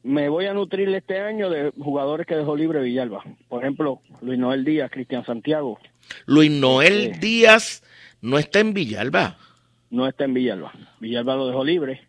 me 0.04 0.30
voy 0.30 0.46
a 0.46 0.54
nutrir 0.54 0.90
este 0.90 1.20
año 1.20 1.50
de 1.50 1.72
jugadores 1.72 2.28
que 2.28 2.36
dejó 2.36 2.56
libre 2.56 2.82
Villalba. 2.82 3.24
Por 3.48 3.64
ejemplo, 3.64 4.02
Luis 4.22 4.38
Noel 4.38 4.64
Díaz, 4.64 4.92
Cristian 4.92 5.26
Santiago. 5.26 5.80
Luis 6.26 6.52
Noel 6.52 7.08
este, 7.08 7.20
Díaz 7.20 7.84
no 8.22 8.38
está 8.38 8.60
en 8.60 8.74
Villalba 8.74 9.38
no 9.94 10.08
está 10.08 10.26
en 10.26 10.34
Villalba. 10.34 10.74
Villalba 11.00 11.36
lo 11.36 11.48
dejó 11.48 11.64
libre. 11.64 12.02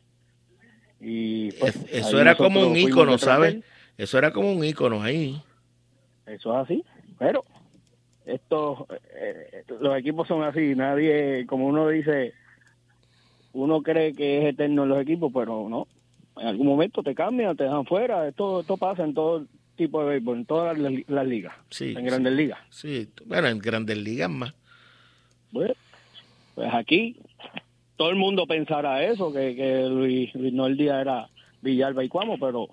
Y 1.00 1.52
pues, 1.52 1.76
eso 1.92 2.18
era 2.18 2.34
como 2.34 2.66
un 2.66 2.74
ícono, 2.76 3.18
¿sabes? 3.18 3.62
Eso 3.98 4.16
era 4.16 4.32
como 4.32 4.50
un 4.50 4.64
ícono 4.64 5.02
ahí. 5.02 5.40
Eso 6.24 6.54
es 6.54 6.64
así, 6.64 6.84
pero 7.18 7.44
estos 8.24 8.86
eh, 9.14 9.64
los 9.80 9.98
equipos 9.98 10.26
son 10.26 10.42
así, 10.42 10.74
nadie, 10.74 11.44
como 11.46 11.66
uno 11.66 11.88
dice, 11.88 12.32
uno 13.52 13.82
cree 13.82 14.14
que 14.14 14.38
es 14.38 14.54
eterno 14.54 14.84
en 14.84 14.88
los 14.88 15.02
equipos, 15.02 15.30
pero 15.34 15.68
no. 15.68 15.86
En 16.36 16.46
algún 16.48 16.66
momento 16.66 17.02
te 17.02 17.14
cambian, 17.14 17.56
te 17.56 17.64
dejan 17.64 17.86
fuera, 17.86 18.26
esto, 18.26 18.60
esto 18.60 18.76
pasa 18.76 19.04
en 19.04 19.14
todo 19.14 19.46
tipo 19.76 20.02
de 20.02 20.10
béisbol, 20.10 20.38
en 20.38 20.46
todas 20.46 20.78
las, 20.78 21.26
ligas, 21.26 21.54
sí, 21.70 21.94
en 21.96 22.04
grandes 22.04 22.32
ligas. 22.32 22.58
Sí, 22.70 23.08
bueno, 23.26 23.48
en 23.48 23.58
grandes 23.58 23.98
ligas 23.98 24.30
más. 24.30 24.54
Bueno, 25.50 25.74
pues 26.54 26.74
aquí 26.74 27.16
todo 27.96 28.10
el 28.10 28.16
mundo 28.16 28.46
pensará 28.46 29.04
eso, 29.04 29.32
que, 29.32 29.54
que 29.54 29.86
Luis, 29.88 30.34
Luis 30.34 30.52
Noel 30.52 30.76
Díaz 30.76 31.00
era 31.00 31.28
Villalba 31.62 32.04
y 32.04 32.08
Cuamo, 32.08 32.38
pero 32.38 32.68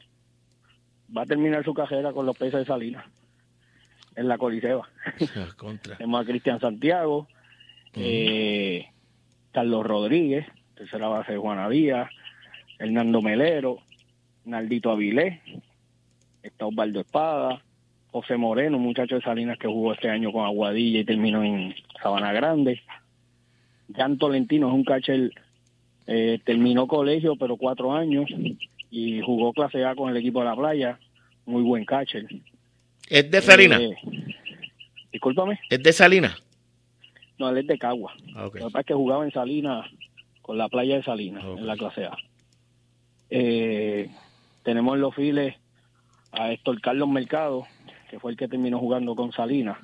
va 1.16 1.24
a 1.24 1.26
terminar 1.26 1.64
su 1.64 1.74
carrera 1.74 2.14
con 2.14 2.26
los 2.26 2.38
peces 2.38 2.62
de 2.62 2.66
Salinas 2.66 3.05
en 4.16 4.28
la 4.28 4.38
Coliseba. 4.38 4.88
Tenemos 5.97 6.22
a 6.22 6.26
Cristian 6.26 6.59
Santiago, 6.59 7.28
eh, 7.93 8.88
Carlos 9.51 9.86
Rodríguez, 9.86 10.45
tercera 10.76 11.07
base 11.07 11.34
de 11.34 11.38
Juana 11.38 11.70
Díaz, 11.70 12.09
Hernando 12.82 13.21
Melero, 13.21 13.77
Naldito 14.45 14.89
Avilés, 14.89 15.39
está 16.41 16.65
Osvaldo 16.65 17.01
Espada, 17.01 17.61
José 18.09 18.38
Moreno, 18.38 18.77
un 18.77 18.84
muchacho 18.84 19.15
de 19.15 19.21
Salinas 19.21 19.59
que 19.59 19.67
jugó 19.67 19.93
este 19.93 20.09
año 20.09 20.32
con 20.32 20.45
Aguadilla 20.45 20.99
y 20.99 21.05
terminó 21.05 21.43
en 21.43 21.75
Sabana 22.01 22.34
Grande. 22.34 22.82
Jan 23.95 24.17
Tolentino 24.17 24.67
es 24.67 24.73
un 24.73 24.84
catcher, 24.84 25.32
eh, 26.07 26.39
terminó 26.43 26.88
colegio, 26.88 27.36
pero 27.36 27.55
cuatro 27.55 27.93
años, 27.93 28.25
y 28.89 29.21
jugó 29.21 29.53
clase 29.53 29.86
A 29.86 29.93
con 29.93 30.09
el 30.09 30.17
equipo 30.17 30.39
de 30.39 30.45
la 30.45 30.55
playa. 30.55 30.99
Muy 31.45 31.61
buen 31.61 31.86
catcher. 31.86 32.25
¿Es 33.07 33.29
de 33.29 33.41
Salina? 33.41 33.79
Eh, 33.79 33.95
discúlpame. 35.11 35.59
¿Es 35.69 35.84
de 35.84 35.93
Salina? 35.93 36.36
No, 37.38 37.49
él 37.49 37.59
es 37.59 37.67
de 37.67 37.77
Cagua. 37.77 38.13
Ah, 38.36 38.45
Lo 38.45 38.51
que 38.51 38.79
es 38.79 38.86
que 38.88 38.93
jugaba 38.95 39.23
en 39.23 39.32
Salina, 39.32 39.88
con 40.41 40.57
la 40.57 40.67
playa 40.67 40.95
de 40.95 41.03
Salina, 41.03 41.41
en 41.41 41.67
la 41.67 41.77
clase 41.77 42.05
A. 42.05 42.17
Eh, 43.34 44.09
tenemos 44.61 44.93
en 44.95 45.01
los 45.01 45.15
files 45.15 45.55
a 46.34 46.51
Héctor 46.51 46.82
Carlos 46.82 47.07
Mercado, 47.07 47.65
que 48.09 48.19
fue 48.19 48.32
el 48.32 48.38
que 48.38 48.49
terminó 48.49 48.77
jugando 48.77 49.15
con 49.15 49.32
Salinas. 49.32 49.77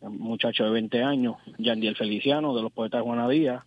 Un 0.00 0.18
muchacho 0.18 0.64
de 0.64 0.70
20 0.70 1.02
años, 1.02 1.36
Yandiel 1.58 1.96
Feliciano, 1.96 2.56
de 2.56 2.62
los 2.62 2.72
Poetas 2.72 3.00
de 3.00 3.04
Juanadía, 3.04 3.66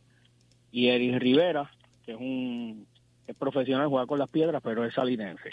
y 0.71 0.87
Eric 0.87 1.19
Rivera, 1.19 1.71
que 2.03 2.13
es 2.13 2.17
un 2.17 2.87
es 3.27 3.35
profesional, 3.35 3.87
juega 3.87 4.05
con 4.05 4.19
las 4.19 4.29
piedras, 4.29 4.61
pero 4.63 4.85
es 4.85 4.93
salinense. 4.93 5.49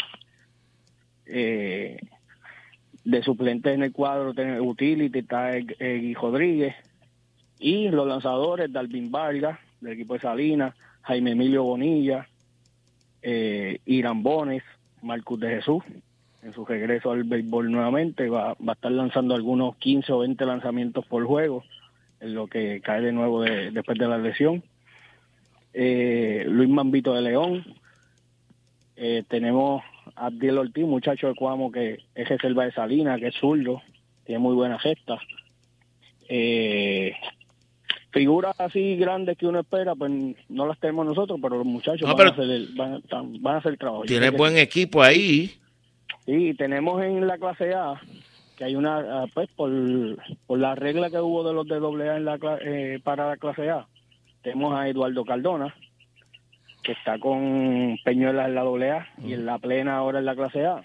Eh, 1.26 1.98
de 3.04 3.22
suplente 3.22 3.72
en 3.72 3.82
el 3.82 3.92
cuadro 3.92 4.34
tiene 4.34 4.60
Utility, 4.60 5.20
está 5.20 5.56
Egui 5.56 6.14
Rodríguez, 6.14 6.74
y 7.58 7.88
los 7.88 8.06
lanzadores, 8.06 8.72
Dalvin 8.72 9.10
Vargas, 9.10 9.58
del 9.80 9.94
equipo 9.94 10.14
de 10.14 10.20
Salinas, 10.20 10.74
Jaime 11.02 11.32
Emilio 11.32 11.64
Bonilla, 11.64 12.28
eh, 13.22 13.78
Irán 13.86 14.22
Bones, 14.22 14.62
Marcus 15.00 15.40
de 15.40 15.48
Jesús, 15.48 15.82
en 16.42 16.52
su 16.52 16.64
regreso 16.64 17.10
al 17.12 17.24
béisbol 17.24 17.70
nuevamente. 17.70 18.28
Va, 18.28 18.54
va 18.54 18.72
a 18.72 18.72
estar 18.72 18.92
lanzando 18.92 19.34
algunos 19.34 19.76
15 19.76 20.12
o 20.12 20.18
20 20.20 20.44
lanzamientos 20.44 21.06
por 21.06 21.24
juego, 21.24 21.62
en 22.20 22.34
lo 22.34 22.46
que 22.46 22.80
cae 22.80 23.00
de 23.00 23.12
nuevo 23.12 23.42
después 23.42 23.98
de 23.98 24.08
la 24.08 24.18
lesión. 24.18 24.62
eh, 25.74 26.44
Luis 26.48 26.68
Mambito 26.68 27.14
de 27.14 27.22
León, 27.22 27.64
eh, 28.96 29.24
tenemos 29.28 29.82
a 30.16 30.26
Abdiel 30.26 30.58
Ortiz, 30.58 30.84
muchacho 30.84 31.28
de 31.28 31.34
Cuamo 31.34 31.72
que 31.72 31.98
es 32.14 32.28
reserva 32.28 32.64
de 32.64 32.72
Salina, 32.72 33.18
que 33.18 33.28
es 33.28 33.34
zurdo, 33.34 33.80
tiene 34.24 34.38
muy 34.38 34.54
buena 34.54 34.78
gesta. 34.78 35.18
Eh, 36.28 37.14
figuras 38.12 38.58
así 38.60 38.96
grandes 38.96 39.36
que 39.36 39.46
uno 39.46 39.60
espera, 39.60 39.94
pues 39.94 40.12
no 40.48 40.66
las 40.66 40.78
tenemos 40.78 41.06
nosotros, 41.06 41.38
pero 41.42 41.56
los 41.56 41.66
muchachos 41.66 42.06
No, 42.06 42.14
van, 42.14 42.28
a 42.28 42.30
hacer 42.30 42.44
el, 42.44 42.74
van, 42.76 43.02
van 43.40 43.54
a 43.54 43.58
hacer 43.58 43.72
el 43.72 43.78
trabajo. 43.78 44.04
Tiene 44.04 44.30
que 44.30 44.36
buen 44.36 44.58
equipo 44.58 45.02
ahí. 45.02 45.54
Sí, 46.26 46.54
tenemos 46.54 47.02
en 47.02 47.26
la 47.26 47.38
clase 47.38 47.74
A 47.74 48.00
que 48.56 48.64
hay 48.64 48.76
una, 48.76 48.98
ah, 49.22 49.26
pues 49.32 49.48
por, 49.56 49.70
por 50.46 50.58
la 50.58 50.74
regla 50.74 51.10
que 51.10 51.18
hubo 51.18 51.42
de 51.42 51.54
los 51.54 51.66
de 51.66 51.80
doble 51.80 52.10
A 52.10 52.16
en 52.16 52.26
la, 52.26 52.38
eh, 52.60 53.00
para 53.02 53.28
la 53.28 53.36
clase 53.38 53.70
A, 53.70 53.88
tenemos 54.42 54.74
a 54.74 54.88
Eduardo 54.88 55.24
Cardona, 55.24 55.74
que 56.82 56.92
está 56.92 57.18
con 57.18 57.98
Peñuelas 58.04 58.48
en 58.48 58.54
la 58.54 58.62
doble 58.62 58.90
A 58.90 59.08
y 59.24 59.32
en 59.32 59.46
la 59.46 59.58
plena 59.58 59.96
ahora 59.96 60.18
en 60.18 60.26
la 60.26 60.36
clase 60.36 60.66
A, 60.66 60.84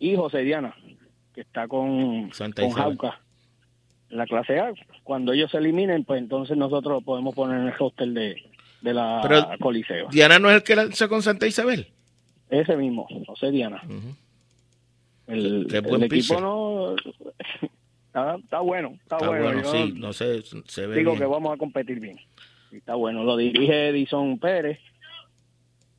y 0.00 0.16
José 0.16 0.40
Diana, 0.40 0.74
que 1.32 1.42
está 1.42 1.68
con, 1.68 2.30
Santa 2.32 2.62
con 2.62 2.70
Isabel. 2.72 2.98
Jauca 2.98 3.23
la 4.14 4.26
clase 4.26 4.58
A. 4.58 4.72
Cuando 5.02 5.32
ellos 5.32 5.50
se 5.50 5.58
eliminen, 5.58 6.04
pues 6.04 6.20
entonces 6.20 6.56
nosotros 6.56 6.94
lo 6.94 7.00
podemos 7.00 7.34
poner 7.34 7.60
en 7.60 7.66
el 7.68 7.74
hostel 7.78 8.14
de, 8.14 8.36
de 8.80 8.94
la 8.94 9.20
Pero 9.22 9.46
Coliseo. 9.60 10.08
Diana 10.10 10.38
no 10.38 10.50
es 10.50 10.56
el 10.56 10.62
que 10.62 10.76
lanza 10.76 11.08
con 11.08 11.22
Santa 11.22 11.46
Isabel. 11.46 11.88
Ese 12.50 12.76
mismo, 12.76 13.06
José 13.26 13.50
Diana. 13.50 13.82
El, 15.26 15.66
Qué 15.70 15.80
buen 15.80 16.02
el 16.02 16.04
equipo 16.04 16.38
no 16.40 16.94
está, 18.06 18.36
está 18.36 18.60
bueno, 18.60 18.92
está, 19.02 19.16
Está 19.16 19.28
bueno. 19.28 19.64
sí, 19.64 19.92
no 19.96 20.12
sé, 20.12 20.42
se 20.66 20.86
ve 20.86 20.98
digo 20.98 21.12
bien. 21.12 21.22
que 21.22 21.26
vamos 21.26 21.54
a 21.54 21.56
competir 21.56 22.00
bien. 22.00 22.18
Está 22.70 22.94
bueno, 22.94 23.24
lo 23.24 23.36
dirige 23.36 23.88
Edison 23.88 24.38
Pérez, 24.38 24.78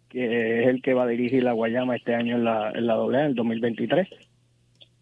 que 0.09 0.61
es 0.61 0.68
el 0.68 0.82
que 0.82 0.93
va 0.93 1.03
a 1.03 1.07
dirigir 1.07 1.43
la 1.43 1.53
Guayama 1.53 1.95
este 1.95 2.13
año 2.13 2.36
en 2.36 2.43
la, 2.43 2.72
en 2.72 2.86
la 2.86 2.93
doble 2.95 3.18
A, 3.18 3.22
en 3.22 3.28
el 3.28 3.36
2023. 3.36 4.07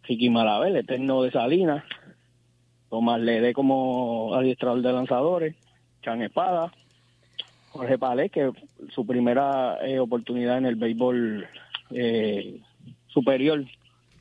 Ricky 0.03 0.29
Malabel, 0.29 0.75
eterno 0.75 1.23
de 1.23 1.31
Salinas. 1.31 1.83
Tomás 2.93 3.19
Lede 3.19 3.53
como 3.53 4.35
adiestrador 4.35 4.83
de 4.83 4.93
lanzadores. 4.93 5.55
Chan 6.03 6.21
Espada. 6.21 6.71
Jorge 7.69 7.97
Palés, 7.97 8.31
que 8.31 8.51
su 8.93 9.03
primera 9.03 9.79
eh, 9.83 9.97
oportunidad 9.97 10.59
en 10.59 10.67
el 10.67 10.75
béisbol 10.75 11.47
eh, 11.89 12.61
superior 13.07 13.65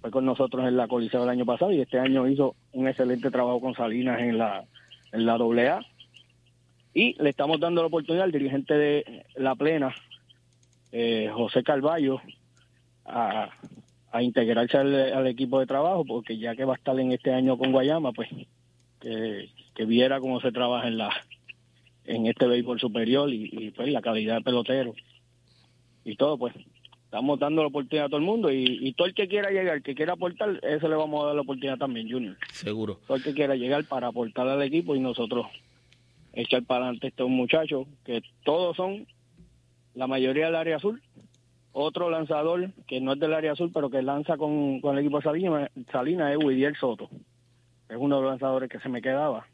fue 0.01 0.11
con 0.11 0.25
nosotros 0.25 0.67
en 0.67 0.79
la 0.79 0.89
Coliseo 0.89 1.23
el 1.23 1.29
año 1.29 1.45
pasado 1.45 1.71
y 1.71 1.83
este 1.83 1.99
año 1.99 2.27
hizo 2.27 2.57
un 2.73 2.89
excelente 2.89 3.31
trabajo 3.31 3.61
con 3.61 3.75
Salinas 3.75 4.19
en 4.21 4.39
la 4.39 4.65
en 5.13 5.27
la 5.27 5.35
AA 5.35 5.81
y 6.95 7.23
le 7.23 7.29
estamos 7.29 7.61
dando 7.61 7.83
la 7.83 7.89
oportunidad 7.89 8.25
al 8.25 8.33
dirigente 8.33 8.73
de 8.73 9.27
la 9.37 9.55
plena 9.55 9.95
eh, 10.93 11.31
José 11.31 11.63
Carballo 11.63 12.23
a, 13.05 13.51
a 14.11 14.23
integrarse 14.23 14.79
al 14.79 15.27
equipo 15.27 15.61
de 15.61 15.67
trabajo 15.67 16.07
porque 16.07 16.39
ya 16.39 16.57
que 16.57 16.65
va 16.65 16.73
a 16.73 16.77
estar 16.77 16.99
en 16.99 17.13
este 17.13 17.35
año 17.35 17.59
con 17.59 17.71
Guayama 17.71 18.13
pues 18.13 18.31
que, 19.03 19.51
que 19.75 19.85
viera 19.85 20.21
cómo 20.21 20.41
se 20.41 20.53
trabaja 20.53 20.89
en 20.89 20.99
la 20.99 21.11
en 22.05 22.27
este 22.27 22.47
béisbol 22.47 22.81
superior 22.81 23.33
y, 23.33 23.49
y, 23.53 23.71
pues 23.71 23.89
la 23.93 24.03
calidad 24.03 24.37
de 24.37 24.43
pelotero 24.43 24.95
y 26.05 26.17
todo 26.17 26.37
pues 26.37 26.55
estamos 27.05 27.39
dando 27.39 27.63
la 27.63 27.69
oportunidad 27.69 28.07
a 28.07 28.09
todo 28.09 28.19
el 28.19 28.25
mundo 28.25 28.51
y, 28.51 28.65
y 28.81 28.93
todo 28.95 29.07
el 29.07 29.15
que 29.15 29.29
quiera 29.29 29.51
llegar, 29.51 29.83
que 29.83 29.95
quiera 29.95 30.15
aportar, 30.15 30.59
eso 30.63 30.89
le 30.89 30.97
vamos 30.97 31.23
a 31.23 31.27
dar 31.27 31.35
la 31.35 31.43
oportunidad 31.43 31.77
también, 31.77 32.11
Junior. 32.11 32.37
Seguro. 32.53 32.99
Todo 33.07 33.19
el 33.19 33.23
que 33.23 33.35
quiera 33.35 33.55
llegar 33.55 33.85
para 33.85 34.07
aportar 34.07 34.49
al 34.49 34.63
equipo 34.63 34.97
y 34.97 35.01
nosotros 35.01 35.47
echar 36.33 36.63
para 36.65 36.85
adelante 36.87 37.09
estos 37.09 37.29
muchachos, 37.29 37.87
que 38.05 38.23
todos 38.45 38.77
son, 38.77 39.07
la 39.95 40.07
mayoría 40.07 40.47
del 40.47 40.57
área 40.57 40.77
azul. 40.77 41.03
Otro 41.73 42.11
lanzador 42.11 42.71
que 42.87 43.01
no 43.01 43.15
es 43.15 43.21
del 43.21 43.35
área 43.35 43.53
azul, 43.53 43.71
pero 43.73 43.91
que 43.91 44.03
lanza 44.03 44.37
con, 44.37 44.81
con 44.81 44.97
el 44.97 45.05
equipo 45.05 45.19
de 45.19 45.25
Salinas, 45.25 45.71
Salinas 45.91 46.33
es 46.33 46.45
Widiel 46.45 46.77
Soto. 46.77 47.09
Es 47.93 47.99
uno 47.99 48.17
de 48.17 48.23
los 48.23 48.31
lanzadores 48.31 48.71
que 48.71 48.81
se 48.81 48.89
me 48.89 49.03
quedaba. 49.03 49.47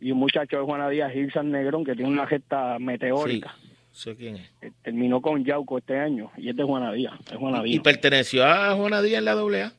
Y 0.00 0.10
un 0.10 0.18
muchacho 0.18 0.58
de 0.58 0.64
Juana 0.64 0.88
Díaz, 0.88 1.12
Gilsan 1.12 1.50
Negrón, 1.52 1.84
que 1.84 1.94
tiene 1.94 2.10
una 2.10 2.26
gesta 2.26 2.78
meteórica. 2.80 3.54
Sé 3.92 4.16
quién 4.16 4.36
es. 4.36 4.50
Eh, 4.60 4.72
Terminó 4.82 5.22
con 5.22 5.44
Yauco 5.44 5.78
este 5.78 5.98
año 5.98 6.30
y 6.36 6.50
es 6.50 6.56
de 6.56 6.64
Juana 6.64 6.92
Díaz. 6.92 7.14
Es 7.30 7.36
Juana 7.36 7.62
Y 7.64 7.78
perteneció 7.80 8.44
a 8.44 8.74
Juana 8.74 9.00
Díaz 9.00 9.20
en 9.20 9.24
la 9.24 9.32
AA. 9.32 9.72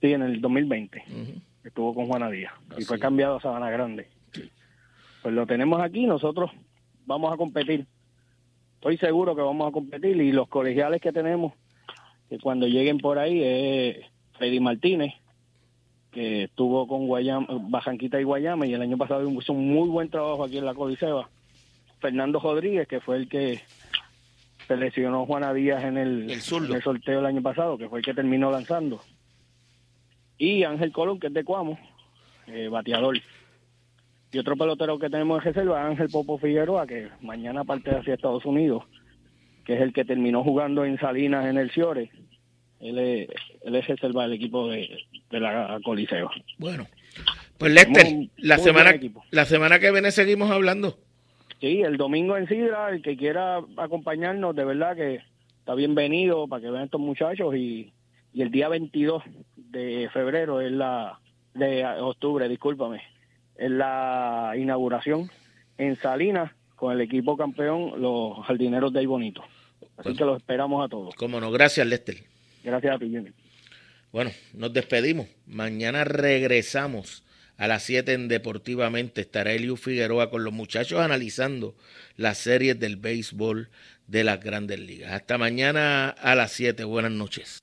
Sí, 0.00 0.12
en 0.12 0.22
el 0.22 0.40
2020. 0.40 1.04
Estuvo 1.62 1.94
con 1.94 2.06
Juana 2.06 2.30
Díaz. 2.30 2.52
Y 2.78 2.84
fue 2.84 2.98
cambiado 2.98 3.36
a 3.36 3.40
Sabana 3.40 3.70
Grande. 3.70 4.08
Pues 5.22 5.34
lo 5.34 5.46
tenemos 5.46 5.80
aquí, 5.80 6.06
nosotros 6.06 6.50
vamos 7.06 7.32
a 7.32 7.36
competir. 7.36 7.86
Estoy 8.74 8.96
seguro 8.98 9.36
que 9.36 9.42
vamos 9.42 9.68
a 9.68 9.72
competir 9.72 10.16
y 10.16 10.32
los 10.32 10.48
colegiales 10.48 11.00
que 11.00 11.12
tenemos, 11.12 11.52
que 12.28 12.38
cuando 12.38 12.66
lleguen 12.66 12.98
por 12.98 13.18
ahí, 13.18 13.40
es 13.42 13.96
Freddy 14.36 14.60
Martínez, 14.60 15.14
que 16.14 16.44
estuvo 16.44 16.86
con 16.86 17.06
Guayama, 17.08 17.46
Bajanquita 17.50 18.20
y 18.20 18.24
Guayama 18.24 18.66
y 18.66 18.72
el 18.72 18.80
año 18.80 18.96
pasado 18.96 19.28
hizo 19.28 19.52
un 19.52 19.68
muy 19.68 19.88
buen 19.88 20.08
trabajo 20.08 20.44
aquí 20.44 20.56
en 20.58 20.64
la 20.64 20.74
Coliseba. 20.74 21.28
Fernando 22.00 22.38
Rodríguez, 22.38 22.86
que 22.86 23.00
fue 23.00 23.16
el 23.16 23.28
que 23.28 23.60
seleccionó 24.68 25.26
Juana 25.26 25.52
Díaz 25.52 25.84
en 25.84 25.98
el, 25.98 26.22
en 26.22 26.30
el 26.30 26.82
sorteo 26.82 27.18
el 27.18 27.26
año 27.26 27.42
pasado, 27.42 27.76
que 27.76 27.88
fue 27.88 27.98
el 27.98 28.04
que 28.04 28.14
terminó 28.14 28.50
lanzando. 28.50 29.00
Y 30.38 30.62
Ángel 30.62 30.92
Colón, 30.92 31.18
que 31.18 31.26
es 31.26 31.34
de 31.34 31.44
Cuamo, 31.44 31.78
eh, 32.46 32.68
bateador. 32.68 33.18
Y 34.32 34.38
otro 34.38 34.56
pelotero 34.56 34.98
que 34.98 35.10
tenemos 35.10 35.38
en 35.38 35.52
reserva, 35.52 35.86
Ángel 35.86 36.08
Popo 36.10 36.38
Figueroa, 36.38 36.86
que 36.86 37.08
mañana 37.22 37.64
parte 37.64 37.90
hacia 37.90 38.14
Estados 38.14 38.44
Unidos, 38.44 38.84
que 39.64 39.74
es 39.74 39.80
el 39.80 39.92
que 39.92 40.04
terminó 40.04 40.44
jugando 40.44 40.84
en 40.84 40.98
Salinas 40.98 41.46
en 41.46 41.58
el 41.58 41.70
Ciore. 41.70 42.10
Él 42.84 42.98
es, 42.98 43.28
él 43.62 43.74
es 43.74 43.86
reserva 43.86 44.22
del 44.24 44.34
equipo 44.34 44.68
de, 44.68 44.98
de 45.30 45.40
la 45.40 45.80
Coliseo. 45.84 46.30
Bueno, 46.58 46.86
pues 47.58 47.72
Lester, 47.72 48.04
Muy- 48.12 48.30
la 48.36 48.56
muy 48.56 48.64
semana, 48.64 48.94
la 49.30 49.44
semana 49.46 49.78
que 49.78 49.90
viene 49.90 50.10
seguimos 50.10 50.50
hablando. 50.50 50.98
Sí, 51.60 51.80
el 51.80 51.96
domingo 51.96 52.36
en 52.36 52.46
Sidra, 52.46 52.90
el 52.90 53.00
que 53.00 53.16
quiera 53.16 53.60
acompañarnos, 53.78 54.54
de 54.54 54.64
verdad 54.64 54.94
que 54.96 55.20
está 55.60 55.74
bienvenido 55.74 56.46
para 56.46 56.60
que 56.62 56.70
vean 56.70 56.84
estos 56.84 57.00
muchachos 57.00 57.54
y, 57.56 57.90
y 58.34 58.42
el 58.42 58.50
día 58.50 58.68
22 58.68 59.22
de 59.56 60.10
febrero 60.12 60.60
es 60.60 60.70
la 60.72 61.18
de 61.54 61.84
octubre, 61.86 62.48
discúlpame, 62.48 63.00
es 63.56 63.70
la 63.70 64.52
inauguración 64.58 65.30
en 65.78 65.96
Salinas 65.96 66.50
con 66.76 66.92
el 66.92 67.00
equipo 67.00 67.36
campeón, 67.36 67.92
los 68.02 68.44
jardineros 68.44 68.92
de 68.92 69.00
ahí 69.00 69.06
bonito. 69.06 69.42
Así 69.96 70.14
que 70.16 70.24
los 70.24 70.36
esperamos 70.38 70.84
a 70.84 70.88
todos. 70.88 71.14
Cómo 71.14 71.40
no, 71.40 71.50
gracias 71.52 71.86
Lester. 71.86 72.16
Gracias 72.64 72.96
a 72.96 72.98
ti, 72.98 73.06
Jimmy. 73.10 73.30
Bueno, 74.10 74.32
nos 74.54 74.72
despedimos. 74.72 75.26
Mañana 75.46 76.04
regresamos 76.04 77.22
a 77.56 77.68
las 77.68 77.82
7 77.84 78.12
en 78.12 78.28
Deportivamente. 78.28 79.20
Estará 79.20 79.52
Eliu 79.52 79.76
Figueroa 79.76 80.30
con 80.30 80.44
los 80.44 80.52
muchachos 80.52 81.00
analizando 81.00 81.76
las 82.16 82.38
series 82.38 82.78
del 82.80 82.96
béisbol 82.96 83.68
de 84.06 84.24
las 84.24 84.40
grandes 84.40 84.78
ligas. 84.80 85.12
Hasta 85.12 85.36
mañana 85.38 86.08
a 86.10 86.34
las 86.34 86.52
7. 86.52 86.84
Buenas 86.84 87.12
noches. 87.12 87.58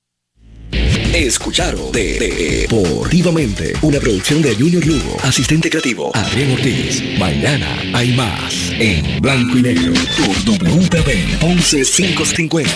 Escucharon 1.14 1.91
de, 1.91 2.20
de- 2.20 2.62
Deportivamente, 2.62 3.74
una 3.82 3.99
producción 3.99 4.41
de 4.41 4.56
Junior 4.56 4.86
Lugo, 4.86 5.18
asistente 5.24 5.70
creativo 5.70 6.10
Adrián 6.16 6.52
Ortiz. 6.52 7.04
Mañana 7.20 7.68
hay 7.93 8.14
más 8.16 8.72
en 8.80 9.22
blanco 9.22 9.58
y 9.58 9.62
negro 9.62 9.93
por 10.18 10.36
WPB 10.45 11.43
11550. 11.43 12.72